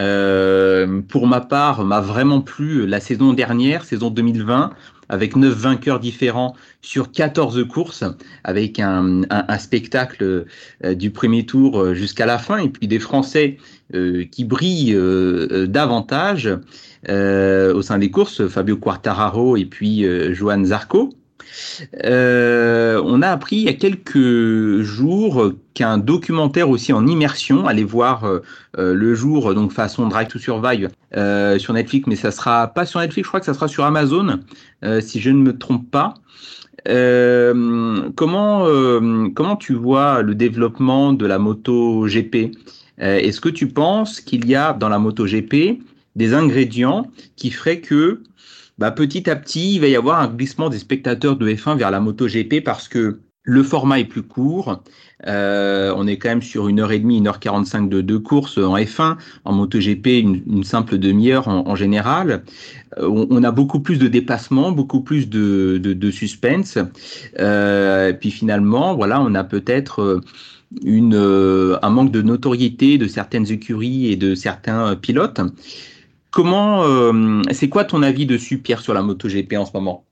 euh, 0.01 1.01
pour 1.09 1.27
ma 1.27 1.41
part, 1.41 1.85
m'a 1.85 2.01
vraiment 2.01 2.41
plu 2.41 2.87
la 2.87 3.01
saison 3.01 3.33
dernière, 3.33 3.85
saison 3.85 4.11
2020, 4.11 4.73
avec 5.09 5.37
neuf 5.37 5.55
vainqueurs 5.55 6.01
différents 6.01 6.55
sur 6.83 7.11
14 7.13 7.67
courses, 7.67 8.05
avec 8.45 8.79
un, 8.79 9.23
spectacle 9.59 10.45
du 10.85 11.11
premier 11.11 11.47
tour 11.47 11.95
jusqu'à 11.95 12.27
la 12.27 12.39
fin, 12.39 12.59
et 12.59 12.69
puis 12.69 12.87
des 12.87 13.01
Français 13.01 13.57
qui 13.93 14.45
brillent 14.45 14.97
davantage 15.67 16.49
au 17.09 17.83
sein 17.83 17.99
des 17.99 18.11
courses, 18.13 18.47
Fabio 18.47 18.77
Quartararo 18.77 19.57
et 19.57 19.65
puis 19.65 20.05
Johan 20.33 20.65
Zarco. 20.65 21.11
Euh, 22.05 23.01
on 23.05 23.23
a 23.23 23.29
appris 23.29 23.57
il 23.57 23.63
y 23.63 23.69
a 23.69 23.75
quelques 23.75 24.81
jours 24.83 25.53
qu'un 25.75 25.99
documentaire 25.99 26.71
aussi 26.71 26.93
en 26.93 27.07
immersion 27.07 27.67
allait 27.67 27.85
voir 27.85 28.25
euh, 28.25 28.41
euh, 28.79 28.95
le 28.95 29.15
jour 29.15 29.55
donc 29.55 29.73
façon 29.73 30.09
Drive 30.09 30.29
to 30.29 30.39
Survive 30.39 30.91
sur 31.59 31.73
Netflix, 31.73 32.07
mais 32.07 32.17
ça 32.17 32.31
sera 32.31 32.69
pas 32.69 32.87
sur 32.87 33.01
Netflix, 33.01 33.27
je 33.27 33.31
crois 33.31 33.41
que 33.41 33.47
ça 33.47 33.55
sera 33.55 33.69
sur 33.69 33.85
Amazon 33.85 34.41
si 35.01 35.21
je 35.21 35.31
ne 35.31 35.43
me 35.43 35.59
trompe 35.59 35.91
pas. 35.91 36.15
comment 38.15 38.67
comment 39.35 39.57
tu 39.57 39.75
vois 39.75 40.23
le 40.23 40.35
développement 40.35 41.13
de 41.13 41.27
la 41.27 41.39
moto 41.39 42.07
GP 42.07 42.53
Est-ce 42.99 43.41
que 43.41 43.49
tu 43.49 43.67
penses 43.69 44.21
qu'il 44.21 44.49
y 44.49 44.55
a 44.55 44.73
dans 44.73 44.89
la 44.89 45.01
moto 45.01 45.27
GP 45.27 45.81
des 46.17 46.35
ingrédients 46.35 47.11
qui 47.37 47.51
feraient 47.51 47.81
que 47.81 48.23
bah, 48.81 48.91
petit 48.91 49.29
à 49.29 49.37
petit, 49.37 49.75
il 49.75 49.81
va 49.81 49.89
y 49.89 49.95
avoir 49.95 50.21
un 50.21 50.29
glissement 50.29 50.71
des 50.71 50.79
spectateurs 50.79 51.37
de 51.37 51.47
F1 51.49 51.77
vers 51.77 51.91
la 51.91 52.01
MotoGP 52.01 52.65
parce 52.65 52.89
que 52.89 53.21
le 53.43 53.63
format 53.63 54.01
est 54.01 54.07
plus 54.07 54.23
court. 54.23 54.83
Euh, 55.27 55.93
on 55.97 56.07
est 56.07 56.17
quand 56.17 56.31
même 56.31 56.41
sur 56.41 56.69
une 56.69 56.81
heure 56.81 56.93
et 56.93 56.99
demie, 56.99 57.19
une 57.19 57.27
heure 57.27 57.41
quarante-cinq 57.41 57.91
de, 57.91 58.01
deux 58.01 58.19
courses 58.19 58.57
en 58.57 58.77
F1. 58.77 59.17
En 59.45 59.53
MotoGP, 59.53 60.07
une, 60.07 60.43
une 60.47 60.65
simple 60.65 60.97
demi-heure 60.97 61.49
en, 61.49 61.75
général. 61.75 62.43
Euh, 62.99 63.27
on, 63.31 63.45
a 63.45 63.51
beaucoup 63.51 63.81
plus 63.81 63.99
de 63.99 64.09
déplacements, 64.09 64.73
beaucoup 64.73 65.03
plus 65.03 65.29
de, 65.29 65.79
de, 65.79 66.11
suspense. 66.11 66.79
Euh, 67.39 68.15
puis 68.15 68.31
finalement, 68.31 68.95
voilà, 68.95 69.21
on 69.21 69.35
a 69.35 69.45
peut-être 69.45 70.23
un 70.87 71.91
manque 71.91 72.13
de 72.13 72.23
notoriété 72.23 72.97
de 72.97 73.09
certaines 73.09 73.51
écuries 73.51 74.11
et 74.11 74.17
de 74.17 74.35
certains 74.35 74.97
pilotes. 74.97 75.41
Comment, 76.31 76.85
euh, 76.85 77.43
c'est 77.51 77.69
quoi 77.69 77.85
ton 77.85 78.03
avis 78.03 78.25
dessus, 78.25 78.59
Pierre, 78.59 78.81
sur 78.81 78.95
la 78.95 79.03
MotoGP 79.03 79.55
en 79.55 79.67
ce 79.67 79.73
moment? 79.75 80.05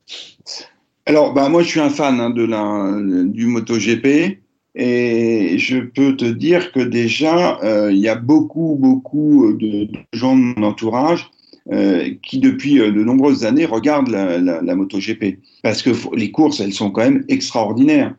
Alors, 1.06 1.32
bah, 1.32 1.48
moi, 1.48 1.62
je 1.62 1.68
suis 1.68 1.80
un 1.80 1.90
fan 1.90 2.20
hein, 2.20 2.30
de 2.30 2.44
la, 2.44 2.92
du 3.24 3.46
MotoGP 3.46 4.40
et 4.74 5.58
je 5.58 5.78
peux 5.78 6.16
te 6.16 6.24
dire 6.24 6.72
que 6.72 6.80
déjà, 6.80 7.58
euh, 7.62 7.92
il 7.92 7.98
y 7.98 8.08
a 8.08 8.16
beaucoup, 8.16 8.76
beaucoup 8.78 9.52
de, 9.52 9.88
gens 10.12 10.36
de 10.36 10.42
mon 10.42 10.62
entourage 10.64 11.30
euh, 11.70 12.10
qui, 12.22 12.40
depuis 12.40 12.76
de 12.78 12.90
nombreuses 12.90 13.44
années, 13.44 13.64
regardent 13.64 14.08
la, 14.08 14.38
la, 14.38 14.74
MotoGP 14.74 15.38
parce 15.62 15.82
que 15.82 15.90
les 16.16 16.32
courses, 16.32 16.60
elles 16.60 16.72
sont 16.72 16.90
quand 16.90 17.02
même 17.02 17.24
extraordinaires. 17.28 18.14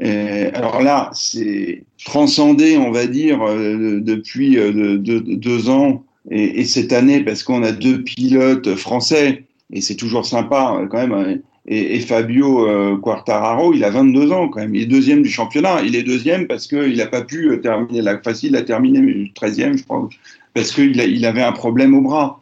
alors 0.00 0.82
là, 0.82 1.10
c'est 1.14 1.84
transcendé, 2.04 2.76
on 2.76 2.90
va 2.90 3.06
dire, 3.06 3.38
depuis 3.38 4.58
deux 4.66 5.68
ans 5.70 6.04
et, 6.30 6.60
et 6.60 6.64
cette 6.64 6.92
année, 6.92 7.20
parce 7.20 7.42
qu'on 7.42 7.62
a 7.62 7.72
deux 7.72 8.02
pilotes 8.02 8.74
français, 8.76 9.44
et 9.72 9.80
c'est 9.80 9.96
toujours 9.96 10.26
sympa 10.26 10.86
quand 10.90 10.98
même, 10.98 11.12
hein, 11.12 11.36
et, 11.66 11.96
et 11.96 12.00
Fabio 12.00 12.68
euh, 12.68 12.96
Quartararo, 12.96 13.72
il 13.72 13.84
a 13.84 13.90
22 13.90 14.32
ans 14.32 14.48
quand 14.48 14.60
même, 14.60 14.74
il 14.74 14.82
est 14.82 14.86
deuxième 14.86 15.22
du 15.22 15.30
championnat. 15.30 15.82
Il 15.82 15.96
est 15.96 16.02
deuxième 16.02 16.46
parce 16.46 16.66
qu'il 16.66 16.96
n'a 16.96 17.06
pas 17.06 17.22
pu 17.22 17.50
euh, 17.50 17.56
terminer 17.56 18.02
la 18.02 18.18
facile, 18.20 18.50
il 18.50 18.56
a 18.56 18.62
terminé 18.62 19.00
13e, 19.34 19.78
je 19.78 19.84
crois, 19.84 20.08
parce 20.52 20.72
qu'il 20.72 21.00
il 21.00 21.26
avait 21.26 21.42
un 21.42 21.52
problème 21.52 21.94
au 21.94 22.02
bras. 22.02 22.40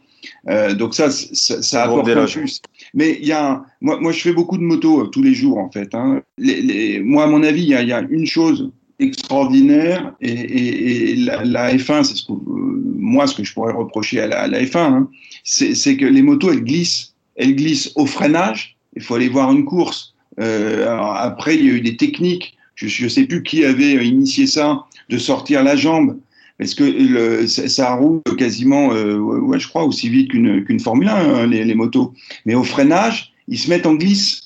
Euh, 0.49 0.73
donc 0.73 0.93
ça, 0.93 1.09
ça, 1.09 1.61
ça 1.61 1.83
apporte 1.83 2.07
un 2.09 2.25
plus. 2.25 2.61
Mais 2.93 3.17
il 3.19 3.27
y 3.27 3.31
a, 3.31 3.63
moi, 3.81 3.99
moi, 3.99 4.11
je 4.11 4.21
fais 4.21 4.33
beaucoup 4.33 4.57
de 4.57 4.63
motos 4.63 5.01
euh, 5.01 5.07
tous 5.07 5.21
les 5.21 5.33
jours 5.33 5.57
en 5.57 5.69
fait. 5.69 5.93
Hein. 5.95 6.21
Les, 6.37 6.61
les, 6.61 6.99
moi, 6.99 7.23
à 7.23 7.27
mon 7.27 7.43
avis, 7.43 7.63
il 7.63 7.69
y 7.69 7.75
a, 7.75 7.81
il 7.81 7.89
y 7.89 7.93
a 7.93 8.01
une 8.09 8.25
chose 8.25 8.71
extraordinaire 8.99 10.13
et, 10.21 10.31
et, 10.31 11.11
et 11.11 11.15
la, 11.15 11.43
la, 11.43 11.75
F1, 11.75 12.03
c'est 12.03 12.15
ce 12.15 12.25
que 12.25 12.33
moi 12.33 13.27
ce 13.27 13.35
que 13.35 13.43
je 13.43 13.53
pourrais 13.53 13.73
reprocher 13.73 14.21
à 14.21 14.27
la, 14.27 14.41
à 14.41 14.47
la 14.47 14.63
F1, 14.63 14.77
hein, 14.77 15.09
c'est 15.43 15.97
que 15.97 16.05
les 16.05 16.21
motos 16.21 16.51
elles 16.51 16.63
glissent, 16.63 17.13
elles 17.35 17.55
glissent 17.55 17.91
au 17.95 18.05
freinage. 18.05 18.77
Il 18.95 19.01
faut 19.01 19.15
aller 19.15 19.29
voir 19.29 19.51
une 19.51 19.65
course. 19.65 20.13
Euh, 20.39 20.87
après, 20.97 21.55
il 21.55 21.65
y 21.65 21.69
a 21.69 21.73
eu 21.73 21.81
des 21.81 21.97
techniques. 21.97 22.55
Je 22.75 23.03
ne 23.03 23.09
sais 23.09 23.25
plus 23.25 23.43
qui 23.43 23.65
avait 23.65 24.05
initié 24.05 24.47
ça, 24.47 24.83
de 25.09 25.17
sortir 25.17 25.63
la 25.63 25.75
jambe, 25.75 26.17
parce 26.57 26.73
que 26.73 26.83
le, 26.83 27.47
ça, 27.47 27.93
roule 27.93 28.21
quasiment, 28.37 28.93
euh, 28.93 29.17
ouais, 29.17 29.59
je 29.59 29.67
crois, 29.67 29.83
aussi 29.83 30.09
vite 30.09 30.31
qu'une 30.31 30.63
qu'une 30.65 30.79
Formule 30.79 31.09
1, 31.09 31.15
hein, 31.15 31.47
les, 31.47 31.65
les 31.65 31.75
motos. 31.75 32.13
Mais 32.45 32.55
au 32.55 32.63
freinage, 32.63 33.33
ils 33.47 33.59
se 33.59 33.69
mettent 33.69 33.85
en 33.85 33.95
glisse. 33.95 34.42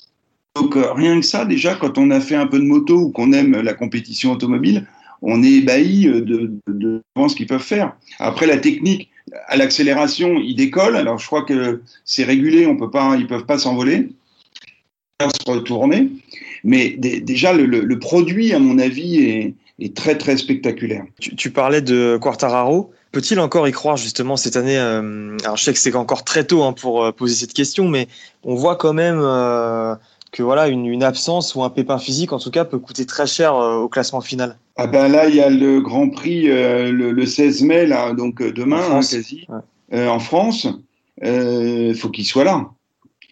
Donc 0.60 0.76
euh, 0.76 0.92
rien 0.92 1.20
que 1.20 1.26
ça, 1.26 1.44
déjà, 1.44 1.74
quand 1.74 1.98
on 1.98 2.10
a 2.10 2.20
fait 2.20 2.36
un 2.36 2.46
peu 2.46 2.58
de 2.58 2.64
moto 2.64 2.96
ou 2.96 3.10
qu'on 3.10 3.32
aime 3.32 3.60
la 3.60 3.74
compétition 3.74 4.32
automobile, 4.32 4.86
on 5.22 5.42
est 5.42 5.52
ébahi 5.52 6.06
de, 6.06 6.20
de, 6.20 6.50
de 6.68 7.02
ce 7.28 7.34
qu'ils 7.34 7.46
peuvent 7.46 7.60
faire. 7.60 7.96
Après, 8.18 8.46
la 8.46 8.56
technique, 8.58 9.10
à 9.46 9.56
l'accélération, 9.56 10.36
ils 10.38 10.54
décollent. 10.54 10.96
Alors, 10.96 11.18
je 11.18 11.26
crois 11.26 11.42
que 11.42 11.82
c'est 12.04 12.24
régulé, 12.24 12.66
on 12.66 12.76
peut 12.76 12.90
pas, 12.90 13.16
ils 13.16 13.26
peuvent 13.26 13.46
pas 13.46 13.58
s'envoler, 13.58 14.10
se 15.20 15.50
retourner. 15.50 16.10
Mais 16.64 16.90
déjà, 16.90 17.52
le, 17.52 17.98
produit, 17.98 18.52
à 18.52 18.58
mon 18.58 18.78
avis, 18.78 19.54
est, 19.80 19.94
très, 19.94 20.16
très 20.18 20.36
spectaculaire. 20.36 21.04
Tu, 21.20 21.50
parlais 21.50 21.82
de 21.82 22.18
Quartararo. 22.20 22.92
Peut-il 23.10 23.40
encore 23.40 23.66
y 23.66 23.72
croire 23.72 23.96
justement 23.96 24.36
cette 24.36 24.56
année 24.56 24.76
euh, 24.76 25.34
Alors 25.42 25.56
je 25.56 25.64
sais 25.64 25.72
que 25.72 25.78
c'est 25.78 25.94
encore 25.94 26.24
très 26.24 26.44
tôt 26.44 26.62
hein, 26.62 26.74
pour 26.74 27.02
euh, 27.02 27.10
poser 27.10 27.34
cette 27.34 27.54
question, 27.54 27.88
mais 27.88 28.06
on 28.44 28.54
voit 28.54 28.76
quand 28.76 28.92
même 28.92 29.18
euh, 29.18 29.94
que 30.30 30.42
voilà 30.42 30.68
une, 30.68 30.86
une, 30.86 31.02
absence 31.02 31.54
ou 31.54 31.62
un 31.62 31.70
pépin 31.70 31.98
physique 31.98 32.32
en 32.32 32.38
tout 32.38 32.50
cas 32.50 32.64
peut 32.64 32.78
coûter 32.78 33.06
très 33.06 33.26
cher 33.26 33.54
euh, 33.54 33.76
au 33.76 33.88
classement 33.88 34.20
final. 34.20 34.56
Ah 34.76 34.86
ben 34.86 35.08
là 35.08 35.28
il 35.28 35.34
y 35.34 35.40
a 35.40 35.50
le 35.50 35.80
Grand 35.80 36.08
Prix 36.08 36.50
euh, 36.50 36.92
le, 36.92 37.12
le, 37.12 37.26
16 37.26 37.62
mai 37.62 37.86
là 37.86 38.12
donc 38.12 38.40
euh, 38.40 38.52
demain 38.52 38.82
hein, 38.90 39.00
quasi 39.00 39.46
ouais. 39.48 39.58
Euh, 39.94 40.08
en 40.08 40.18
France. 40.18 40.68
Il 41.20 41.96
faut 41.96 42.10
qu'il 42.10 42.24
soit 42.24 42.44
là. 42.44 42.70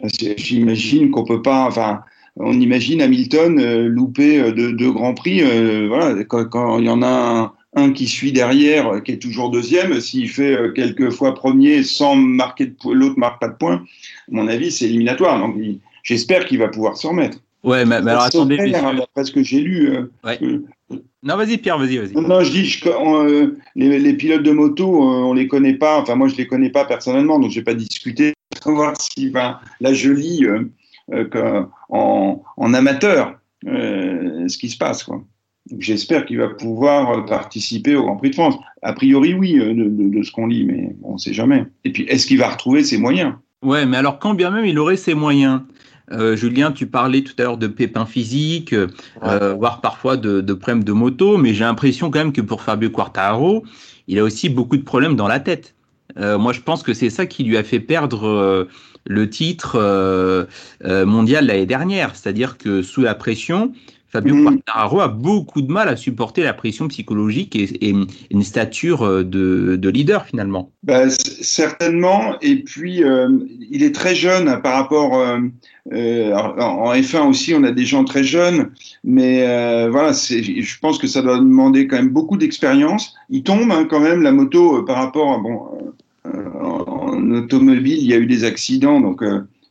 J'imagine 0.03 1.13
qu'on 1.13 1.25
peut 1.25 1.43
pas 1.43 1.67
enfin 1.67 2.03
on 2.37 2.61
imagine 2.61 3.01
Hamilton 3.01 3.87
louper 3.87 4.53
deux, 4.53 4.73
deux 4.73 4.91
grands 4.91 5.15
prix 5.15 5.41
voilà 5.87 6.25
quand, 6.25 6.47
quand, 6.47 6.79
il 6.81 6.87
y 6.87 6.91
en 6.91 7.03
a 7.03 7.07
un, 7.07 7.53
un 7.77 7.93
qui 7.93 8.09
suit 8.09 8.33
derrière, 8.33 9.03
qui 9.05 9.13
est 9.13 9.23
toujours 9.23 9.51
deuxième, 9.51 10.01
s'il 10.01 10.29
fait 10.29 10.59
quelques 10.75 11.11
fois 11.11 11.35
premier 11.35 11.85
sans 11.85 12.17
marquer 12.17 12.67
de 12.67 12.75
l'autre 12.93 13.19
marque 13.19 13.41
pas 13.41 13.49
de 13.49 13.57
points, 13.57 13.77
à 13.77 14.31
mon 14.31 14.49
avis, 14.49 14.73
c'est 14.73 14.87
éliminatoire. 14.87 15.39
Donc, 15.39 15.55
il, 15.57 15.79
j'espère 16.07 16.47
qu'il 16.47 16.59
va 16.59 16.69
pouvoir 16.69 16.97
s'en 16.97 17.11
remettre. 17.11 17.39
Ouais, 17.63 17.85
mais, 17.85 18.01
mais 18.01 18.13
alors 18.13 18.23
attendez. 18.23 18.57
D'après 18.57 19.25
ce 19.25 19.33
que 19.33 19.43
j'ai 19.43 19.61
lu. 19.61 19.91
Euh, 19.91 20.11
ouais. 20.25 20.39
euh, 20.43 20.63
non, 21.23 21.37
vas-y, 21.37 21.59
Pierre, 21.59 21.79
vas-y, 21.79 21.99
vas-y. 21.99 22.15
Non, 22.15 22.43
je 22.43 22.51
dis, 22.53 22.65
je, 22.65 22.89
euh, 22.89 23.57
les, 23.75 23.99
les, 23.99 24.15
pilotes 24.15 24.45
de 24.45 24.53
moto, 24.53 24.87
on 24.87 25.35
les 25.35 25.49
connaît 25.49 25.75
pas. 25.75 26.01
Enfin, 26.01 26.15
moi, 26.15 26.29
je 26.29 26.37
les 26.37 26.47
connais 26.47 26.71
pas 26.71 26.85
personnellement, 26.85 27.41
donc 27.41 27.51
je 27.51 27.57
vais 27.57 27.65
pas 27.65 27.75
discuter. 27.75 28.33
voir 28.65 28.95
si, 29.01 29.31
ben, 29.31 29.59
là, 29.81 29.93
je 29.93 30.13
lis 30.13 30.47
en, 31.91 32.43
en, 32.57 32.75
amateur 32.75 33.39
ce 33.65 34.59
qui 34.59 34.71
se 34.71 34.79
passe, 34.79 35.03
quoi. 35.03 35.23
J'espère 35.79 36.27
qu'il 36.27 36.39
va 36.39 36.49
pouvoir 36.51 37.27
participer 37.27 37.97
au 37.97 38.05
Grand 38.05 38.17
Prix 38.17 38.31
de 38.31 38.35
France. 38.37 38.55
A 38.83 38.93
priori, 38.93 39.35
oui, 39.35 39.55
de, 39.55 39.73
de, 39.73 40.17
de 40.17 40.23
ce 40.23 40.31
qu'on 40.31 40.47
lit, 40.47 40.65
mais 40.65 40.95
on 41.03 41.15
ne 41.15 41.19
sait 41.19 41.33
jamais. 41.33 41.65
Et 41.85 41.91
puis, 41.91 42.05
est-ce 42.05 42.27
qu'il 42.27 42.39
va 42.39 42.49
retrouver 42.51 42.85
ses 42.85 42.99
moyens? 42.99 43.35
Ouais, 43.63 43.85
mais 43.85 43.97
alors 43.97 44.21
quand 44.21 44.35
bien 44.35 44.51
même 44.51 44.67
il 44.67 44.79
aurait 44.79 44.97
ses 44.97 45.15
moyens, 45.15 45.63
euh, 46.13 46.37
Julien, 46.37 46.73
tu 46.73 46.87
parlais 46.87 47.23
tout 47.23 47.35
à 47.39 47.43
l'heure 47.43 47.59
de 47.59 47.67
pépins 47.67 48.07
physiques, 48.07 48.73
euh, 48.73 48.89
ouais. 49.23 49.55
voire 49.55 49.81
parfois 49.81 50.17
de, 50.17 50.41
de 50.41 50.55
problèmes 50.55 50.85
de 50.85 50.93
moto, 50.93 51.37
mais 51.37 51.55
j'ai 51.55 51.65
l'impression 51.65 52.11
quand 52.11 52.19
même 52.19 52.33
que 52.33 52.41
pour 52.41 52.63
Fabio 52.63 52.91
Quartararo, 52.91 53.65
il 54.09 54.19
a 54.19 54.23
aussi 54.23 54.49
beaucoup 54.49 54.77
de 54.77 54.83
problèmes 54.83 55.17
dans 55.17 55.29
la 55.29 55.41
tête. 55.41 55.75
Euh, 56.19 56.39
moi, 56.39 56.53
je 56.53 56.61
pense 56.61 56.83
que 56.83 56.95
c'est 56.95 57.11
ça 57.11 57.27
qui 57.27 57.45
lui 57.45 57.57
a 57.57 57.65
fait 57.65 57.81
perdre 57.81 58.27
euh, 58.27 58.65
le 59.05 59.29
titre 59.29 59.77
euh, 59.77 60.47
mondial 60.83 61.47
l'année 61.47 61.67
dernière. 61.67 62.15
C'est-à-dire 62.17 62.59
que 62.59 62.83
sous 62.83 63.03
la 63.03 63.15
pression, 63.15 63.73
Fabio 64.17 64.35
mmh. 64.35 64.45
Quartararo 64.45 65.01
a 65.01 65.09
beaucoup 65.09 65.61
de 65.61 65.71
mal 65.71 65.89
à 65.89 65.97
supporter 65.97 66.43
la 66.43 66.55
pression 66.55 66.89
psychologique 66.89 67.55
et, 67.55 67.89
et 67.89 67.95
une 68.31 68.43
stature 68.43 69.25
de, 69.25 69.77
de, 69.77 69.89
leader 69.91 70.25
finalement. 70.25 70.71
Ben, 70.85 71.11
certainement. 71.11 72.37
Et 72.41 72.63
puis, 72.63 73.05
euh, 73.05 73.29
il 73.71 73.83
est 73.83 73.95
très 73.95 74.15
jeune 74.15 74.61
par 74.63 74.75
rapport. 74.75 75.19
Euh, 75.19 75.39
euh, 75.93 76.33
en 76.35 76.93
F1 76.95 77.29
aussi, 77.29 77.55
on 77.55 77.63
a 77.63 77.71
des 77.71 77.85
gens 77.85 78.05
très 78.05 78.25
jeunes, 78.25 78.71
mais 79.05 79.47
euh, 79.47 79.89
voilà, 79.91 80.13
je 80.13 80.79
pense 80.81 80.99
que 80.99 81.07
ça 81.07 81.23
doit 81.23 81.39
demander 81.39 81.87
quand 81.87 81.97
même 81.97 82.09
beaucoup 82.09 82.37
d'expérience. 82.37 83.15
Il 83.31 83.43
tombe 83.43 83.71
hein, 83.71 83.87
quand 83.89 84.01
même 84.01 84.23
la 84.23 84.33
moto 84.33 84.83
par 84.83 84.97
rapport 84.97 85.33
à 85.33 85.39
bon. 85.39 85.93
En, 86.25 86.85
en, 86.87 87.31
automobile, 87.31 87.99
il 87.99 88.07
y 88.07 88.15
a 88.15 88.17
eu 88.17 88.27
des 88.27 88.45
accidents, 88.45 89.01
donc 89.01 89.23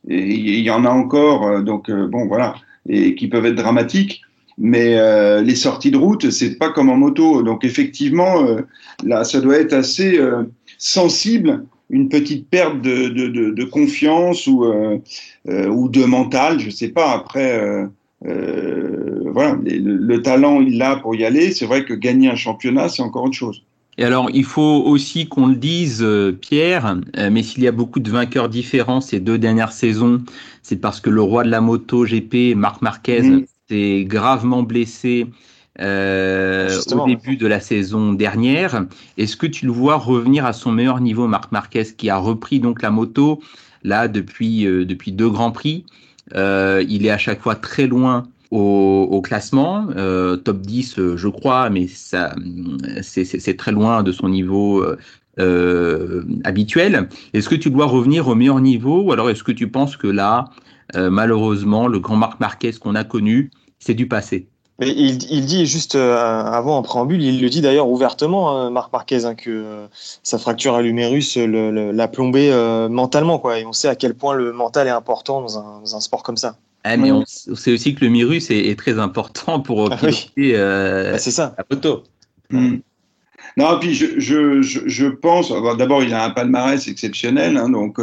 et 0.08 0.34
il 0.34 0.60
y 0.60 0.70
en 0.70 0.84
a 0.84 0.90
encore, 0.90 1.62
donc 1.62 1.90
bon 1.90 2.26
voilà, 2.26 2.54
et 2.88 3.14
qui 3.14 3.28
peuvent 3.28 3.44
être 3.44 3.56
dramatiques 3.56 4.22
mais 4.58 4.98
euh, 4.98 5.42
les 5.42 5.54
sorties 5.54 5.90
de 5.90 5.96
route, 5.96 6.30
c'est 6.30 6.56
pas 6.56 6.70
comme 6.70 6.88
en 6.88 6.96
moto. 6.96 7.42
Donc 7.42 7.64
effectivement, 7.64 8.44
euh, 8.44 8.62
là, 9.04 9.24
ça 9.24 9.40
doit 9.40 9.58
être 9.58 9.72
assez 9.72 10.18
euh, 10.18 10.44
sensible, 10.78 11.64
une 11.90 12.08
petite 12.08 12.48
perte 12.48 12.80
de, 12.80 13.08
de, 13.08 13.28
de, 13.28 13.50
de 13.50 13.64
confiance 13.64 14.46
ou, 14.46 14.64
ou 15.46 15.88
de 15.88 16.04
mental, 16.04 16.58
je 16.58 16.68
sais 16.70 16.88
pas. 16.88 17.12
Après, 17.12 17.86
voilà, 18.20 19.56
le, 19.62 19.78
le, 19.78 20.22
talent, 20.22 20.60
il 20.60 20.78
l'a 20.78 20.96
pour 20.96 21.14
y 21.14 21.24
aller. 21.24 21.52
C'est 21.52 21.64
vrai 21.64 21.84
que 21.84 21.94
gagner 21.94 22.28
un 22.28 22.34
championnat, 22.34 22.88
c'est 22.88 23.02
encore 23.02 23.22
autre 23.24 23.36
chose. 23.36 23.62
Et 23.98 24.04
alors, 24.04 24.28
il 24.34 24.42
faut 24.42 24.82
aussi 24.84 25.28
qu'on 25.28 25.46
le 25.46 25.54
dise, 25.54 26.04
Pierre, 26.40 26.98
mais 27.30 27.44
s'il 27.44 27.62
y 27.62 27.68
a 27.68 27.72
beaucoup 27.72 28.00
de 28.00 28.10
vainqueurs 28.10 28.48
différents 28.48 29.00
ces 29.00 29.20
deux 29.20 29.38
dernières 29.38 29.72
saisons, 29.72 30.22
c'est 30.64 30.80
parce 30.80 31.00
que 31.00 31.08
le 31.08 31.22
roi 31.22 31.44
de 31.44 31.50
la 31.50 31.60
moto 31.60 32.04
GP, 32.04 32.56
Marc 32.56 32.82
Marquez, 32.82 33.22
Mhm. 33.22 33.46
S'est 33.68 34.04
gravement 34.04 34.62
blessé 34.62 35.26
euh, 35.80 36.82
au 36.86 37.00
début 37.00 37.36
de 37.36 37.46
la 37.46 37.60
saison 37.60 38.12
dernière. 38.12 38.86
Est-ce 39.18 39.36
que 39.36 39.46
tu 39.46 39.66
le 39.66 39.72
vois 39.72 39.96
revenir 39.96 40.46
à 40.46 40.52
son 40.52 40.72
meilleur 40.72 41.00
niveau, 41.00 41.26
Marc 41.26 41.52
Marquez, 41.52 41.84
qui 41.96 42.08
a 42.10 42.16
repris 42.18 42.60
donc 42.60 42.82
la 42.82 42.90
moto 42.90 43.40
là 43.82 44.08
depuis, 44.08 44.66
euh, 44.66 44.84
depuis 44.84 45.12
deux 45.12 45.28
grands 45.30 45.52
prix? 45.52 45.84
Euh, 46.34 46.84
Il 46.88 47.06
est 47.06 47.10
à 47.10 47.18
chaque 47.18 47.40
fois 47.40 47.56
très 47.56 47.86
loin 47.86 48.24
au, 48.50 49.08
au 49.10 49.20
classement, 49.20 49.86
top 50.44 50.60
10 50.60 50.98
euh, 50.98 51.16
je 51.16 51.28
crois, 51.28 51.68
mais 51.70 51.88
ça 51.88 52.34
c'est- 53.02 53.56
très 53.56 53.72
loin 53.72 54.02
de 54.02 54.12
son 54.12 54.28
niveau 54.28 54.84
habituel. 56.44 57.08
Est-ce 57.32 57.48
que 57.48 57.54
tu 57.54 57.70
dois 57.70 57.86
revenir 57.86 58.28
au 58.28 58.34
meilleur 58.34 58.60
niveau 58.60 59.02
ou 59.02 59.12
alors 59.12 59.30
est-ce 59.30 59.42
que 59.44 59.52
tu 59.52 59.68
penses 59.68 59.96
que 59.96 60.06
là, 60.06 60.44
euh, 60.94 61.10
malheureusement, 61.10 61.88
le 61.88 61.98
grand 61.98 62.16
Marc 62.16 62.40
Marquez 62.40 62.72
qu'on 62.72 62.94
a 62.94 63.04
connu, 63.04 63.50
c'est 63.78 63.94
du 63.94 64.06
passé 64.06 64.48
Mais 64.78 64.88
il, 64.88 65.22
il 65.30 65.44
dit 65.46 65.66
juste 65.66 65.94
euh, 65.94 66.16
avant 66.16 66.76
en 66.76 66.82
préambule, 66.82 67.22
il 67.22 67.40
le 67.40 67.48
dit 67.48 67.60
d'ailleurs 67.60 67.88
ouvertement, 67.88 68.56
hein, 68.56 68.70
Marc 68.70 68.92
Marquez, 68.92 69.24
hein, 69.24 69.34
que 69.34 69.50
euh, 69.50 69.86
sa 70.22 70.38
fracture 70.38 70.74
à 70.74 70.82
l'humérus 70.82 71.36
l'a 71.36 72.08
plombé 72.08 72.50
euh, 72.52 72.88
mentalement, 72.88 73.38
quoi. 73.38 73.58
Et 73.58 73.66
on 73.66 73.72
sait 73.72 73.88
à 73.88 73.96
quel 73.96 74.14
point 74.14 74.34
le 74.34 74.52
mental 74.52 74.86
est 74.86 74.90
important 74.90 75.40
dans 75.40 75.58
un, 75.58 75.80
dans 75.80 75.96
un 75.96 76.00
sport 76.00 76.22
comme 76.22 76.36
ça. 76.36 76.56
Ah, 76.84 76.96
mais 76.96 77.10
on, 77.10 77.24
sait 77.26 77.72
aussi 77.72 77.96
que 77.96 78.04
le 78.04 78.12
virus 78.12 78.48
est, 78.50 78.66
est 78.68 78.78
très 78.78 79.00
important 79.00 79.58
pour 79.60 79.92
Ah 79.92 79.98
oui. 80.04 80.30
euh, 80.54 81.12
Bah, 81.12 81.18
c'est 81.18 81.32
ça. 81.32 81.56
la 81.58 81.64
moto. 81.68 82.04
Mm. 82.50 82.76
Non, 83.56 83.78
puis 83.80 83.94
je, 83.94 84.20
je, 84.20 84.62
je, 84.62 84.80
je 84.86 85.06
pense, 85.06 85.50
d'abord, 85.78 86.04
il 86.04 86.14
a 86.14 86.24
un 86.24 86.30
palmarès 86.30 86.86
exceptionnel, 86.86 87.56
hein, 87.56 87.70
donc. 87.70 87.98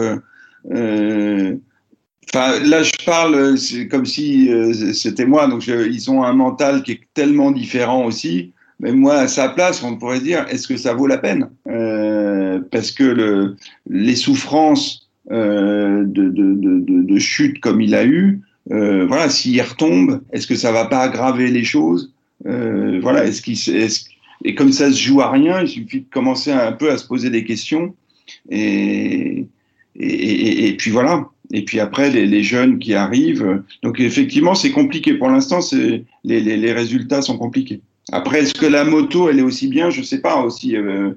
Enfin, 2.33 2.59
là, 2.63 2.83
je 2.83 2.91
parle, 3.05 3.55
comme 3.89 4.05
si 4.05 4.49
euh, 4.51 4.73
c'était 4.93 5.25
moi. 5.25 5.47
Donc, 5.47 5.61
je- 5.61 5.87
ils 5.89 6.09
ont 6.09 6.23
un 6.23 6.33
mental 6.33 6.83
qui 6.83 6.93
est 6.93 7.01
tellement 7.13 7.51
différent 7.51 8.05
aussi. 8.05 8.53
Mais 8.79 8.91
moi, 8.91 9.15
à 9.15 9.27
sa 9.27 9.49
place, 9.49 9.83
on 9.83 9.97
pourrait 9.97 10.19
dire, 10.19 10.45
est-ce 10.49 10.67
que 10.67 10.77
ça 10.77 10.93
vaut 10.93 11.07
la 11.07 11.17
peine? 11.17 11.49
Euh, 11.67 12.59
Parce 12.71 12.91
que 12.91 13.03
le, 13.03 13.55
les 13.89 14.15
souffrances 14.15 15.09
euh, 15.31 16.03
de, 16.05 16.29
de, 16.29 16.53
de, 16.55 17.01
de, 17.03 17.19
chute 17.19 17.59
comme 17.61 17.81
il 17.81 17.95
a 17.95 18.05
eu, 18.05 18.41
euh, 18.71 19.05
voilà, 19.05 19.29
s'il 19.29 19.61
retombe, 19.61 20.21
est-ce 20.33 20.47
que 20.47 20.55
ça 20.55 20.71
va 20.71 20.85
pas 20.85 20.99
aggraver 21.01 21.49
les 21.49 21.63
choses? 21.63 22.13
Euh, 22.45 22.99
Voilà, 23.01 23.25
est-ce 23.25 23.41
qu'il, 23.41 23.53
est-ce- 23.53 24.05
et 24.45 24.55
comme 24.55 24.71
ça 24.73 24.91
se 24.91 24.97
joue 24.99 25.21
à 25.21 25.31
rien, 25.31 25.61
il 25.61 25.67
suffit 25.69 26.01
de 26.01 26.09
commencer 26.11 26.51
un 26.51 26.73
peu 26.73 26.91
à 26.91 26.97
se 26.97 27.07
poser 27.07 27.29
des 27.29 27.45
questions. 27.45 27.95
Et, 28.49 29.45
et, 29.95 30.67
et 30.67 30.77
puis 30.77 30.91
voilà. 30.91 31.29
Et 31.53 31.63
puis 31.63 31.79
après, 31.79 32.09
les, 32.09 32.43
jeunes 32.43 32.79
qui 32.79 32.95
arrivent. 32.95 33.61
Donc 33.83 33.99
effectivement, 33.99 34.55
c'est 34.55 34.71
compliqué. 34.71 35.13
Pour 35.13 35.29
l'instant, 35.29 35.59
les, 36.23 36.73
résultats 36.73 37.21
sont 37.21 37.37
compliqués. 37.37 37.79
Après, 38.11 38.41
est-ce 38.41 38.55
que 38.55 38.65
la 38.65 38.83
moto, 38.83 39.29
elle 39.29 39.39
est 39.39 39.43
aussi 39.43 39.67
bien? 39.67 39.91
Je 39.91 40.01
sais 40.01 40.19
pas. 40.19 40.41
Aussi, 40.41 40.75
euh, 40.75 41.11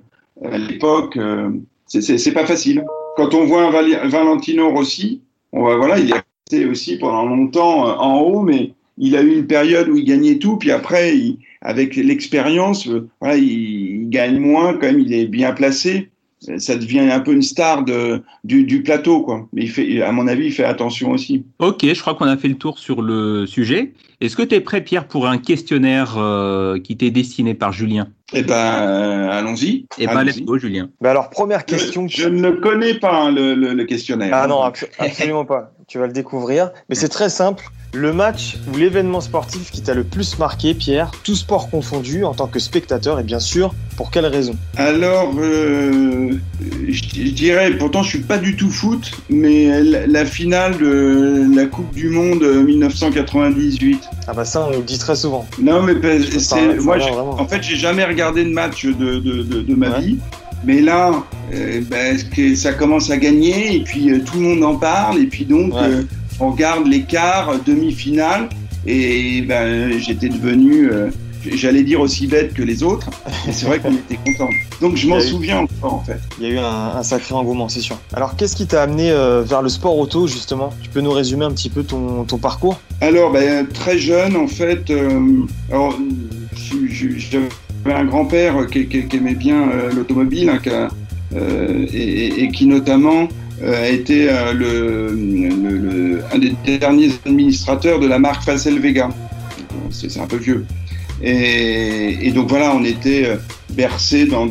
à 0.44 0.58
l'époque, 0.58 1.16
euh, 1.16 1.50
c'est, 1.86 2.32
pas 2.32 2.46
facile. 2.46 2.84
Quand 3.16 3.34
on 3.34 3.46
voit 3.46 3.64
un 3.64 4.08
Valentino 4.08 4.70
Rossi, 4.70 5.22
on 5.52 5.64
va, 5.64 5.76
voilà, 5.76 5.98
il 5.98 6.10
est 6.10 6.14
resté 6.14 6.66
aussi 6.66 6.98
pendant 6.98 7.24
longtemps 7.24 7.88
euh, 7.88 7.94
en 7.94 8.20
haut, 8.20 8.42
mais 8.42 8.72
il 8.98 9.16
a 9.16 9.22
eu 9.22 9.32
une 9.32 9.46
période 9.46 9.88
où 9.88 9.96
il 9.96 10.04
gagnait 10.04 10.38
tout, 10.38 10.58
puis 10.58 10.70
après, 10.70 11.14
avec 11.62 11.96
l'expérience, 11.96 12.86
euh, 12.88 13.08
voilà, 13.20 13.36
il, 13.36 14.02
il 14.02 14.10
gagne 14.10 14.38
moins, 14.38 14.74
quand 14.74 14.86
même, 14.86 15.00
il 15.00 15.14
est 15.14 15.26
bien 15.26 15.52
placé. 15.52 16.10
Ça 16.58 16.76
devient 16.76 17.00
un 17.00 17.20
peu 17.20 17.32
une 17.32 17.42
star 17.42 17.84
de, 17.84 18.22
du, 18.44 18.64
du 18.64 18.82
plateau, 18.82 19.22
quoi. 19.22 19.46
Mais 19.52 19.62
il 19.62 19.70
fait, 19.70 20.02
à 20.02 20.12
mon 20.12 20.26
avis, 20.28 20.46
il 20.46 20.52
fait 20.52 20.64
attention 20.64 21.10
aussi. 21.10 21.44
Ok, 21.58 21.84
je 21.84 22.00
crois 22.00 22.14
qu'on 22.14 22.26
a 22.26 22.36
fait 22.36 22.48
le 22.48 22.54
tour 22.56 22.78
sur 22.78 23.02
le 23.02 23.46
sujet. 23.46 23.92
Est-ce 24.20 24.36
que 24.36 24.42
tu 24.42 24.54
es 24.54 24.60
prêt, 24.60 24.80
Pierre, 24.82 25.08
pour 25.08 25.26
un 25.26 25.38
questionnaire 25.38 26.14
euh, 26.16 26.78
qui 26.78 26.96
t'est 26.96 27.10
destiné 27.10 27.54
par 27.54 27.72
Julien? 27.72 28.08
Eh 28.32 28.42
ben, 28.42 28.54
euh, 28.54 29.30
allons-y. 29.30 29.86
Eh 29.98 30.06
ben, 30.06 30.16
Allons-y. 30.16 30.38
let's 30.38 30.42
go, 30.42 30.58
Julien. 30.58 30.88
Bah 31.00 31.10
alors, 31.10 31.30
première 31.30 31.64
question. 31.64 32.08
Je, 32.08 32.22
je 32.22 32.28
ne 32.28 32.50
connais 32.50 32.94
pas, 32.94 33.14
hein, 33.14 33.30
le, 33.32 33.54
le, 33.54 33.74
le 33.74 33.84
questionnaire. 33.84 34.30
Ah 34.32 34.46
non, 34.46 34.62
abso- 34.64 34.88
absolument 34.98 35.44
pas. 35.44 35.72
Tu 35.86 35.98
vas 35.98 36.06
le 36.06 36.12
découvrir. 36.12 36.70
Mais 36.88 36.94
c'est 36.94 37.08
très 37.08 37.28
simple. 37.28 37.64
Le 37.98 38.12
match 38.12 38.58
ou 38.70 38.76
l'événement 38.76 39.22
sportif 39.22 39.70
qui 39.70 39.80
t'a 39.80 39.94
le 39.94 40.04
plus 40.04 40.38
marqué, 40.38 40.74
Pierre, 40.74 41.10
tout 41.24 41.34
sport 41.34 41.70
confondu, 41.70 42.24
en 42.24 42.34
tant 42.34 42.46
que 42.46 42.58
spectateur, 42.58 43.18
et 43.18 43.22
bien 43.22 43.40
sûr, 43.40 43.74
pour 43.96 44.10
quelle 44.10 44.26
raison? 44.26 44.54
Alors, 44.76 45.32
euh, 45.38 46.32
je, 46.88 47.02
je 47.14 47.30
dirais, 47.30 47.70
pourtant 47.78 48.02
je 48.02 48.10
suis 48.10 48.18
pas 48.20 48.36
du 48.36 48.54
tout 48.54 48.68
foot, 48.70 49.12
mais 49.30 49.82
la, 49.82 50.06
la 50.06 50.24
finale 50.26 50.76
de 50.76 51.46
la 51.56 51.64
Coupe 51.64 51.94
du 51.94 52.10
Monde 52.10 52.42
1998. 52.66 54.02
Ah 54.28 54.34
bah 54.34 54.44
ça, 54.44 54.66
on 54.68 54.76
le 54.76 54.82
dit 54.82 54.98
très 54.98 55.16
souvent. 55.16 55.46
Non, 55.58 55.82
mais 55.82 55.94
c'est, 56.38 56.78
moi, 56.80 56.96
en 57.38 57.48
fait, 57.48 57.62
j'ai 57.62 57.76
jamais 57.76 58.04
regardé 58.04 58.44
de 58.44 58.50
match 58.50 58.84
de, 58.84 58.92
de, 58.92 59.42
de, 59.42 59.62
de 59.62 59.74
ma 59.74 59.88
Ouais. 59.90 60.00
vie. 60.00 60.18
Mais 60.64 60.80
là, 60.80 61.12
euh, 61.54 61.80
que 62.34 62.54
ça 62.56 62.72
commence 62.72 63.10
à 63.10 63.16
gagner 63.18 63.76
et 63.76 63.80
puis 63.84 64.10
euh, 64.10 64.20
tout 64.20 64.34
le 64.38 64.42
monde 64.42 64.64
en 64.64 64.76
parle 64.76 65.18
et 65.20 65.26
puis 65.26 65.44
donc 65.44 65.72
Ouais. 65.74 65.80
euh, 65.82 66.02
on 66.40 66.50
quarts, 67.02 67.50
euh, 67.50 67.56
demi-finale 67.64 68.48
et 68.86 69.42
ben 69.42 69.98
j'étais 69.98 70.28
devenu, 70.28 70.90
euh, 70.90 71.08
j'allais 71.54 71.82
dire 71.82 72.00
aussi 72.00 72.26
bête 72.26 72.54
que 72.54 72.62
les 72.62 72.82
autres. 72.82 73.08
Et 73.48 73.52
c'est 73.52 73.66
vrai 73.66 73.78
qu'on 73.80 73.92
était 74.10 74.16
content. 74.24 74.50
Donc 74.80 74.96
je 74.96 75.08
m'en 75.08 75.18
eu- 75.18 75.22
souviens 75.22 75.58
encore 75.60 75.94
en 75.94 76.04
fait. 76.04 76.20
Il 76.40 76.46
y 76.46 76.50
a 76.50 76.54
eu 76.54 76.58
un, 76.58 76.96
un 76.96 77.02
sacré 77.02 77.34
engouement, 77.34 77.68
c'est 77.68 77.80
sûr. 77.80 77.96
Alors, 78.14 78.36
qu'est-ce 78.36 78.54
qui 78.56 78.66
t'a 78.66 78.82
amené 78.82 79.10
euh, 79.10 79.42
vers 79.42 79.62
le 79.62 79.68
sport 79.68 79.98
auto, 79.98 80.26
justement? 80.26 80.70
Tu 80.82 80.88
peux 80.90 81.00
nous 81.00 81.12
résumer 81.12 81.44
un 81.44 81.52
petit 81.52 81.70
peu 81.70 81.82
ton, 81.82 82.24
ton 82.24 82.38
parcours? 82.38 82.78
Alors, 83.00 83.32
ben, 83.32 83.66
très 83.66 83.98
jeune, 83.98 84.36
en 84.36 84.46
fait, 84.46 84.90
euh, 84.90 85.20
alors, 85.72 85.96
j'avais 87.18 87.48
un 87.94 88.04
grand-père 88.04 88.66
qui, 88.70 88.86
qui- 88.86 89.06
qui 89.06 89.16
aimait 89.16 89.34
bien 89.34 89.68
l'automobile 89.94 90.50
hein, 90.50 90.88
et, 91.92 92.42
et 92.44 92.48
qui 92.50 92.66
notamment 92.66 93.28
a 93.62 93.88
été 93.88 94.28
euh, 94.28 96.20
un 96.32 96.38
des 96.38 96.78
derniers 96.78 97.10
administrateurs 97.24 98.00
de 98.00 98.06
la 98.06 98.18
marque 98.18 98.44
Facel 98.44 98.78
Vega. 98.78 99.08
C'est 99.90 100.18
un 100.18 100.26
peu 100.26 100.36
vieux. 100.36 100.66
Et, 101.22 102.30
donc 102.34 102.48
voilà, 102.48 102.74
on 102.74 102.84
était 102.84 103.26
euh, 103.26 103.36
bercé 103.70 104.26
dans, 104.26 104.46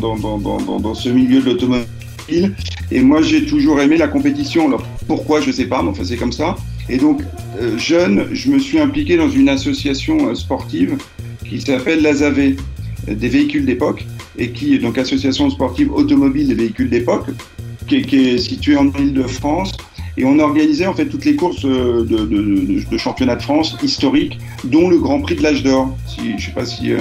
ce 0.95 1.09
milieu 1.09 1.41
de 1.41 1.45
l'automobile. 1.45 2.55
Et 2.91 3.01
moi, 3.01 3.21
j'ai 3.21 3.45
toujours 3.45 3.79
aimé 3.81 3.97
la 3.97 4.07
compétition. 4.07 4.67
Alors, 4.67 4.83
pourquoi, 5.07 5.41
je 5.41 5.51
sais 5.51 5.65
pas, 5.65 5.83
mais 5.83 5.89
enfin, 5.89 6.03
c'est 6.03 6.17
comme 6.17 6.31
ça. 6.31 6.55
Et 6.89 6.97
donc, 6.97 7.21
euh, 7.59 7.77
jeune, 7.77 8.27
je 8.31 8.51
me 8.51 8.59
suis 8.59 8.79
impliqué 8.79 9.17
dans 9.17 9.29
une 9.29 9.49
association 9.49 10.29
euh, 10.29 10.35
sportive 10.35 10.97
qui 11.47 11.59
s'appelle 11.61 12.01
l'ASAV, 12.01 12.55
euh, 13.09 13.15
des 13.15 13.29
véhicules 13.29 13.65
d'époque, 13.65 14.05
et 14.37 14.51
qui 14.51 14.75
est 14.75 14.79
donc 14.79 14.97
association 14.97 15.49
sportive 15.49 15.91
automobile 15.91 16.47
des 16.47 16.53
véhicules 16.53 16.89
d'époque, 16.89 17.27
qui, 17.87 17.97
est- 17.97 18.01
qui 18.03 18.29
est 18.29 18.37
située 18.37 18.77
en 18.77 18.87
Ile-de-France. 18.91 19.71
Et 20.17 20.23
on 20.23 20.39
organisait 20.39 20.85
en 20.87 20.93
fait 20.93 21.07
toutes 21.07 21.25
les 21.25 21.35
courses 21.35 21.65
euh, 21.65 22.05
de, 22.05 22.17
de, 22.25 22.83
de, 22.89 22.97
championnat 22.97 23.35
de 23.35 23.41
France 23.41 23.75
historiques, 23.83 24.39
dont 24.63 24.87
le 24.89 24.97
Grand 24.97 25.19
Prix 25.19 25.35
de 25.35 25.43
l'âge 25.43 25.61
d'or. 25.63 25.95
Si, 26.07 26.37
je 26.37 26.45
sais 26.45 26.51
pas 26.53 26.65
si 26.65 26.93
euh, 26.93 26.99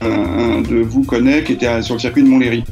un, 0.00 0.60
de 0.62 0.76
vous 0.82 1.02
connaît, 1.02 1.42
qui 1.42 1.52
était 1.54 1.82
sur 1.82 1.94
le 1.94 2.00
circuit 2.00 2.22
de 2.22 2.28
Montlhéry. 2.28 2.64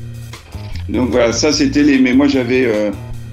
Donc 0.89 1.11
voilà, 1.11 1.33
ça 1.33 1.53
c'était 1.53 1.83
les. 1.83 1.99
Mais 1.99 2.15
moi 2.15 2.29
j'avais 2.29 2.65
euh, 2.65 2.91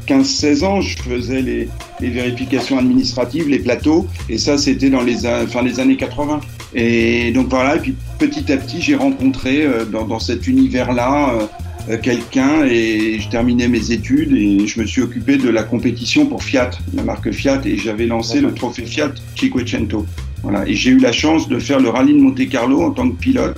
15-16 0.07 0.63
ans, 0.65 0.81
je 0.81 0.97
faisais 0.97 1.41
les, 1.41 1.69
vérifications 2.09 2.77
administratives, 2.77 3.47
les 3.49 3.59
plateaux, 3.59 4.07
et 4.29 4.37
ça 4.37 4.57
c'était 4.57 4.89
dans 4.89 5.01
les, 5.01 5.25
a- 5.25 5.45
fin, 5.47 5.61
les 5.61 5.79
années 5.79 5.97
80. 5.97 6.39
Et 6.75 7.31
donc 7.31 7.47
voilà, 7.49 7.75
et 7.75 7.79
puis 7.79 7.95
petit 8.19 8.51
à 8.51 8.57
petit 8.57 8.81
j'ai 8.81 8.95
rencontré 8.95 9.63
euh, 9.63 9.85
dans, 9.85 10.05
dans 10.05 10.19
cet 10.19 10.47
univers-là 10.47 11.29
euh, 11.33 11.41
euh, 11.41 11.45
quelqu'un 11.95 12.65
et 12.65 13.17
je 13.19 13.29
terminais 13.29 13.67
mes 13.69 13.91
études 13.91 14.33
et 14.33 14.67
je 14.67 14.79
me 14.81 14.85
suis 14.85 15.01
occupé 15.01 15.37
de 15.37 15.49
la 15.49 15.63
compétition 15.63 16.25
pour 16.25 16.43
Fiat, 16.43 16.71
la 16.93 17.03
marque 17.03 17.31
Fiat, 17.31 17.61
et 17.65 17.77
j'avais 17.77 18.05
lancé 18.07 18.41
le 18.41 18.53
trophée 18.53 18.85
Fiat 18.85 19.11
Cinquecento. 19.39 20.05
Voilà, 20.43 20.67
et 20.67 20.73
j'ai 20.75 20.91
eu 20.91 20.97
la 20.99 21.11
chance 21.11 21.47
de 21.47 21.59
faire 21.59 21.79
le 21.79 21.89
rallye 21.89 22.13
de 22.13 22.19
Monte 22.19 22.47
Carlo 22.49 22.81
en 22.81 22.91
tant 22.91 23.09
que 23.09 23.15
pilote 23.15 23.57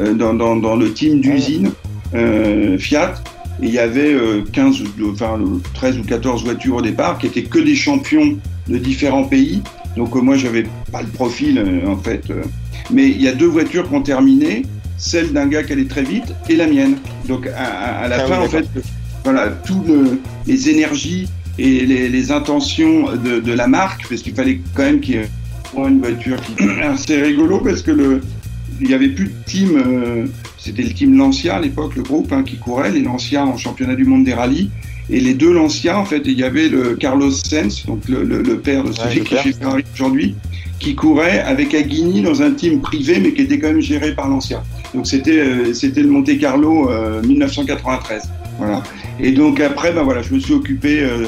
euh, 0.00 0.14
dans, 0.14 0.76
le 0.76 0.92
team 0.92 1.20
d'usine 1.20 1.70
euh, 2.14 2.78
Fiat. 2.78 3.14
Et 3.62 3.66
il 3.66 3.72
y 3.72 3.78
avait 3.78 4.12
euh, 4.14 4.42
15, 4.52 4.80
ou- 4.82 5.10
enfin, 5.12 5.38
euh, 5.40 5.58
13 5.74 5.98
ou 5.98 6.02
14 6.02 6.44
voitures 6.44 6.76
au 6.76 6.82
départ 6.82 7.18
qui 7.18 7.26
étaient 7.26 7.42
que 7.44 7.58
des 7.58 7.76
champions 7.76 8.36
de 8.68 8.78
différents 8.78 9.24
pays. 9.24 9.62
Donc 9.96 10.16
euh, 10.16 10.20
moi, 10.20 10.36
j'avais 10.36 10.64
pas 10.90 11.02
le 11.02 11.08
profil 11.08 11.58
euh, 11.58 11.86
en 11.88 11.96
fait. 11.96 12.22
euh. 12.30 12.42
Mais 12.90 13.08
il 13.08 13.20
y 13.22 13.28
a 13.28 13.32
deux 13.32 13.46
voitures 13.46 13.88
qui 13.88 13.94
ont 13.94 14.02
terminé, 14.02 14.64
celle 15.04 15.32
d'un 15.32 15.46
gars 15.46 15.62
qui 15.62 15.72
allait 15.74 15.84
très 15.84 16.02
vite 16.02 16.34
et 16.48 16.56
la 16.56 16.66
mienne. 16.66 16.96
Donc 17.28 17.46
à, 17.46 18.08
la 18.08 18.16
Ah 18.20 18.24
oui, 18.24 18.30
fin, 18.30 18.40
en 18.40 18.48
fait, 18.48 18.66
voilà, 19.24 19.48
toutes 19.48 19.86
les 20.46 20.68
énergies 20.70 21.28
et 21.58 21.84
les, 21.86 22.08
les 22.08 22.32
intentions 22.32 23.06
de, 23.24 23.38
de 23.40 23.52
la 23.52 23.66
marque, 23.68 24.06
parce 24.08 24.22
qu'il 24.22 24.34
fallait 24.34 24.60
quand 24.74 24.82
même 24.84 25.00
qu'il 25.00 25.14
y 25.16 25.18
ait 25.18 25.28
une 25.76 26.00
voiture 26.00 26.36
qui. 26.40 26.62
Alors, 26.64 26.98
C'est 27.06 27.20
rigolo 27.22 27.58
parce 27.60 27.82
que 27.82 27.90
le, 27.90 28.20
il 28.80 28.90
y 28.90 28.94
avait 28.94 29.08
plus 29.08 29.26
de 29.26 29.32
team. 29.46 29.70
euh, 29.76 30.26
C'était 30.58 30.82
le 30.82 30.92
team 30.94 31.16
Lancia 31.18 31.56
à 31.56 31.60
l'époque, 31.60 31.94
le 31.96 32.02
groupe 32.02 32.32
hein, 32.32 32.42
qui 32.42 32.56
courait, 32.56 32.90
les 32.90 33.02
Lancia 33.02 33.44
en 33.44 33.56
championnat 33.58 33.94
du 33.94 34.04
monde 34.04 34.24
des 34.24 34.34
rallyes. 34.34 34.70
Et 35.10 35.20
les 35.20 35.34
deux 35.34 35.52
Lancia, 35.52 35.98
en 35.98 36.06
fait, 36.06 36.22
il 36.24 36.38
y 36.38 36.44
avait 36.44 36.68
le 36.70 36.94
Carlos 36.94 37.30
Sainz, 37.30 37.84
donc 37.86 38.08
le, 38.08 38.24
le- 38.24 38.40
le 38.42 38.58
père 38.58 38.82
de 38.84 38.92
celui 38.92 39.18
le 39.18 39.24
qui 39.24 39.34
est 39.34 39.36
père. 39.36 39.44
chez 39.44 39.52
Ferrari 39.52 39.84
aujourd'hui, 39.94 40.34
qui 40.78 40.94
courait 40.94 41.40
avec 41.40 41.74
Aguini 41.74 42.22
dans 42.22 42.40
un 42.40 42.52
team 42.52 42.80
privé, 42.80 43.20
mais 43.20 43.32
qui 43.34 43.42
était 43.42 43.58
quand 43.58 43.68
même 43.68 43.82
géré 43.82 44.14
par 44.14 44.28
Lancia. 44.30 44.62
Donc 44.94 45.06
c'était 45.06 45.40
euh, 45.40 45.74
c'était 45.74 46.02
le 46.02 46.08
Monte 46.08 46.38
Carlo 46.38 46.90
euh, 46.90 47.20
1993. 47.22 48.22
Voilà. 48.58 48.82
Et 49.20 49.32
donc 49.32 49.60
après, 49.60 49.92
ben 49.92 50.02
voilà, 50.02 50.22
je 50.22 50.32
me 50.32 50.38
suis 50.38 50.52
occupé 50.54 51.00
euh, 51.02 51.26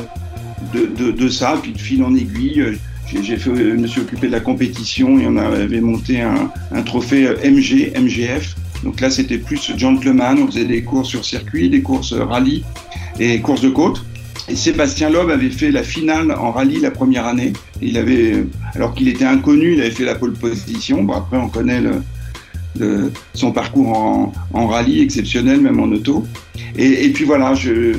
de, 0.75 1.11
de, 1.11 1.29
ça, 1.29 1.59
puis 1.61 1.73
de 1.73 1.79
fil 1.79 2.03
en 2.05 2.15
aiguille. 2.15 2.61
euh, 2.61 2.77
j'ai- 3.23 3.37
fait, 3.37 3.51
je 3.55 3.63
me 3.77 3.87
suis 3.87 4.01
occupé 4.01 4.27
de 4.29 4.33
la 4.33 4.41
compétition 4.41 5.19
et 5.19 5.27
on 5.27 5.37
avait 5.37 5.81
monté 5.81 6.21
un, 6.21 6.51
un 6.73 6.83
trophée 6.83 7.27
euh, 7.27 7.35
MG, 7.51 7.93
MGF. 7.97 8.55
Donc 8.85 9.01
là, 9.01 9.11
c'était 9.11 9.39
plus 9.39 9.73
gentleman. 9.77 10.39
On 10.43 10.47
faisait 10.47 10.65
des 10.65 10.83
courses 10.83 11.09
sur 11.09 11.25
circuit, 11.25 11.69
des 11.69 11.83
courses 11.83 12.13
euh, 12.13 12.25
rallye 12.25 12.65
et 13.19 13.41
courses 13.41 13.63
de 13.63 13.71
côte. 13.71 14.05
Et 14.49 14.55
Sébastien 14.55 15.11
Loeb 15.11 15.31
avait 15.31 15.51
fait 15.51 15.73
la 15.73 15.83
finale 15.83 16.31
en 16.31 16.53
rallye 16.53 16.79
la 16.79 16.93
première 16.93 17.27
année. 17.27 17.53
Il 17.83 17.99
avait, 17.99 18.33
euh, 18.35 18.49
alors 18.75 18.95
qu'il 18.95 19.09
était 19.09 19.25
inconnu, 19.25 19.73
il 19.75 19.81
avait 19.81 19.91
fait 19.91 20.05
la 20.05 20.15
pole 20.15 20.35
position. 20.35 21.03
Bon, 21.03 21.15
après, 21.15 21.37
on 21.37 21.49
connaît 21.49 21.81
le, 21.81 22.03
le- 22.79 23.13
son 23.35 23.53
parcours 23.53 24.33
en, 24.53 24.67
rallye 24.67 25.01
exceptionnel, 25.01 25.61
même 25.61 25.81
en 25.81 25.85
auto. 25.85 26.25
Et, 26.79 27.09
puis 27.11 27.25
voilà, 27.25 27.55
euh, 27.67 27.95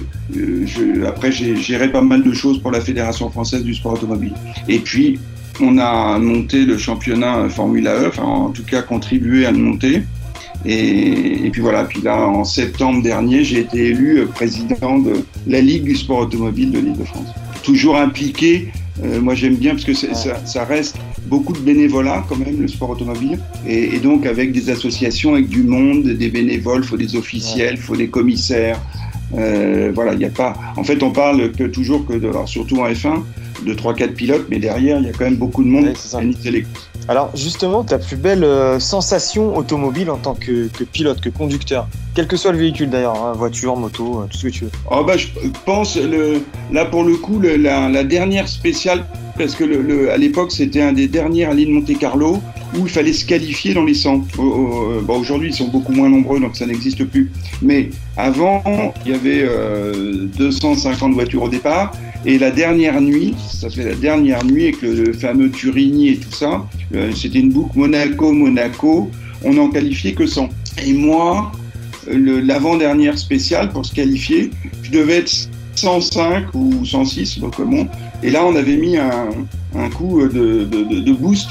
après 1.07 1.32
j'ai 1.32 1.55
géré 1.55 1.91
pas 1.91 2.01
mal 2.01 2.23
de 2.23 2.34
choses 2.34 2.61
pour 2.61 2.71
la 2.71 2.82
Fédération 2.82 3.30
française 3.30 3.63
du 3.63 3.73
sport 3.73 3.93
automobile. 3.93 4.34
Et 4.67 4.80
puis 4.80 5.19
on 5.59 5.78
a 5.80 6.19
monté 6.19 6.65
le 6.65 6.78
championnat 6.78 7.49
Formula 7.49 7.95
E, 8.03 8.07
enfin 8.09 8.23
en 8.23 8.49
tout 8.49 8.63
cas 8.63 8.82
contribué 8.84 9.45
à 9.45 9.51
le 9.51 9.57
monter. 9.57 10.03
Et, 10.65 11.45
et 11.45 11.49
puis 11.49 11.61
voilà, 11.61 11.86
puis 11.86 12.01
là 12.01 12.28
en 12.28 12.43
septembre 12.43 13.01
dernier, 13.01 13.43
j'ai 13.43 13.59
été 13.59 13.88
élu 13.88 14.25
président 14.28 14.99
de 14.99 15.13
la 15.47 15.61
Ligue 15.61 15.84
du 15.84 15.95
sport 15.95 16.19
automobile 16.19 16.71
de 16.71 16.80
l'Île-de-France. 16.80 17.30
Toujours 17.63 17.97
impliqué, 17.97 18.71
euh, 19.04 19.22
moi 19.22 19.36
j'aime 19.36 19.56
bien 19.56 19.72
parce 19.72 19.84
que 19.84 19.93
ça, 19.93 20.14
ça 20.45 20.64
reste 20.66 20.95
beaucoup 21.28 21.54
de 21.54 21.60
bénévolat 21.60 22.24
quand 22.28 22.38
même 22.38 22.60
le 22.62 22.68
sport 22.68 22.89
automobile 22.91 23.38
et, 23.68 23.95
et 23.95 24.00
donc 24.00 24.26
avec 24.26 24.52
des 24.52 24.70
associations, 24.70 25.34
avec 25.34 25.50
du 25.50 25.64
monde, 25.64 26.04
des 26.04 26.30
bénévoles, 26.30 26.84
faut 26.84 26.98
des 26.98 27.16
officiels, 27.16 27.78
faut 27.78 27.95
des 27.95 28.08
commissaires. 28.08 28.80
Euh, 29.38 29.91
voilà, 29.93 30.14
il 30.14 30.20
n'y 30.20 30.26
a 30.26 30.30
pas. 30.30 30.54
En 30.78 30.84
fait, 30.86 31.04
on 31.04 31.12
parle 31.12 31.52
que 31.52 31.66
toujours 31.66 32.06
que 32.06 32.14
de, 32.14 32.30
alors 32.30 32.48
surtout 32.48 32.78
en 32.78 32.88
F1 32.88 33.24
de 33.66 33.74
3-4 33.74 34.14
pilotes, 34.14 34.45
mais 34.50 34.60
derrière 34.60 35.00
il 35.00 35.06
y 35.06 35.10
a 35.10 35.12
quand 35.12 35.26
même 35.26 35.36
beaucoup 35.36 35.64
de 35.64 35.68
monde 35.70 35.86
Ouais, 35.88 35.93
ça. 35.95 36.18
organiser 36.18 36.52
les 36.52 36.62
courses. 36.62 36.89
Alors 37.10 37.32
justement, 37.36 37.84
ta 37.84 37.98
plus 38.00 38.16
belle 38.16 38.43
euh, 38.43 38.80
sensation 38.80 39.56
automobile 39.58 40.10
en 40.10 40.18
tant 40.18 40.34
que, 40.34 40.68
que 40.68 40.84
pilote, 40.86 41.20
que 41.22 41.30
conducteur, 41.30 41.88
quel 42.18 42.26
que 42.26 42.36
soit 42.36 42.51
le 42.51 42.57
véhicule 42.57 42.89
d'ailleurs, 42.89 43.24
hein, 43.24 43.34
voiture, 43.36 43.76
moto, 43.76 44.22
euh, 44.22 44.26
tout 44.28 44.39
ce 44.39 44.47
que 44.47 44.51
tu 44.51 44.63
veux. 44.63 44.72
Oh 44.89 45.03
bah, 45.05 45.18
je 45.18 45.28
pense, 45.65 45.97
le, 45.97 46.41
là 46.72 46.86
pour 46.86 47.03
le 47.03 47.15
coup, 47.15 47.39
la, 47.39 48.03
dernière 48.03 48.47
spéciale, 48.47 49.05
parce 49.38 49.53
que 49.53 50.09
à 50.09 50.18
l'époque 50.18 50.51
c'était 50.51 50.82
un 50.82 50.93
des 50.93 51.07
derniers 51.07 51.45
rallyes 51.45 51.68
de 51.68 51.72
Monte 51.74 51.95
Carlo 51.99 52.41
où 52.76 52.88
il 52.88 52.89
fallait 52.89 53.13
se 53.13 53.24
qualifier 53.24 53.76
dans 53.76 53.84
les 53.84 53.93
100. 53.93 54.26
Au- 54.39 54.41
au- 54.41 55.01
bon, 55.03 55.20
Aujourd'hui 55.20 55.49
ils 55.49 55.53
sont 55.53 55.68
beaucoup 55.68 55.91
moins 55.91 56.09
nombreux 56.09 56.39
donc 56.39 56.55
ça 56.55 56.65
n'existe 56.65 57.05
plus. 57.05 57.32
Mais 57.61 57.91
avant 58.18 58.63
il 59.05 59.11
y 59.11 59.13
avait 59.13 59.43
euh, 59.43 60.26
250 60.39 61.13
voitures 61.13 61.43
au 61.43 61.49
départ 61.49 61.91
et 62.26 62.39
la 62.39 62.49
dernière 62.49 62.99
nuit, 62.99 63.36
ça 63.47 63.70
fait 63.70 63.84
la 63.84 63.93
dernière 63.93 64.43
nuit 64.43 64.63
avec 64.63 64.82
le, 64.82 65.13
fameux 65.13 65.51
Turini 65.51 66.09
et 66.09 66.18
tout 66.18 66.32
ça, 66.32 66.65
euh, 66.95 67.11
c'était 67.15 67.41
une 67.41 67.51
boucle 67.51 67.78
Monaco-Monaco, 67.78 69.11
on 69.43 69.53
n'en 69.53 69.70
qualifiait 69.70 70.13
que 70.13 70.26
100. 70.26 70.49
Et 70.84 70.93
moi, 70.93 71.51
l'avant-dernière 72.12 73.18
spéciale 73.18 73.70
pour 73.70 73.86
se 73.86 73.93
qualifier, 73.93 74.51
je 74.84 74.91
devais 74.91 75.18
être 75.18 75.49
105 75.76 76.53
ou 76.53 76.86
106, 76.86 77.39
donc 77.39 77.62
bon. 77.62 77.88
Et 78.24 78.32
là, 78.32 78.43
on 78.45 78.55
avait 78.55 78.78
mis 78.78 78.97
un, 78.97 79.30
un 79.76 79.89
coup 79.89 80.22
de, 80.28 80.64
de, 80.64 81.12
boost. 81.14 81.49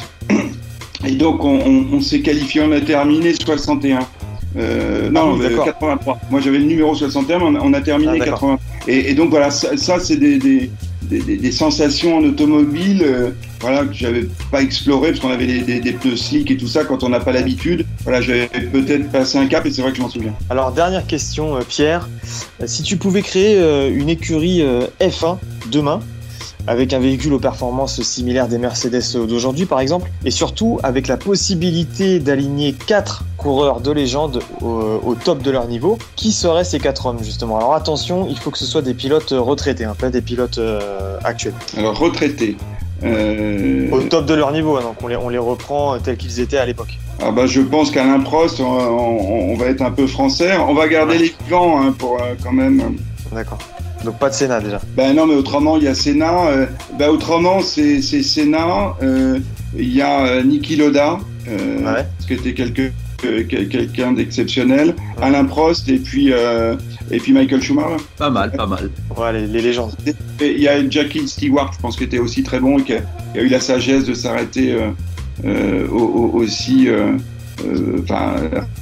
Et 1.07 1.13
donc, 1.13 1.45
on, 1.45 1.61
on- 1.61 1.87
on 1.93 2.01
s'est 2.01 2.21
qualifié, 2.21 2.63
on 2.63 2.73
a 2.73 2.81
terminé 2.81 3.33
61. 3.35 4.01
Euh, 4.59 5.11
non, 5.11 5.21
Ah 5.21 5.35
oui, 5.39 5.45
euh, 5.45 5.49
d'accord. 5.51 5.65
83. 5.67 6.19
Moi, 6.31 6.41
j'avais 6.41 6.59
le 6.59 6.65
numéro 6.65 6.95
61, 6.95 7.51
mais 7.51 7.59
on 7.63 7.73
a, 7.75 7.81
terminé 7.81 8.13
Ah, 8.15 8.19
d'accord. 8.19 8.41
80. 8.41 8.59
Et, 8.89 9.11
et 9.11 9.15
donc, 9.15 9.31
voilà, 9.31 9.51
ça, 9.51 9.77
ça, 9.77 10.01
c'est 10.01 10.17
des, 10.17 10.39
des, 10.39 10.71
des, 11.03 11.53
sensations 11.53 12.17
en 12.17 12.25
automobile 12.25 13.03
euh, 13.05 13.31
voilà, 13.61 13.85
que 13.85 13.95
j'avais 13.95 14.27
pas 14.51 14.63
exploré 14.63 15.11
parce 15.11 15.21
qu'on 15.21 15.31
avait 15.31 15.47
des, 15.47 15.81
des, 15.81 15.93
pneus 15.93 16.17
slick 16.17 16.51
et 16.51 16.57
tout 16.57 16.67
ça 16.67 16.85
quand 16.85 17.03
on 17.05 17.09
n'a 17.09 17.21
pas 17.21 17.33
l'habitude. 17.33 17.87
Voilà, 18.03 18.21
j'avais 18.21 18.47
peut-être 18.47 19.11
passé 19.11 19.39
un 19.39 19.47
cap 19.47 19.65
et 19.67 19.71
c'est 19.71 19.83
vrai 19.83 19.93
que 19.93 19.97
je 19.97 20.03
m'en 20.03 20.11
souviens. 20.11 20.35
Alors 20.51 20.73
dernière 20.73 21.07
question, 21.07 21.57
euh, 21.57 21.61
Pierre, 21.67 22.09
Euh, 22.61 22.67
si 22.67 22.83
tu 22.83 22.97
pouvais 22.97 23.23
créer 23.23 23.59
une 23.91 24.09
écurie 24.09 24.63
euh, 24.63 24.87
F1 25.01 25.39
demain, 25.71 26.01
avec 26.67 26.93
un 26.93 26.99
véhicule 26.99 27.33
aux 27.35 27.39
performances 27.39 28.01
similaires 28.03 28.49
des 28.49 28.59
Mercedes 28.59 29.03
d'aujourd'hui 29.29 29.67
par 29.67 29.81
exemple, 29.81 30.11
et 30.25 30.31
surtout 30.31 30.79
avec 30.83 31.09
la 31.09 31.17
possibilité 31.17 32.19
d'aligner 32.19 32.73
quatre 32.73 33.25
coureurs 33.37 33.81
de 33.81 33.91
légende 33.93 34.41
au, 34.61 35.01
au 35.05 35.15
top 35.15 35.43
de 35.43 35.51
leur 35.51 35.67
niveau, 35.69 35.99
qui 36.17 36.33
seraient 36.33 36.65
ces 36.65 36.79
quatre 36.81 37.07
hommes 37.07 37.23
justement? 37.23 37.57
Alors 37.59 37.75
attention, 37.75 38.27
il 38.29 38.39
faut 38.39 38.51
que 38.51 38.59
ce 38.59 38.67
soit 38.67 38.83
des 38.83 38.95
pilotes 38.95 39.33
retraités, 39.37 39.85
hein, 39.85 39.95
pas 39.99 40.11
des 40.11 40.23
pilotes 40.23 40.59
euh, 40.59 41.19
actuels. 41.25 41.55
Alors, 41.77 41.99
retraité. 41.99 42.57
Euh, 43.05 43.91
Au 43.93 44.01
top 44.01 44.25
de 44.27 44.35
leur 44.35 44.53
niveau, 44.53 44.77
hein, 44.77 44.81
donc 44.83 44.97
on 45.03 45.09
les, 45.09 45.17
on 45.17 45.29
les 45.29 45.39
reprend 45.39 45.99
tels 45.99 46.17
qu'ils 46.17 46.41
étaient 46.41 46.57
à 46.57 46.65
l'époque. 46.65 46.99
ah 47.23 47.31
bah, 47.31 47.47
je 47.47 47.61
pense 47.61 47.91
qu'Alain 47.91 48.21
Prost, 48.21 48.59
on, 48.61 48.65
on- 48.65 49.53
on 49.53 49.57
va 49.57 49.67
être 49.67 49.83
un 49.83 49.91
peu 49.91 50.07
français. 50.07 50.57
On 50.57 50.73
va 50.75 50.89
garder 50.89 51.19
les 51.19 51.35
vivants 51.45 51.81
hein, 51.83 51.95
pour 51.97 52.15
euh, 52.21 52.35
quand 52.43 52.53
même. 52.53 52.97
D'accord. 53.33 53.59
Donc 54.07 54.19
pas 54.19 54.31
de 54.31 54.35
Sénat 54.35 54.61
déjà. 54.61 54.81
Ben 54.97 55.15
non, 55.15 55.27
mais 55.27 55.35
autrement, 55.35 55.77
il 55.77 55.83
y 55.83 55.89
a 55.89 55.95
Senna. 55.95 56.47
Euh, 56.47 56.67
ben 56.99 57.09
autrement, 57.11 57.61
c'est 57.61 58.01
c'est 58.01 58.23
Senna. 58.23 58.95
euh, 59.03 59.39
Il 59.77 59.93
y 59.95 60.01
a 60.01 60.25
euh, 60.27 60.43
Niki 60.43 60.77
Loda, 60.77 61.19
euh, 61.49 61.95
Ouais. 61.95 62.07
qui 62.27 62.33
était 62.35 62.55
quelqu'un 62.55 64.13
d'exceptionnel. 64.13 64.95
Alain 65.21 65.45
Prost 65.45 65.89
et 65.89 65.99
puis, 65.99 66.33
euh, 66.33 66.77
et 67.11 67.19
puis 67.19 67.33
Michael 67.33 67.61
Schumacher. 67.61 67.97
Pas 68.17 68.31
mal, 68.31 68.53
pas 68.53 68.67
mal. 68.67 68.91
Ouais, 69.19 69.33
les, 69.33 69.47
les 69.47 69.61
légendes. 69.63 69.93
Il 70.41 70.61
y 70.61 70.69
a 70.69 70.89
Jackie 70.89 71.27
Stewart, 71.29 71.73
je 71.75 71.79
pense, 71.81 71.97
qui 71.97 72.05
était 72.05 72.19
aussi 72.21 72.43
très 72.43 72.61
bon 72.61 72.79
et 72.79 72.83
qui 72.85 72.95
a, 72.95 72.99
qui 73.33 73.39
a 73.39 73.43
eu 73.43 73.49
la 73.49 73.61
sagesse 73.61 74.05
de 74.05 74.15
s'arrêter 74.15 74.73
euh, 74.73 74.91
euh, 75.45 75.89
au- 75.89 76.31
au- 76.33 76.39
aussi 76.41 76.89
euh, 76.89 77.13
euh, 77.67 78.01
enfin, 78.05 78.35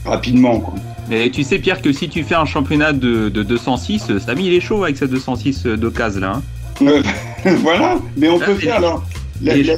rapidement. 0.05 0.61
Quoi. 0.61 0.75
Mais 1.09 1.31
tu 1.31 1.43
sais, 1.45 1.59
Pierre, 1.59 1.83
que 1.83 1.93
si 1.93 2.09
tu 2.09 2.23
fais 2.25 2.35
un 2.35 2.45
championnat 2.47 2.93
de, 2.93 3.29
de 3.29 3.43
206, 3.43 4.07
euh, 4.11 4.19
Samy, 4.19 4.47
il 4.47 4.55
est 4.55 4.61
chaud 4.61 4.85
avec 4.85 4.97
sa 4.97 5.07
206 5.07 5.65
d'occasion 5.67 6.21
là. 6.21 6.33
hein. 6.37 6.43
Euh, 6.83 7.03
voilà, 7.63 7.99
mais 8.17 8.29
on 8.29 8.39
Ça, 8.39 8.47
peut 8.47 8.55
faire 8.55 8.77
alors. 8.77 9.05
La. 9.43 9.55
Ligue, 9.57 9.77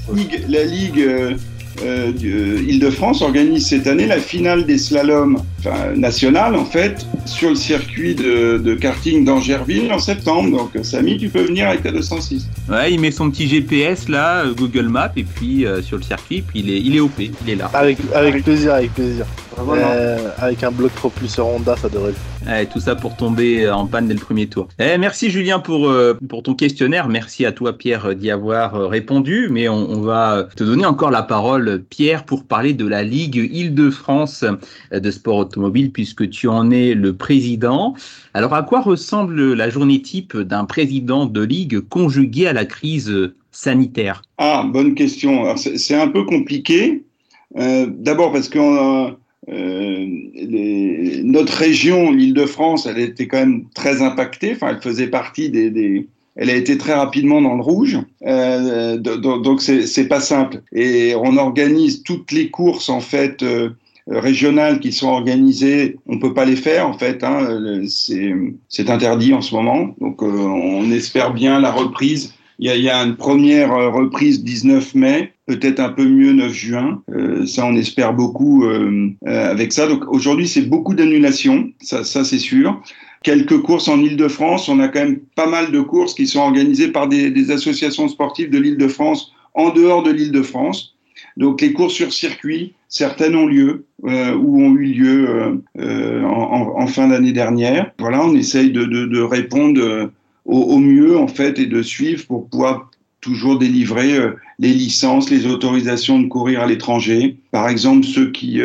la 0.49 0.64
Ligue 0.64 1.37
euh, 1.83 1.87
euh, 1.87 2.12
euh, 2.24 2.62
Île-de-France 2.66 3.22
organise 3.22 3.68
cette 3.68 3.87
année 3.87 4.07
la 4.07 4.18
finale 4.18 4.64
des 4.64 4.79
slaloms 4.79 5.39
enfin, 5.59 5.93
nationales, 5.97 6.55
en 6.55 6.64
fait, 6.64 7.07
sur 7.24 7.51
le 7.51 7.55
circuit 7.55 8.14
de, 8.14 8.59
de 8.59 8.74
karting 8.74 9.24
d'Angerville 9.24 9.93
en 9.93 9.99
septembre. 9.99 10.57
Donc, 10.57 10.85
Samy, 10.85 11.18
tu 11.18 11.29
peux 11.29 11.43
venir 11.43 11.68
avec 11.68 11.83
ta 11.83 11.93
206. 11.93 12.47
Ouais, 12.68 12.93
il 12.93 13.01
met 13.01 13.11
son 13.11 13.31
petit 13.31 13.49
GPS 13.49 14.09
là, 14.09 14.45
euh, 14.45 14.55
Google 14.55 14.89
Maps, 14.89 15.12
et 15.16 15.24
puis 15.24 15.66
euh, 15.66 15.83
sur 15.83 15.97
le 15.97 16.03
circuit, 16.03 16.43
puis 16.43 16.61
il 16.61 16.70
est, 16.70 16.81
il 16.81 16.97
est 16.97 17.01
OP, 17.01 17.18
il 17.18 17.51
est 17.51 17.57
là. 17.57 17.70
Avec, 17.74 17.99
avec 18.14 18.45
plaisir, 18.45 18.74
avec 18.74 18.93
plaisir. 18.95 19.27
Euh, 19.59 20.31
avec 20.39 20.62
un 20.64 20.70
bloc 20.70 20.93
propulseur 20.93 21.47
Honda, 21.47 21.77
ça 21.77 21.89
devrait 21.89 22.11
le 22.11 22.16
Ouais, 22.45 22.66
tout 22.66 22.80
ça 22.80 22.95
pour 22.95 23.16
tomber 23.16 23.64
euh, 23.64 23.74
en 23.74 23.87
panne 23.87 24.09
dès 24.09 24.14
le 24.14 24.20
premier 24.20 24.47
tour. 24.47 24.68
Eh, 24.78 24.99
merci 24.99 25.30
Julien 25.30 25.59
pour, 25.59 25.89
euh, 25.89 26.18
pour 26.28 26.43
ton 26.43 26.55
questionnaire. 26.55 27.09
Merci 27.09 27.45
à 27.47 27.53
toi 27.53 27.72
Pierre 27.72 28.14
d'y 28.14 28.30
avoir 28.30 28.74
euh, 28.74 28.87
répondu. 28.87 29.49
Mais 29.51 29.68
on, 29.68 30.01
va 30.01 30.49
te 30.55 30.62
donner 30.62 30.84
encore 30.84 31.11
la 31.11 31.22
parole 31.22 31.82
Pierre 31.89 32.24
pour 32.24 32.45
parler 32.45 32.72
de 32.74 32.87
la 32.87 33.03
Ligue 33.03 33.37
Île-de-France 33.53 34.45
de 34.93 35.11
sport 35.11 35.39
automobile 35.39 35.91
puisque 35.91 36.28
tu 36.28 36.49
en 36.49 36.70
es 36.70 36.95
le 36.95 37.14
président. 37.14 37.95
Alors 38.34 38.55
à 38.55 38.62
quoi 38.62 38.80
ressemble 38.80 39.55
la 39.55 39.70
journée 39.70 40.03
type 40.03 40.37
d'un 40.37 40.64
président 40.64 41.26
de 41.26 41.43
ligue 41.43 41.80
conjugué 41.80 42.47
à 42.47 42.53
la 42.53 42.64
crise 42.64 43.32
sanitaire? 43.51 44.22
Ah, 44.39 44.64
bonne 44.68 44.95
question. 44.95 45.57
C'est 45.57 46.01
un 46.01 46.09
peu 46.09 46.24
compliqué. 46.24 47.07
D'abord 47.55 48.32
parce 48.32 48.51
euh, 48.55 48.59
euh, 48.59 49.11
les- 49.49 51.22
notre 51.24 51.53
région, 51.55 52.12
l'Île-de-France, 52.12 52.86
elle 52.86 52.99
était 52.99 53.26
quand 53.26 53.38
même 53.38 53.64
très 53.74 54.03
impactée. 54.03 54.53
Enfin, 54.55 54.68
elle 54.70 54.80
faisait 54.82 55.07
partie 55.09 55.51
des, 55.51 55.70
des- 55.70 56.07
elle 56.36 56.51
a 56.51 56.55
été 56.57 56.76
très 56.78 56.94
rapidement 56.94 57.40
dans 57.40 57.55
le 57.55 57.62
rouge. 57.62 57.99
Euh, 58.26 58.97
do- 58.99 59.16
do- 59.16 59.38
donc 59.40 59.62
c'est 59.62 60.09
pas 60.09 60.20
simple. 60.20 60.62
Et 60.72 61.14
on 61.16 61.36
organise 61.36 62.03
toutes 62.03 62.32
les 62.32 62.51
courses 62.51 62.88
en 62.88 63.01
fait. 63.01 63.42
euh, 63.42 63.70
régionales 64.09 64.78
qui 64.78 64.92
sont 64.92 65.09
organisées, 65.09 65.97
on 66.07 66.20
peut 66.20 66.32
pas 66.32 66.44
les 66.44 66.55
faire 66.55 66.88
en 66.88 66.92
fait. 66.97 67.24
Hein, 67.24 67.80
c'est 67.88 68.88
interdit 68.88 69.34
en 69.34 69.40
ce 69.40 69.53
moment. 69.53 69.97
Donc 70.01 70.22
euh, 70.22 70.26
on 70.28 70.88
espère 70.92 71.32
bien 71.34 71.59
la 71.59 71.72
reprise 71.72 72.32
il 72.59 72.68
y, 72.68 72.70
a, 72.70 72.76
il 72.76 72.82
y 72.84 72.88
a 72.88 73.03
une 73.03 73.16
première 73.16 73.72
euh, 73.74 73.90
reprise 73.90 74.42
19 74.44 74.94
mai 74.94 75.32
peut-être 75.47 75.80
un 75.80 75.90
peu 75.90 76.05
mieux 76.05 76.32
9 76.32 76.53
juin. 76.53 77.03
Euh, 77.11 77.47
ça, 77.47 77.66
on 77.66 77.76
espère 77.76 78.12
beaucoup 78.12 78.64
euh, 78.64 79.11
euh, 79.26 79.51
avec 79.51 79.72
ça. 79.72 79.86
Donc 79.86 80.05
aujourd'hui, 80.09 80.49
c'est 80.49 80.62
beaucoup 80.62 80.94
d'annulations, 80.94 81.70
ça, 81.80 82.05
ça 82.05 82.24
c'est 82.24 82.38
sûr. 82.38 82.80
Quelques 83.22 83.59
courses 83.62 83.88
en 83.88 84.01
Ile-de-France. 84.01 84.68
On 84.68 84.80
a 84.80 84.88
quand 84.88 85.01
même 85.01 85.20
pas 85.34 85.47
mal 85.47 85.72
de 85.72 85.80
courses 85.80 86.14
qui 86.14 86.26
sont 86.26 86.40
organisées 86.40 86.88
par 86.88 87.09
des, 87.09 87.30
des 87.30 87.51
associations 87.51 88.09
sportives 88.09 88.51
de 88.51 88.59
l'Île-de-France 88.59 89.32
en 89.55 89.70
dehors 89.70 90.03
de 90.03 90.11
l'Île-de-France. 90.11 90.97
Donc 91.36 91.61
les 91.61 91.72
courses 91.72 91.94
sur 91.94 92.12
circuit, 92.12 92.74
certaines 92.88 93.36
ont 93.36 93.47
lieu 93.47 93.84
euh, 94.05 94.34
ou 94.34 94.62
ont 94.62 94.74
eu 94.74 94.86
lieu 94.86 95.28
euh, 95.28 95.57
euh, 95.78 96.22
en, 96.22 96.80
en, 96.80 96.86
fin 96.86 97.09
d'année 97.09 97.32
dernière. 97.32 97.92
Voilà, 97.99 98.24
on 98.24 98.34
essaye 98.34 98.70
de, 98.70 98.84
de, 98.84 99.07
de 99.07 99.20
répondre 99.20 100.11
au, 100.44 100.59
au, 100.59 100.78
mieux 100.78 101.18
en 101.18 101.28
fait 101.28 101.59
et 101.59 101.66
de 101.66 101.82
suivre 101.82 102.26
pour 102.26 102.49
pouvoir 102.49 102.90
toujours 103.20 103.59
délivrer 103.59 104.18
les 104.59 104.72
licences, 104.72 105.30
les 105.30 105.46
autorisations 105.46 106.20
de 106.20 106.28
courir 106.28 106.62
à 106.62 106.66
l'étranger. 106.66 107.36
Par 107.50 107.68
exemple, 107.68 108.07
ceux 108.07 108.30
qui, 108.30 108.61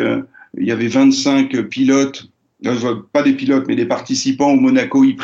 il 0.58 0.66
y 0.66 0.70
avait 0.70 0.88
25 0.88 1.62
pilotes, 1.68 2.28
pas 3.12 3.22
des 3.22 3.32
pilotes 3.32 3.66
mais 3.68 3.76
des 3.76 3.86
participants 3.86 4.52
au 4.52 4.56
Monaco 4.56 5.04
e 5.04 5.14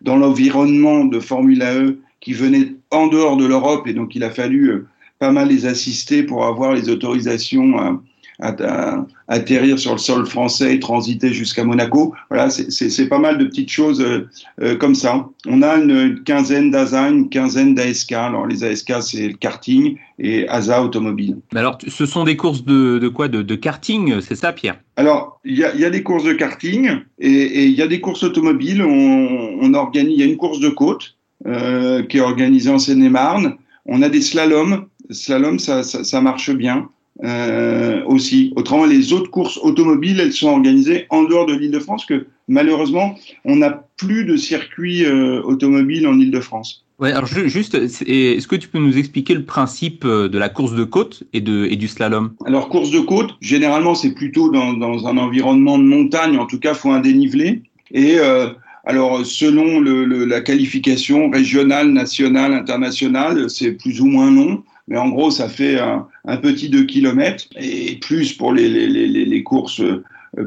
dans 0.00 0.16
l'environnement 0.16 1.04
de 1.04 1.20
Formula 1.20 1.74
E 1.74 1.98
qui 2.20 2.32
venaient 2.32 2.72
en 2.90 3.06
dehors 3.06 3.36
de 3.36 3.46
l'Europe 3.46 3.86
et 3.86 3.94
donc 3.94 4.14
il 4.14 4.24
a 4.24 4.30
fallu 4.30 4.84
pas 5.18 5.30
mal 5.30 5.48
les 5.48 5.66
assister 5.66 6.22
pour 6.22 6.44
avoir 6.44 6.72
les 6.72 6.88
autorisations 6.88 8.00
atterrir 8.40 9.78
sur 9.78 9.92
le 9.92 9.98
sol 9.98 10.26
français 10.26 10.74
et 10.74 10.80
transiter 10.80 11.32
jusqu'à 11.32 11.64
Monaco. 11.64 12.14
Voilà, 12.30 12.50
c'est 12.50 13.08
pas 13.08 13.18
mal 13.18 13.38
de 13.38 13.44
petites 13.44 13.70
choses 13.70 14.00
euh, 14.00 14.28
euh, 14.62 14.76
comme 14.76 14.94
ça. 14.94 15.28
On 15.46 15.62
a 15.62 15.76
une, 15.76 16.22
quinzaine 16.24 16.70
d'ASA, 16.70 17.08
une 17.08 17.28
quinzaine 17.28 17.74
d'ASK. 17.74 18.12
Alors 18.12 18.46
les 18.46 18.64
ASK, 18.64 18.92
c'est 19.02 19.28
le 19.28 19.34
karting 19.34 19.96
et 20.18 20.48
ASA 20.48 20.82
automobile. 20.82 21.36
Mais 21.52 21.60
alors, 21.60 21.78
ce 21.86 22.06
sont 22.06 22.24
des 22.24 22.36
courses 22.36 22.64
de, 22.64 22.98
de 22.98 23.08
quoi? 23.08 23.28
De, 23.28 23.42
de, 23.42 23.54
karting, 23.54 24.20
c'est 24.20 24.36
ça, 24.36 24.52
Pierre? 24.52 24.78
Alors, 24.96 25.40
il 25.44 25.58
y 25.58 25.64
a, 25.64 25.74
y 25.74 25.84
a, 25.84 25.90
des 25.90 26.02
courses 26.02 26.24
de 26.24 26.32
karting 26.32 26.90
et 27.18 27.64
il 27.66 27.74
y 27.74 27.82
a 27.82 27.86
des 27.86 28.00
courses 28.00 28.22
automobiles. 28.22 28.82
On, 28.82 29.58
on 29.60 29.74
organise, 29.74 30.12
il 30.12 30.20
y 30.20 30.22
a 30.22 30.26
une 30.26 30.36
course 30.36 30.60
de 30.60 30.68
côte 30.68 31.16
euh, 31.46 32.02
qui 32.02 32.18
est 32.18 32.22
organisée 32.22 32.70
en 32.70 32.78
Seine-et-Marne. 32.78 33.56
On 33.86 34.02
a 34.02 34.08
des 34.08 34.20
slaloms 34.20 34.86
slalom, 35.10 35.58
ça, 35.58 35.82
ça, 35.82 36.04
ça 36.04 36.20
marche 36.20 36.50
bien 36.50 36.88
euh, 37.24 38.02
aussi. 38.06 38.52
Autrement, 38.56 38.86
les 38.86 39.12
autres 39.12 39.30
courses 39.30 39.58
automobiles, 39.62 40.20
elles 40.20 40.32
sont 40.32 40.48
organisées 40.48 41.06
en 41.10 41.24
dehors 41.24 41.46
de 41.46 41.54
l'Île-de-France, 41.54 42.04
que 42.06 42.26
malheureusement, 42.48 43.14
on 43.44 43.56
n'a 43.56 43.84
plus 43.96 44.24
de 44.24 44.36
circuit 44.36 45.04
euh, 45.04 45.42
automobile 45.42 46.06
en 46.06 46.18
Île-de-France. 46.18 46.84
Ouais, 46.98 47.12
alors 47.12 47.26
juste, 47.26 47.74
est-ce 47.74 48.46
que 48.46 48.56
tu 48.56 48.68
peux 48.68 48.78
nous 48.78 48.98
expliquer 48.98 49.32
le 49.32 49.44
principe 49.44 50.04
euh, 50.04 50.28
de 50.28 50.38
la 50.38 50.50
course 50.50 50.74
de 50.74 50.84
côte 50.84 51.22
et, 51.32 51.40
de, 51.40 51.64
et 51.64 51.76
du 51.76 51.88
slalom? 51.88 52.32
Alors, 52.44 52.68
course 52.68 52.90
de 52.90 53.00
côte, 53.00 53.36
généralement, 53.40 53.94
c'est 53.94 54.12
plutôt 54.12 54.50
dans, 54.50 54.74
dans, 54.74 55.06
un 55.06 55.16
environnement 55.16 55.78
de 55.78 55.84
montagne, 55.84 56.36
en 56.36 56.46
tout 56.46 56.58
cas, 56.58 56.74
faut 56.74 56.90
un 56.90 57.00
dénivelé. 57.00 57.62
Et 57.92 58.18
euh, 58.18 58.50
alors, 58.84 59.24
selon 59.24 59.80
le, 59.80 60.04
le, 60.04 60.26
la 60.26 60.42
qualification 60.42 61.30
régionale, 61.30 61.88
nationale, 61.90 62.52
internationale, 62.52 63.48
c'est 63.48 63.72
plus 63.72 64.02
ou 64.02 64.06
moins 64.06 64.30
long 64.30 64.62
mais 64.90 64.98
en 64.98 65.08
gros, 65.08 65.30
ça 65.30 65.48
fait 65.48 65.78
un, 65.78 66.36
petit 66.36 66.68
2 66.68 66.84
km 66.84 67.46
et 67.58 67.96
plus 68.00 68.32
pour 68.32 68.52
les, 68.52 69.42
courses 69.44 69.82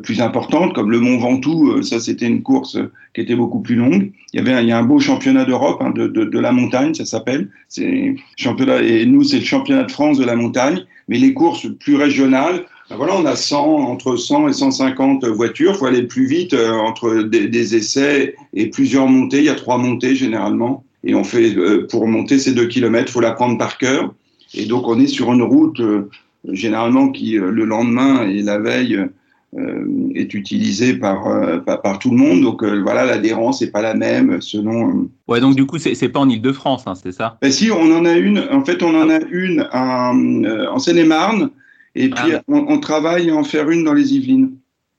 plus 0.03 0.21
importantes, 0.21 0.73
comme 0.73 0.91
le 0.91 0.99
Mont 0.99 1.17
Ventoux, 1.17 1.81
ça 1.81 1.99
c'était 1.99 2.27
une 2.27 2.43
course 2.43 2.77
qui 3.13 3.21
était 3.21 3.35
beaucoup 3.35 3.61
plus 3.61 3.75
longue. 3.75 4.11
Il 4.33 4.37
y 4.37 4.39
avait 4.39 4.53
un, 4.53 4.67
a 4.69 4.79
un 4.79 4.83
beau 4.83 4.99
championnat 4.99 5.45
d'Europe 5.45 5.81
hein, 5.81 5.91
de, 5.91 6.07
de, 6.07 6.39
la 6.39 6.51
montagne, 6.51 6.93
ça 6.93 7.05
s'appelle. 7.05 7.49
C'est 7.69 8.15
championnat 8.37 8.81
et 8.81 9.05
nous 9.05 9.23
c'est 9.23 9.39
le 9.39 9.45
championnat 9.45 9.83
de 9.83 9.91
France 9.91 10.17
de 10.17 10.25
la 10.25 10.35
montagne, 10.35 10.83
mais 11.07 11.17
les 11.17 11.33
courses 11.33 11.67
plus 11.79 11.95
régionales. 11.95 12.65
Ben 12.89 12.97
voilà, 12.97 13.15
on 13.15 13.25
a 13.25 13.35
100 13.35 13.63
entre 13.65 14.17
100 14.17 14.49
et 14.49 14.53
150 14.53 15.25
voitures. 15.25 15.71
Il 15.71 15.77
faut 15.77 15.85
aller 15.85 16.03
plus 16.03 16.25
vite 16.25 16.53
euh, 16.53 16.71
entre 16.73 17.23
des, 17.23 17.75
essais 17.75 18.35
et 18.53 18.67
plusieurs 18.67 19.07
montées. 19.07 19.39
Il 19.39 19.45
y 19.45 19.49
a 19.49 19.55
trois 19.55 19.77
montées 19.77 20.15
généralement, 20.15 20.83
et 21.03 21.15
on 21.15 21.23
fait 21.23 21.55
euh, 21.55 21.87
pour 21.89 22.07
monter 22.07 22.39
ces 22.39 22.53
deux 22.53 22.67
kilomètres, 22.67 23.11
faut 23.11 23.21
la 23.21 23.31
prendre 23.31 23.57
par 23.57 23.77
cœur. 23.77 24.13
Et 24.53 24.65
donc 24.65 24.87
on 24.87 24.99
est 24.99 25.07
sur 25.07 25.31
une 25.33 25.41
route 25.41 25.79
euh, 25.79 26.09
généralement 26.49 27.09
qui 27.09 27.37
euh, 27.37 27.51
le 27.51 27.65
lendemain 27.65 28.27
et 28.27 28.41
la 28.41 28.59
veille 28.59 28.99
euh, 29.57 30.11
est 30.15 30.33
utilisée 30.33 30.95
par, 30.95 31.25
par, 31.63 31.81
par 31.81 31.99
tout 31.99 32.11
le 32.11 32.17
monde. 32.17 32.41
Donc 32.41 32.63
voilà, 32.63 33.05
l'adhérence 33.05 33.61
n'est 33.61 33.67
pas 33.67 33.81
la 33.81 33.93
même 33.93 34.41
selon. 34.41 35.09
Ouais, 35.27 35.39
donc 35.39 35.55
du 35.55 35.65
coup 35.65 35.77
c'est 35.77 36.09
pas 36.09 36.19
en 36.19 36.29
Ile-de-France, 36.29 36.83
hein, 36.87 36.95
c'est 36.95 37.11
ça? 37.11 37.37
Ben, 37.41 37.51
Si, 37.51 37.69
on 37.71 37.95
en 37.95 38.05
a 38.05 38.13
une. 38.13 38.39
En 38.51 38.63
fait, 38.65 38.81
on 38.81 38.99
en 38.99 39.09
a 39.09 39.19
une 39.29 39.67
en, 39.71 40.43
en 40.45 40.79
Seine-et-Marne. 40.79 41.51
Et 41.95 42.09
puis 42.09 42.33
ah, 42.33 42.41
on, 42.47 42.65
on, 42.69 42.79
travaille 42.79 43.29
à 43.29 43.35
en 43.35 43.43
faire 43.43 43.69
une 43.69 43.83
dans 43.83 43.93
les 43.93 44.15
Yvelines. 44.15 44.53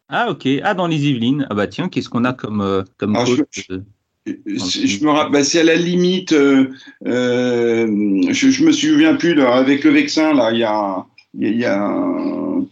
Ah 0.08 0.30
ok, 0.30 0.46
ah 0.62 0.74
dans 0.74 0.86
les 0.86 1.08
Yvelines. 1.08 1.48
Ah 1.50 1.54
bah 1.54 1.66
tiens, 1.66 1.88
qu'est-ce 1.88 2.08
qu'on 2.08 2.24
a 2.24 2.32
comme 2.32 2.84
comme 2.96 3.16
Alors, 3.16 3.26
je, 3.26 3.42
je 3.50 3.80
me 4.26 5.10
rappelle, 5.10 5.32
bah, 5.32 5.44
c'est 5.44 5.60
à 5.60 5.64
la 5.64 5.76
limite. 5.76 6.32
Euh, 6.32 6.70
euh, 7.06 8.22
je, 8.30 8.50
je 8.50 8.64
me 8.64 8.72
souviens 8.72 9.14
plus 9.14 9.34
là, 9.34 9.54
avec 9.54 9.84
le 9.84 9.90
Vexin 9.90 10.34
là. 10.34 10.50
Il 10.52 10.58
y 10.58 10.64
a, 10.64 11.04
il 11.38 11.56
y 11.56 11.64
a, 11.64 11.92
euh, 11.92 12.62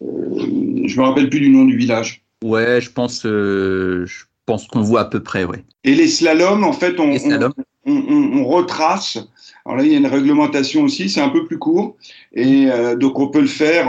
je 0.00 1.00
me 1.00 1.02
rappelle 1.02 1.30
plus 1.30 1.40
du 1.40 1.50
nom 1.50 1.64
du 1.64 1.76
village. 1.76 2.22
Ouais, 2.44 2.80
je 2.80 2.90
pense, 2.90 3.24
euh, 3.26 4.04
je 4.06 4.24
pense 4.46 4.66
qu'on 4.66 4.82
voit 4.82 5.02
à 5.02 5.04
peu 5.04 5.22
près, 5.22 5.44
ouais. 5.44 5.62
Et 5.84 5.94
les 5.94 6.08
slaloms, 6.08 6.64
en 6.64 6.72
fait, 6.72 6.98
on, 6.98 7.12
on, 7.12 7.52
on, 7.86 8.38
on, 8.38 8.44
retrace. 8.44 9.18
Alors 9.64 9.78
là, 9.78 9.84
il 9.84 9.92
y 9.92 9.94
a 9.94 9.98
une 9.98 10.06
réglementation 10.06 10.82
aussi. 10.82 11.08
C'est 11.08 11.20
un 11.20 11.28
peu 11.28 11.44
plus 11.44 11.58
court, 11.58 11.96
et 12.34 12.70
euh, 12.70 12.96
donc 12.96 13.18
on 13.18 13.28
peut 13.28 13.40
le 13.40 13.46
faire 13.46 13.88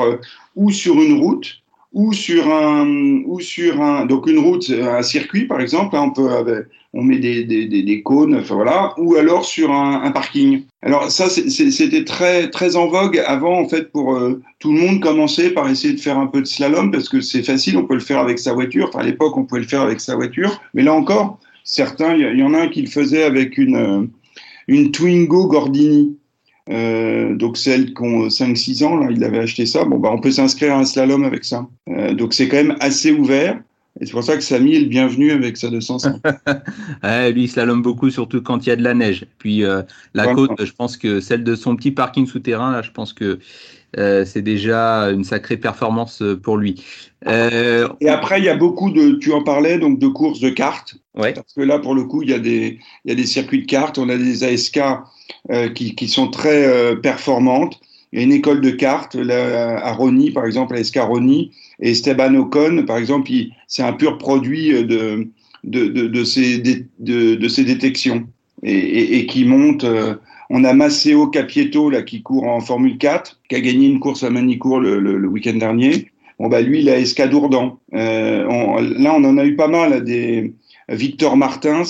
ou 0.55 0.71
sur 0.71 1.01
une 1.01 1.19
route 1.19 1.61
ou 1.93 2.13
sur 2.13 2.49
un 2.53 2.87
ou 3.25 3.39
sur 3.39 3.81
un 3.81 4.05
donc 4.05 4.27
une 4.27 4.39
route 4.39 4.69
un 4.69 5.01
circuit 5.01 5.45
par 5.45 5.59
exemple 5.59 5.95
hein, 5.97 6.03
on 6.03 6.11
peut 6.11 6.65
on 6.93 7.03
met 7.03 7.19
des, 7.19 7.43
des, 7.45 8.01
cônes 8.01 8.35
enfin 8.35 8.55
voilà 8.55 8.93
ou 8.97 9.15
alors 9.15 9.45
sur 9.45 9.71
un, 9.71 10.11
parking 10.11 10.63
alors 10.81 11.09
ça 11.09 11.29
c'était 11.29 12.03
très 12.03 12.49
très 12.49 12.75
en 12.75 12.87
vogue 12.87 13.21
avant 13.25 13.59
en 13.59 13.67
fait 13.67 13.91
pour 13.91 14.15
euh, 14.15 14.41
tout 14.59 14.73
le 14.73 14.79
monde 14.79 14.99
commencer 14.99 15.51
par 15.51 15.69
essayer 15.69 15.93
de 15.93 15.99
faire 15.99 16.17
un 16.17 16.27
peu 16.27 16.41
de 16.41 16.47
slalom 16.47 16.91
parce 16.91 17.07
que 17.07 17.21
c'est 17.21 17.43
facile 17.43 17.77
on 17.77 17.85
peut 17.85 17.93
le 17.93 18.01
faire 18.01 18.19
avec 18.19 18.39
sa 18.39 18.53
voiture 18.53 18.89
enfin 18.89 18.99
à 18.99 19.03
l'époque 19.03 19.37
on 19.37 19.45
pouvait 19.45 19.61
le 19.61 19.67
faire 19.67 19.81
avec 19.81 20.01
sa 20.01 20.15
voiture 20.15 20.61
mais 20.73 20.83
là 20.83 20.93
encore 20.93 21.39
certains 21.63 22.13
il 22.15 22.37
y, 22.37 22.43
en 22.43 22.53
a 22.53 22.63
un 22.63 22.67
qui 22.67 22.81
le 22.81 22.89
faisait 22.89 23.23
avec 23.23 23.57
une 23.57 23.75
euh, 23.75 24.01
une 24.67 24.91
Twingo 24.91 25.47
Gordini 25.47 26.17
euh, 26.69 27.35
donc 27.35 27.57
celle 27.57 27.93
qui 27.93 28.01
ont 28.03 28.27
5-6 28.27 28.85
ans, 28.85 28.95
là, 28.95 29.07
il 29.09 29.21
avait 29.23 29.39
acheté 29.39 29.65
ça. 29.65 29.83
Bon, 29.83 29.97
bah, 29.97 30.09
on 30.13 30.21
peut 30.21 30.31
s'inscrire 30.31 30.75
à 30.75 30.79
un 30.79 30.85
slalom 30.85 31.23
avec 31.23 31.43
ça. 31.43 31.67
Donc 32.13 32.33
c'est 32.33 32.47
quand 32.47 32.57
même 32.57 32.77
assez 32.79 33.11
ouvert. 33.11 33.59
Et 34.01 34.05
c'est 34.05 34.11
pour 34.11 34.23
ça 34.23 34.35
que 34.35 34.43
Samy 34.43 34.75
est 34.75 34.79
le 34.79 34.87
bienvenu 34.87 35.31
avec 35.31 35.57
sa 35.57 35.69
205. 35.69 36.15
ouais, 37.03 37.31
lui, 37.31 37.43
il 37.43 37.47
slalom 37.47 37.81
beaucoup, 37.81 38.09
surtout 38.09 38.41
quand 38.41 38.65
il 38.65 38.69
y 38.69 38.71
a 38.71 38.75
de 38.75 38.83
la 38.83 38.95
neige. 38.95 39.25
Puis 39.37 39.63
euh, 39.63 39.83
la 40.13 40.27
ouais, 40.27 40.33
côte, 40.33 40.65
je 40.65 40.71
pense 40.71 40.97
que 40.97 41.19
celle 41.19 41.43
de 41.43 41.55
son 41.55 41.75
petit 41.75 41.91
parking 41.91 42.25
souterrain, 42.25 42.71
là, 42.71 42.81
je 42.81 42.91
pense 42.91 43.13
que 43.13 43.39
euh, 43.97 44.25
c'est 44.25 44.41
déjà 44.41 45.11
une 45.11 45.23
sacrée 45.23 45.57
performance 45.57 46.23
pour 46.41 46.57
lui. 46.57 46.83
Euh, 47.27 47.87
et 47.99 48.09
après, 48.09 48.39
il 48.39 48.45
y 48.45 48.49
a 48.49 48.55
beaucoup 48.55 48.89
de, 48.89 49.13
tu 49.13 49.31
en 49.33 49.43
parlais, 49.43 49.77
donc 49.77 49.99
de 49.99 50.07
courses 50.07 50.39
de 50.39 50.49
cartes. 50.49 50.95
Ouais. 51.15 51.33
Parce 51.33 51.53
que 51.53 51.61
là, 51.61 51.79
pour 51.79 51.93
le 51.93 52.03
coup, 52.05 52.23
il 52.23 52.29
y 52.29 52.33
a 52.33 52.39
des, 52.39 52.79
il 53.05 53.09
y 53.09 53.11
a 53.11 53.15
des 53.15 53.25
circuits 53.25 53.61
de 53.61 53.67
cartes. 53.67 53.97
On 53.97 54.09
a 54.09 54.17
des 54.17 54.43
ASK 54.43 54.79
euh, 55.49 55.69
qui, 55.69 55.95
qui, 55.95 56.07
sont 56.07 56.29
très 56.29 56.65
euh, 56.65 56.95
performantes. 56.95 57.79
Il 58.11 58.19
y 58.19 58.21
a 58.23 58.25
une 58.25 58.33
école 58.33 58.61
de 58.61 58.71
cartes 58.71 59.15
là, 59.15 59.79
à 59.79 59.93
Rony, 59.93 60.31
par 60.31 60.45
exemple, 60.45 60.75
à 60.75 60.79
ASK 60.79 60.97
Rony. 60.97 61.51
Et 61.81 61.91
Esteban 61.91 62.35
Ocon, 62.35 62.83
par 62.85 62.97
exemple, 62.97 63.31
c'est 63.67 63.83
un 63.83 63.93
pur 63.93 64.17
produit 64.17 64.71
de, 64.71 65.27
de, 65.63 65.87
de, 65.87 66.07
de, 66.07 66.23
ces, 66.23 66.59
de, 66.59 67.35
de 67.35 67.47
ces 67.47 67.63
détections 67.63 68.27
et, 68.63 68.73
et, 68.73 69.19
et 69.19 69.25
qui 69.25 69.45
monte. 69.45 69.83
Euh, 69.83 70.15
on 70.49 70.63
a 70.63 70.73
Maceo 70.73 71.27
Capieto 71.27 71.89
là, 71.89 72.01
qui 72.01 72.21
court 72.21 72.45
en 72.45 72.59
Formule 72.59 72.97
4, 72.97 73.39
qui 73.49 73.55
a 73.55 73.61
gagné 73.61 73.87
une 73.87 73.99
course 73.99 74.23
à 74.23 74.29
Manicourt 74.29 74.79
le, 74.79 74.99
le, 74.99 75.17
le 75.17 75.27
week-end 75.27 75.55
dernier. 75.55 76.11
Bon, 76.39 76.49
bah, 76.49 76.61
lui, 76.61 76.81
il 76.81 76.89
a 76.89 76.97
Escadourdan. 76.97 77.79
Euh, 77.93 78.45
on, 78.49 78.81
là, 78.81 79.13
on 79.15 79.23
en 79.23 79.37
a 79.37 79.45
eu 79.45 79.55
pas 79.55 79.67
mal. 79.67 80.03
Des 80.03 80.53
Victor 80.89 81.37
Martins, 81.37 81.83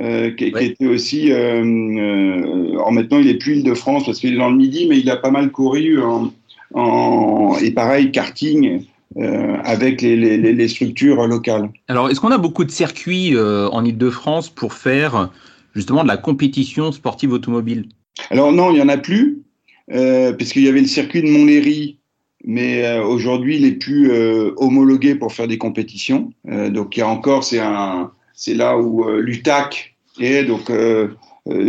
euh, 0.00 0.30
qui, 0.30 0.44
ouais. 0.44 0.52
qui, 0.52 0.64
était 0.66 0.86
aussi. 0.86 1.32
Alors 1.32 2.92
maintenant, 2.92 3.18
il 3.18 3.28
est 3.28 3.38
plus 3.38 3.56
Île-de-France 3.56 4.04
parce 4.06 4.20
qu'il 4.20 4.34
est 4.34 4.38
dans 4.38 4.50
le 4.50 4.56
Midi, 4.56 4.86
mais 4.88 4.98
il 4.98 5.10
a 5.10 5.16
pas 5.16 5.30
mal 5.30 5.50
couru 5.50 6.00
en, 6.00 6.32
en 6.74 7.56
et 7.60 7.72
pareil, 7.72 8.12
karting. 8.12 8.84
Euh, 9.16 9.58
avec 9.62 10.02
les, 10.02 10.16
les, 10.16 10.36
les, 10.36 10.68
structures 10.68 11.24
locales. 11.28 11.70
Alors, 11.86 12.10
est-ce 12.10 12.18
qu'on 12.18 12.32
a 12.32 12.38
beaucoup 12.38 12.64
de 12.64 12.70
circuits 12.72 13.36
euh, 13.36 13.68
en 13.68 13.84
Ile-de-France 13.84 14.48
pour 14.48 14.72
faire 14.72 15.30
justement 15.72 16.02
de 16.02 16.08
la 16.08 16.16
compétition 16.16 16.90
sportive 16.90 17.32
automobile? 17.32 17.86
Alors 18.30 18.50
non, 18.50 18.70
il 18.70 18.74
n'y 18.74 18.82
en 18.82 18.88
a 18.88 18.96
plus, 18.96 19.44
euh, 19.92 20.32
puisqu'il 20.32 20.64
y 20.64 20.68
avait 20.68 20.80
le 20.80 20.88
circuit 20.88 21.22
de 21.22 21.28
Montlhéry, 21.28 22.00
mais 22.44 22.84
euh, 22.84 23.04
aujourd'hui, 23.04 23.56
il 23.56 23.62
n'est 23.62 23.76
plus 23.76 24.10
homologué 24.56 25.14
pour 25.14 25.32
faire 25.32 25.46
des 25.46 25.58
compétitions. 25.58 26.32
donc 26.44 26.96
il 26.96 27.00
y 27.00 27.02
a 27.04 27.08
encore, 27.08 27.44
c'est 27.44 27.60
un, 27.60 28.10
c'est 28.32 28.54
là 28.54 28.76
où 28.76 29.08
l'UTAC 29.08 29.94
est, 30.18 30.42
donc 30.42 30.72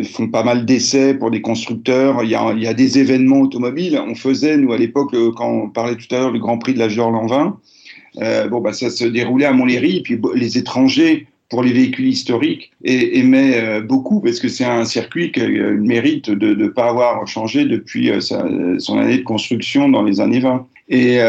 font 0.04 0.30
pas 0.30 0.44
mal 0.44 0.66
d'essais 0.66 1.14
pour 1.14 1.32
des 1.32 1.42
constructeurs. 1.42 2.24
Il 2.24 2.30
y, 2.30 2.36
a, 2.36 2.54
il 2.54 2.64
y, 2.64 2.68
a, 2.68 2.74
des 2.74 3.00
événements 3.00 3.42
automobiles. 3.42 4.02
On 4.08 4.16
faisait, 4.16 4.58
nous, 4.58 4.72
à 4.72 4.78
l'époque, 4.78 5.16
quand 5.36 5.50
on 5.50 5.70
parlait 5.70 5.96
tout 5.96 6.14
à 6.16 6.20
l'heure 6.20 6.32
du 6.32 6.40
Grand 6.40 6.58
Prix 6.58 6.74
de 6.74 6.80
l'âge 6.80 6.96
d'or 6.96 7.12
l'an 7.12 7.26
20, 7.26 8.50
bon, 8.50 8.62
bah, 8.62 8.74
ça 8.74 8.90
se 8.90 9.06
déroulait 9.06 9.46
à 9.46 9.52
Montlhéry. 9.54 9.98
Et 9.98 10.02
puis 10.02 10.20
les 10.36 10.58
étrangers 10.58 11.28
pour 11.50 11.64
les 11.64 11.74
véhicules 11.74 12.08
historiques 12.08 12.72
et 12.84 13.20
aimait 13.20 13.60
euh, 13.62 13.82
beaucoup 13.82 14.20
parce 14.20 14.40
que 14.40 14.48
c'est 14.48 14.66
un 14.66 14.86
circuit 14.86 15.32
qui 15.32 15.42
euh, 15.42 15.78
mérite 15.80 16.30
de 16.30 16.56
ne 16.56 16.68
pas 16.68 16.90
avoir 16.90 17.26
changé 17.28 17.66
depuis 17.66 18.10
euh, 18.10 18.20
sa, 18.20 18.46
son 18.80 18.98
année 18.98 19.20
de 19.20 19.24
construction 19.24 19.90
dans 19.90 20.04
les 20.04 20.20
années 20.22 20.40
20. 20.40 20.68
Et 20.90 21.20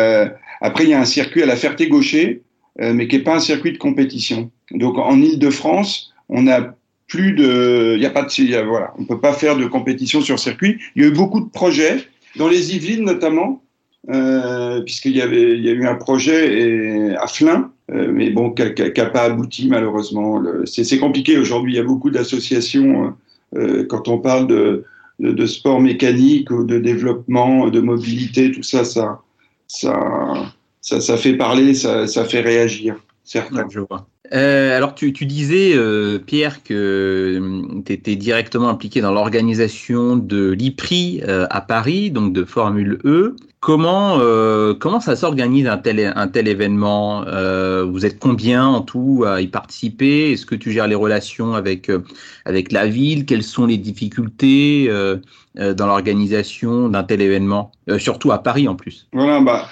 après, 0.60 0.84
il 0.84 0.90
y 0.90 0.94
a 0.94 1.00
un 1.00 1.06
circuit 1.06 1.42
à 1.42 1.46
la 1.46 1.56
Ferté-Gaucher, 1.56 2.42
mais 2.78 3.08
qui 3.08 3.16
n'est 3.16 3.22
pas 3.22 3.36
un 3.36 3.40
circuit 3.40 3.72
de 3.72 3.78
compétition. 3.78 4.50
Donc 4.70 4.98
en 4.98 5.18
Ile-de-France, 5.18 6.12
on 6.28 6.46
a 6.46 6.75
plus 7.08 7.32
de, 7.32 7.94
il 7.96 8.02
y 8.02 8.06
a 8.06 8.10
pas 8.10 8.22
de, 8.22 8.64
voilà, 8.66 8.92
on 8.98 9.04
peut 9.04 9.20
pas 9.20 9.32
faire 9.32 9.56
de 9.56 9.66
compétition 9.66 10.20
sur 10.20 10.38
circuit. 10.38 10.78
Il 10.94 11.02
y 11.02 11.04
a 11.04 11.08
eu 11.08 11.12
beaucoup 11.12 11.40
de 11.40 11.48
projets 11.48 12.04
dans 12.36 12.48
les 12.48 12.74
Yvelines 12.74 13.04
notamment, 13.04 13.62
euh, 14.10 14.80
puisqu'il 14.82 15.16
y 15.16 15.22
avait, 15.22 15.56
il 15.56 15.64
y 15.64 15.68
a 15.68 15.72
eu 15.72 15.86
un 15.86 15.94
projet 15.94 17.14
à 17.16 17.26
Flins 17.26 17.70
euh, 17.92 18.10
mais 18.12 18.30
bon, 18.30 18.50
qui 18.50 18.62
n'a 18.62 19.06
pas 19.06 19.22
abouti 19.22 19.68
malheureusement. 19.68 20.42
C'est 20.64 20.98
compliqué 20.98 21.38
aujourd'hui. 21.38 21.74
Il 21.74 21.76
y 21.76 21.80
a 21.80 21.84
beaucoup 21.84 22.10
d'associations 22.10 23.14
euh, 23.54 23.86
quand 23.88 24.08
on 24.08 24.18
parle 24.18 24.48
de, 24.48 24.84
de, 25.20 25.30
de, 25.30 25.46
sport 25.46 25.80
mécanique 25.80 26.50
ou 26.50 26.64
de 26.64 26.78
développement, 26.78 27.68
de 27.68 27.80
mobilité, 27.80 28.50
tout 28.50 28.64
ça, 28.64 28.84
ça, 28.84 29.20
ça, 29.68 30.52
ça, 30.80 31.00
ça 31.00 31.16
fait 31.16 31.34
parler, 31.34 31.74
ça, 31.74 32.08
ça 32.08 32.24
fait 32.24 32.40
réagir. 32.40 32.96
Certains. 33.22 33.66
Euh, 34.32 34.76
alors, 34.76 34.94
tu, 34.94 35.12
tu 35.12 35.26
disais, 35.26 35.72
euh, 35.74 36.18
Pierre, 36.18 36.62
que 36.62 37.40
tu 37.84 37.92
étais 37.92 38.16
directement 38.16 38.68
impliqué 38.68 39.00
dans 39.00 39.12
l'organisation 39.12 40.16
de 40.16 40.50
l'IPRI 40.50 41.22
euh, 41.26 41.46
à 41.50 41.60
Paris, 41.60 42.10
donc 42.10 42.32
de 42.32 42.44
Formule 42.44 42.98
E. 43.04 43.36
Comment, 43.60 44.18
euh, 44.20 44.74
comment 44.74 45.00
ça 45.00 45.16
s'organise 45.16 45.66
un 45.66 45.78
tel, 45.78 46.12
un 46.14 46.28
tel 46.28 46.46
événement? 46.46 47.24
Euh, 47.26 47.84
Vous 47.84 48.06
êtes 48.06 48.18
combien 48.18 48.66
en 48.66 48.80
tout 48.80 49.24
à 49.26 49.40
y 49.40 49.48
participer? 49.48 50.32
Est-ce 50.32 50.46
que 50.46 50.54
tu 50.54 50.70
gères 50.70 50.86
les 50.86 50.94
relations 50.94 51.54
avec, 51.54 51.88
euh, 51.88 52.00
avec 52.44 52.70
la 52.70 52.86
ville? 52.86 53.26
Quelles 53.26 53.42
sont 53.42 53.66
les 53.66 53.78
difficultés 53.78 54.88
dans 55.56 55.86
l'organisation 55.86 56.88
d'un 56.88 57.02
tel 57.02 57.20
événement? 57.22 57.72
Surtout 57.98 58.30
à 58.30 58.42
Paris 58.42 58.68
en 58.68 58.76
plus. 58.76 59.08
Voilà, 59.12 59.40
bah, 59.40 59.66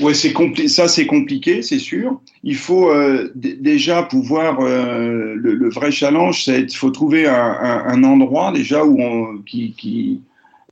Ouais, 0.00 0.14
c'est 0.14 0.32
ça 0.68 0.88
c'est 0.88 1.06
compliqué, 1.06 1.62
c'est 1.62 1.78
sûr. 1.78 2.20
Il 2.42 2.56
faut 2.56 2.90
euh, 2.90 3.30
déjà 3.34 4.02
pouvoir 4.02 4.60
le, 4.62 5.34
le, 5.34 5.68
vrai 5.68 5.90
challenge, 5.90 6.44
c'est 6.44 6.62
il 6.62 6.76
faut 6.76 6.90
trouver 6.90 7.26
un, 7.26 7.34
un, 7.34 7.84
un, 7.86 8.04
endroit 8.04 8.50
déjà 8.52 8.84
où 8.84 9.00
on, 9.00 9.38
qui, 9.38 9.74
qui 9.76 10.20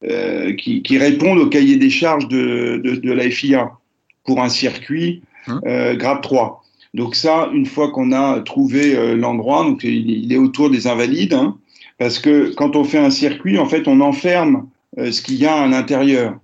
euh, 0.05 0.55
qui, 0.55 0.83
qui, 0.83 0.97
répondent 0.97 1.39
au 1.39 1.49
cahier 1.49 1.77
des 1.77 1.91
charges 1.91 2.29
de, 2.29 2.81
de, 2.85 2.95
de 2.95 3.13
la 3.13 3.29
FIA 3.31 3.73
pour 4.25 4.41
un 4.41 4.49
circuit 4.49 5.23
euh, 5.67 5.97
grade 5.97 6.23
3. 6.23 6.63
Donc 6.95 7.17
ça, 7.17 7.51
une 7.53 7.67
fois 7.67 7.91
qu'on 7.91 8.13
a 8.13 8.39
trouvé 8.41 8.95
euh, 8.95 9.17
l'endroit, 9.17 9.65
donc 9.65 9.83
il, 9.83 10.09
il, 10.09 10.33
est 10.33 10.37
autour 10.37 10.71
des 10.71 10.87
invalides, 10.87 11.35
hein, 11.35 11.57
parce 11.99 12.21
que 12.21 12.55
quand 12.55 12.77
on 12.77 12.85
fait 12.85 12.99
un 12.99 13.11
circuit, 13.11 13.59
en 13.59 13.67
fait, 13.67 13.89
on 13.89 14.01
enferme 14.01 14.69
euh, 14.99 15.11
ce 15.11 15.21
qu'il 15.21 15.35
y 15.35 15.47
a 15.47 15.55
à 15.57 15.67
l'intérieur. 15.67 16.39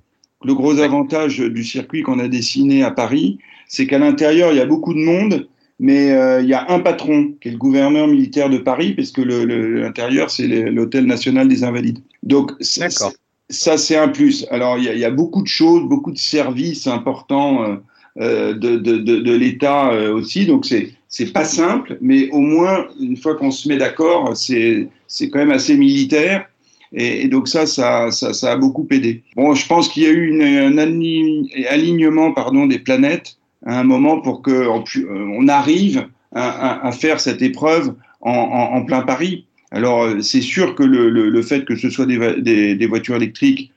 Le 0.45 0.55
gros 0.55 0.79
avantage 0.79 1.39
du 1.39 1.65
circuit 1.65 2.03
qu'on 2.03 2.19
a 2.19 2.29
dessiné 2.29 2.83
à 2.83 2.91
Paris, 2.91 3.39
c'est 3.67 3.87
qu'à 3.87 3.99
l'intérieur, 3.99 4.53
il 4.53 4.59
y 4.59 4.61
a 4.61 4.67
beaucoup 4.67 4.95
de 4.95 4.99
monde, 4.99 5.49
mais 5.81 6.13
euh, 6.13 6.43
il 6.43 6.49
y 6.49 6.55
a 6.55 6.71
un 6.71 6.81
patron 6.81 7.35
qui 7.41 7.49
est 7.49 7.53
le 7.53 7.59
gouverneur 7.59 8.07
militaire 8.07 8.51
de 8.51 8.59
Paris, 8.59 8.93
parce 8.95 9.11
que 9.11 9.23
l'intérieur, 9.23 10.31
c'est 10.31 10.47
l'hôtel 10.47 11.07
national 11.07 11.49
des 11.49 11.65
Invalides. 11.65 11.99
Donc, 12.23 12.53
ça, 12.61 13.77
c'est 13.77 13.97
un 13.97 14.09
plus. 14.09 14.47
Alors, 14.51 14.79
il 14.79 14.85
y, 14.85 14.89
a, 14.89 14.95
y, 14.95 15.05
a 15.05 15.11
beaucoup 15.11 15.43
de 15.43 15.49
choses, 15.49 15.83
beaucoup 15.85 16.13
de 16.13 16.19
services 16.19 16.87
importants 16.87 17.63
euh, 17.63 17.77
euh 18.21 18.55
de, 18.55 18.77
de, 18.77 18.99
de, 18.99 19.17
de 19.17 19.35
l'État 19.35 19.91
euh, 19.93 20.15
aussi. 20.15 20.47
Donc, 20.47 20.65
c'est 20.67 20.93
c'est 21.17 21.33
pas 21.33 21.45
simple, 21.45 21.97
mais 22.01 22.29
au 22.31 22.41
moins, 22.41 22.89
une 23.01 23.17
fois 23.17 23.37
qu'on 23.37 23.53
se 23.53 23.69
met 23.69 23.77
d'accord, 23.77 24.37
c'est 24.37 24.89
quand 25.21 25.39
même 25.39 25.53
assez 25.53 25.77
militaire. 25.77 26.49
Et, 26.95 27.29
donc 27.29 27.49
ça 27.49 27.67
ça, 27.67 28.11
ça, 28.11 28.53
a 28.53 28.57
beaucoup 28.57 28.87
aidé. 28.91 29.23
Bon, 29.37 29.55
je 29.55 29.67
pense 29.67 29.89
qu'il 29.89 30.05
y 30.05 30.07
a 30.07 30.11
eu 30.11 30.43
un 30.43 30.79
alignement 30.79 32.33
pardon, 32.33 32.67
des 32.67 32.79
planètes 32.79 33.37
à 33.67 33.81
un 33.81 33.85
moment 33.85 34.21
pour 34.21 34.43
qu'on 34.43 34.53
euh, 34.53 35.37
on 35.39 35.49
arrive 35.49 36.07
à, 36.37 36.91
faire 36.91 37.21
cette 37.21 37.43
épreuve 37.43 37.95
en, 38.21 38.85
plein 38.85 39.03
Paris. 39.03 39.47
Alors, 39.71 40.03
euh, 40.03 40.21
c'est 40.21 40.41
sûr 40.41 40.75
que 40.75 40.83
le, 40.83 41.43
fait 41.43 41.65
que 41.65 41.77
ce 41.77 41.91
soit 41.91 42.07
des, 42.07 42.87
voitures 42.87 43.17
électriques, 43.17 43.71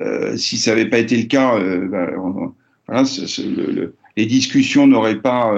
euh, 0.00 0.36
si 0.36 0.58
ça 0.58 0.72
n'avait 0.72 0.90
pas 0.90 0.98
été 0.98 1.16
le 1.16 1.24
cas, 1.24 1.58
le, 1.58 2.52
les 4.16 4.26
discussions 4.26 4.86
n'auraient 4.86 5.20
pas 5.22 5.54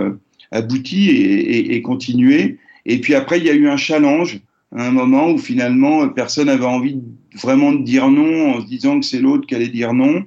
abouti 0.53 1.11
et, 1.11 1.83
continué. 1.83 2.59
Et 2.87 3.01
puis 3.01 3.15
après, 3.15 3.39
il 3.39 3.45
y 3.45 3.51
a 3.51 3.55
eu 3.55 3.69
un 3.69 3.77
challenge, 3.77 4.41
un 4.75 4.91
moment 4.91 5.31
où 5.31 5.39
finalement 5.39 6.09
personne 6.09 6.47
n'avait 6.47 6.64
envie 6.64 7.01
vraiment 7.41 7.72
de 7.72 7.83
dire 7.83 8.09
non, 8.09 8.55
en 8.55 8.61
se 8.61 8.66
disant 8.66 9.01
que 9.01 9.07
c'est 9.07 9.20
l'autre 9.20 9.47
qui 9.47 9.55
allait 9.55 9.68
dire 9.68 9.93
non, 9.93 10.25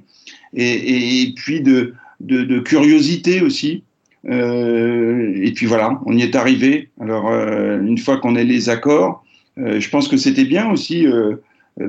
et, 0.54 1.34
puis 1.36 1.62
de, 1.62 1.94
de, 2.20 2.60
curiosité 2.60 3.42
aussi. 3.42 3.84
Euh, 4.30 5.34
et 5.36 5.52
puis 5.52 5.66
voilà, 5.66 6.02
on 6.06 6.18
y 6.18 6.22
est 6.22 6.36
arrivé. 6.36 6.90
Alors, 7.00 7.30
euh, 7.30 7.80
une 7.82 7.98
fois 7.98 8.18
qu'on 8.18 8.36
a 8.36 8.44
les 8.44 8.70
accords, 8.70 9.24
euh, 9.58 9.80
je 9.80 9.90
pense 9.90 10.08
que 10.08 10.18
c'était 10.18 10.46
bien 10.46 10.70
aussi 10.70 11.08
euh, 11.08 11.36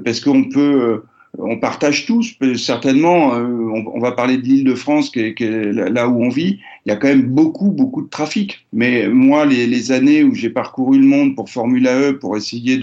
parce 0.04 0.20
qu'on 0.20 0.44
peut 0.44 0.60
euh, 0.82 1.04
on 1.36 1.58
partage 1.58 2.06
tous, 2.06 2.36
certainement, 2.56 3.32
on, 3.32 3.84
on, 3.94 4.00
va 4.00 4.12
parler 4.12 4.38
de 4.38 4.42
l'île 4.42 4.64
de 4.64 4.74
France, 4.74 5.10
qui 5.10 5.20
est, 5.20 5.72
là 5.72 6.08
où 6.08 6.22
on 6.22 6.30
vit, 6.30 6.58
il 6.86 6.90
y 6.90 6.92
a 6.92 6.96
quand 6.96 7.08
même 7.08 7.22
beaucoup, 7.22 7.70
beaucoup 7.70 8.02
de 8.02 8.08
trafic. 8.08 8.66
Mais 8.72 9.08
moi, 9.08 9.44
les, 9.44 9.92
années 9.92 10.24
où 10.24 10.34
j'ai 10.34 10.50
parcouru 10.50 10.98
le 10.98 11.06
monde 11.06 11.34
pour 11.34 11.50
Formula 11.50 11.98
E, 12.00 12.12
pour 12.12 12.36
essayer 12.36 12.80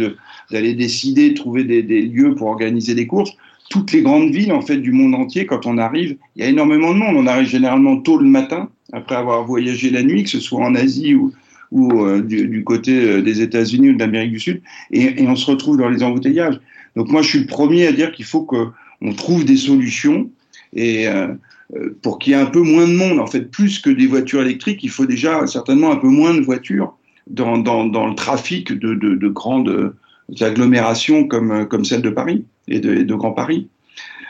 d'aller 0.52 0.74
décider, 0.74 1.34
trouver 1.34 1.64
des, 1.64 2.02
lieux 2.04 2.36
pour 2.36 2.48
organiser 2.48 2.94
des 2.94 3.08
courses, 3.08 3.32
toutes 3.70 3.92
les 3.92 4.04
grandes 4.04 4.30
villes, 4.30 4.54
en 4.54 4.62
fait, 4.62 4.78
du 4.78 4.92
monde 4.92 5.16
entier, 5.16 5.46
quand 5.46 5.66
on 5.66 5.78
arrive, 5.78 6.18
il 6.36 6.44
y 6.44 6.46
a 6.46 6.50
énormément 6.50 6.94
de 6.94 7.00
monde. 7.00 7.16
On 7.18 7.28
arrive 7.28 7.48
généralement 7.48 7.98
tôt 7.98 8.18
le 8.18 8.28
matin, 8.28 8.70
après 8.94 9.16
avoir 9.16 9.44
voyagé 9.44 9.90
la 9.90 10.04
nuit, 10.04 10.24
que 10.24 10.30
ce 10.30 10.40
soit 10.40 10.64
en 10.64 10.76
Asie 10.76 11.16
ou, 11.16 11.34
euh, 11.74 12.22
du, 12.22 12.64
côté 12.64 12.94
euh, 12.94 13.22
des 13.22 13.42
États-Unis 13.42 13.90
ou 13.90 13.94
de 13.94 14.00
l'Amérique 14.00 14.32
du 14.32 14.40
Sud, 14.40 14.62
et, 14.92 15.16
on 15.28 15.36
se 15.36 15.50
retrouve 15.50 15.78
dans 15.78 15.90
les 15.90 16.04
embouteillages. 16.04 16.60
Donc 16.96 17.10
moi, 17.10 17.22
je 17.22 17.30
suis 17.30 17.40
le 17.40 17.48
premier 17.48 17.88
à 17.88 17.92
dire 17.92 18.12
qu'il 18.12 18.26
faut 18.26 18.44
qu'on 18.44 19.14
trouve 19.16 19.46
des 19.46 19.58
solutions 19.58 20.30
et 20.74 21.08
euh, 21.08 21.28
euh, 21.76 21.98
pour 22.02 22.20
qu'il 22.20 22.34
y 22.34 22.36
ait 22.36 22.40
un 22.40 22.46
peu 22.46 22.62
moins 22.62 22.88
de 22.88 22.94
monde. 22.94 23.20
En 23.20 23.28
fait, 23.28 23.52
plus 23.52 23.80
que 23.80 23.90
des 23.90 24.08
voitures 24.08 24.42
électriques, 24.42 24.84
il 24.84 24.90
faut 24.90 25.06
déjà 25.06 25.46
certainement 25.48 25.92
un 25.92 25.98
peu 25.98 26.08
moins 26.08 26.34
de 26.34 26.42
voitures 26.42 26.96
dans, 27.28 27.56
le 27.56 28.16
trafic 28.16 28.72
de, 28.72 28.94
de, 28.94 29.16
de, 29.16 29.28
grandes 29.28 29.96
agglomérations 30.42 31.28
comme, 31.28 31.68
comme 31.68 31.84
celle 31.84 32.02
de 32.02 32.12
Paris 32.12 32.46
et 32.68 32.80
de, 32.80 33.16
Grand 33.16 33.32
Paris. 33.32 33.68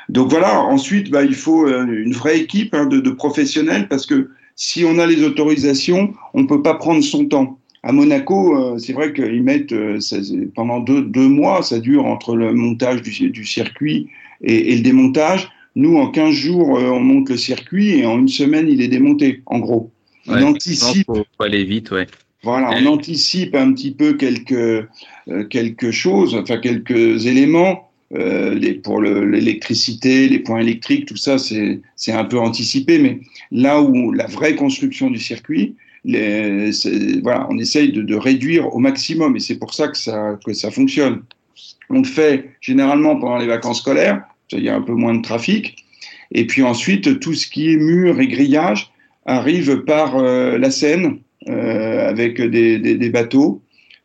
Donc 0.08 0.30
voilà, 0.30 0.62
ensuite, 0.62 1.10
bah, 1.10 1.24
il 1.24 1.36
faut 1.36 1.68
une 1.68 2.14
vraie 2.14 2.40
équipe 2.40 2.74
hein, 2.74 2.86
de 2.86 3.10
professionnels 3.10 3.88
parce 3.90 4.06
que 4.06 4.30
si 4.56 4.86
on 4.86 4.98
a 5.00 5.06
les 5.06 5.24
autorisations, 5.24 6.14
on 6.34 6.44
ne 6.44 6.48
peut 6.48 6.62
pas 6.62 6.76
prendre 6.76 7.04
son 7.04 7.26
temps. 7.26 7.60
À 7.86 7.92
Monaco, 7.92 8.58
euh, 8.58 8.78
c'est 8.80 8.94
vrai 8.94 9.14
qu'ils 9.14 9.44
mettent 9.44 9.72
euh, 9.72 10.00
ça, 10.00 10.18
pendant 10.56 10.80
deux, 10.80 11.04
deux, 11.04 11.28
mois, 11.28 11.62
ça 11.62 11.80
dure 11.80 12.06
entre 12.06 12.36
le 12.36 12.52
montage 12.52 13.02
du, 13.04 13.30
du 13.30 13.46
circuit 13.46 14.10
et, 14.42 14.74
et, 14.74 14.76
le 14.76 14.82
démontage. 14.82 15.50
Nous, 15.76 15.96
en 15.96 16.10
15 16.10 16.34
jours, 16.34 16.78
euh, 16.78 16.90
on 16.90 17.00
monte 17.00 17.30
le 17.30 17.38
circuit 17.38 18.00
et 18.00 18.06
en 18.06 18.20
une 18.20 18.28
semaine, 18.28 18.68
il 18.68 18.82
est 18.82 18.88
démonté, 18.88 19.44
en 19.46 19.60
gros. 19.60 19.92
Ouais, 20.28 20.42
on 20.42 20.48
anticipe. 20.48 21.06
Faut, 21.06 21.26
faut 21.38 21.44
aller 21.44 21.64
vite, 21.64 21.92
ouais. 21.92 22.08
Voilà, 22.44 22.72
on 22.80 22.86
anticipe 22.86 23.56
un 23.56 23.74
petit 23.74 23.92
peu 23.92 24.14
quelque, 24.14 24.88
euh, 25.30 25.44
quelque 25.46 25.92
chose, 25.92 26.36
enfin 26.36 26.58
quelques 26.58 27.26
éléments 27.26 27.90
euh, 28.14 28.54
les, 28.54 28.76
pour 28.76 29.02
l'électricité, 29.02 30.30
les 30.30 30.40
points 30.40 30.60
électriques, 30.60 31.08
tout 31.08 31.18
ça, 31.18 31.38
c'est 31.40 32.12
un 32.12 32.24
peu 32.24 32.40
anticipé. 32.40 33.00
Mais 33.00 33.20
là 33.52 33.82
où 33.82 34.12
la 34.12 34.28
vraie 34.28 34.56
construction 34.56 35.10
du 35.10 35.20
circuit, 35.20 35.76
on 36.08 37.58
essaye 37.58 37.92
de, 37.92 38.16
réduire 38.16 38.74
au 38.74 38.80
maximum. 38.80 39.36
Et 39.36 39.40
c'est 39.40 39.58
pour 39.58 39.74
ça 39.74 39.88
que, 39.88 39.98
ça 39.98 40.38
ça 40.54 40.72
fonctionne. 40.72 41.22
On 41.90 42.00
le 42.00 42.06
fait 42.06 42.52
généralement 42.62 43.16
pendant 43.18 43.38
les 43.38 43.48
vacances 43.48 43.80
scolaires, 43.80 44.24
il 44.52 44.64
y 44.64 44.70
a 44.70 44.76
un 44.76 44.82
peu 44.82 44.94
moins 44.94 45.14
de 45.16 45.22
trafic. 45.22 45.76
Et 46.32 46.48
puis 46.48 46.64
ensuite, 46.64 47.20
tout 47.20 47.34
ce 47.34 47.48
qui 47.48 47.72
est 47.72 47.78
mur 47.78 48.20
et 48.20 48.28
grillage 48.28 48.92
arrive 49.26 49.84
par 49.84 50.18
euh, 50.18 50.58
la 50.58 50.72
Seine 50.72 51.20
euh, 51.48 52.10
avec 52.10 52.42
des, 52.42 53.10
bateaux. 53.10 53.62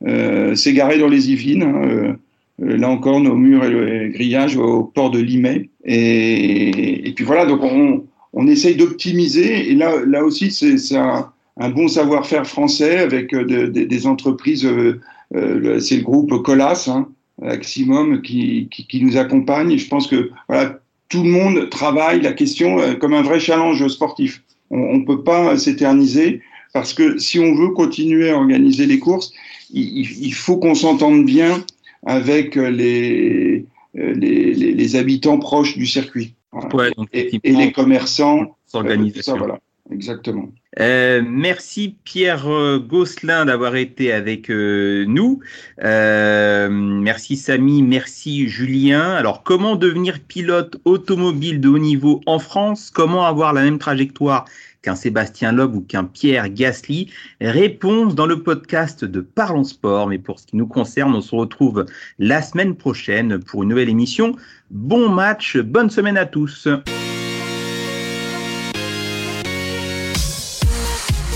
Euh, 0.06 0.54
dans 0.54 1.08
les 1.08 1.30
Yvelines. 1.30 1.62
Hein, 1.62 2.16
euh, 2.62 2.76
là 2.76 2.90
encore, 2.90 3.20
nos 3.20 3.34
murs 3.34 3.64
et 3.64 3.70
le 3.70 4.08
grillage 4.08 4.56
au 4.56 4.84
port 4.84 5.10
de 5.10 5.18
Limay. 5.18 5.70
Et, 5.84 7.12
puis 7.16 7.24
voilà, 7.24 7.46
donc 7.46 7.62
on, 7.62 8.46
essaye 8.46 8.76
d'optimiser. 8.76 9.70
Et 9.70 9.74
là, 9.74 10.04
là 10.06 10.24
aussi, 10.24 10.50
c'est 10.50 10.96
un, 10.96 11.32
un, 11.60 11.70
bon 11.70 11.88
savoir-faire 11.88 12.46
français 12.46 12.98
avec 12.98 13.32
euh, 13.34 13.44
de, 13.44 13.66
de, 13.66 13.84
des 13.84 14.06
entreprises. 14.06 14.64
Euh, 14.64 15.00
euh, 15.36 15.78
c'est 15.78 15.96
le 15.96 16.02
groupe 16.02 16.42
Colas, 16.42 16.88
hein, 16.88 17.08
maximum 17.40 18.22
qui, 18.22 18.68
qui, 18.70 18.86
qui, 18.86 19.04
nous 19.04 19.16
accompagnent. 19.16 19.70
Et 19.70 19.78
je 19.78 19.88
pense 19.88 20.06
que 20.06 20.30
voilà, 20.48 20.80
tout 21.08 21.22
le 21.22 21.30
monde 21.30 21.70
travaille 21.70 22.20
la 22.20 22.32
question 22.32 22.78
comme 22.98 23.14
un 23.14 23.22
vrai 23.22 23.38
challenge 23.38 23.86
sportif. 23.88 24.42
On 24.70 24.98
ne 24.98 25.04
peut 25.04 25.22
pas 25.22 25.56
s'éterniser 25.56 26.40
parce 26.72 26.94
que 26.94 27.18
si 27.18 27.38
on 27.38 27.54
veut 27.54 27.70
continuer 27.70 28.30
à 28.30 28.36
organiser 28.36 28.86
les 28.86 28.98
courses, 28.98 29.32
il, 29.72 30.24
il 30.24 30.34
faut 30.34 30.56
qu'on 30.56 30.74
s'entende 30.74 31.24
bien 31.24 31.64
avec 32.06 32.54
les, 32.56 33.64
les, 33.94 34.54
les, 34.54 34.72
les, 34.72 34.96
habitants 34.96 35.38
proches 35.38 35.76
du 35.76 35.86
circuit. 35.86 36.34
Voilà. 36.52 36.74
Ouais, 36.74 36.90
donc, 36.96 37.08
et, 37.12 37.38
et, 37.42 37.52
les 37.52 37.72
commerçants. 37.72 38.56
S'organisation. 38.66 39.34
Euh, 39.34 39.38
voilà. 39.38 39.60
Exactement. 39.92 40.48
Euh, 40.78 41.22
merci 41.26 41.96
Pierre 42.04 42.46
Gosselin 42.78 43.44
d'avoir 43.44 43.74
été 43.74 44.12
avec 44.12 44.50
euh, 44.50 45.04
nous. 45.08 45.40
Euh, 45.82 46.68
merci 46.70 47.36
Samy, 47.36 47.82
merci 47.82 48.48
Julien. 48.48 49.10
Alors, 49.12 49.42
comment 49.42 49.74
devenir 49.74 50.20
pilote 50.20 50.80
automobile 50.84 51.60
de 51.60 51.68
haut 51.68 51.78
niveau 51.78 52.20
en 52.26 52.38
France? 52.38 52.90
Comment 52.94 53.26
avoir 53.26 53.52
la 53.52 53.62
même 53.62 53.78
trajectoire 53.78 54.44
qu'un 54.82 54.94
Sébastien 54.94 55.52
Loeb 55.52 55.74
ou 55.74 55.80
qu'un 55.80 56.04
Pierre 56.04 56.48
Gasly? 56.48 57.10
Réponse 57.40 58.14
dans 58.14 58.26
le 58.26 58.42
podcast 58.42 59.04
de 59.04 59.20
Parlons 59.20 59.64
Sport. 59.64 60.06
Mais 60.06 60.18
pour 60.18 60.38
ce 60.38 60.46
qui 60.46 60.56
nous 60.56 60.68
concerne, 60.68 61.14
on 61.14 61.20
se 61.20 61.34
retrouve 61.34 61.84
la 62.20 62.42
semaine 62.42 62.76
prochaine 62.76 63.40
pour 63.40 63.64
une 63.64 63.70
nouvelle 63.70 63.88
émission. 63.88 64.36
Bon 64.70 65.08
match, 65.08 65.56
bonne 65.58 65.90
semaine 65.90 66.16
à 66.16 66.26
tous. 66.26 66.68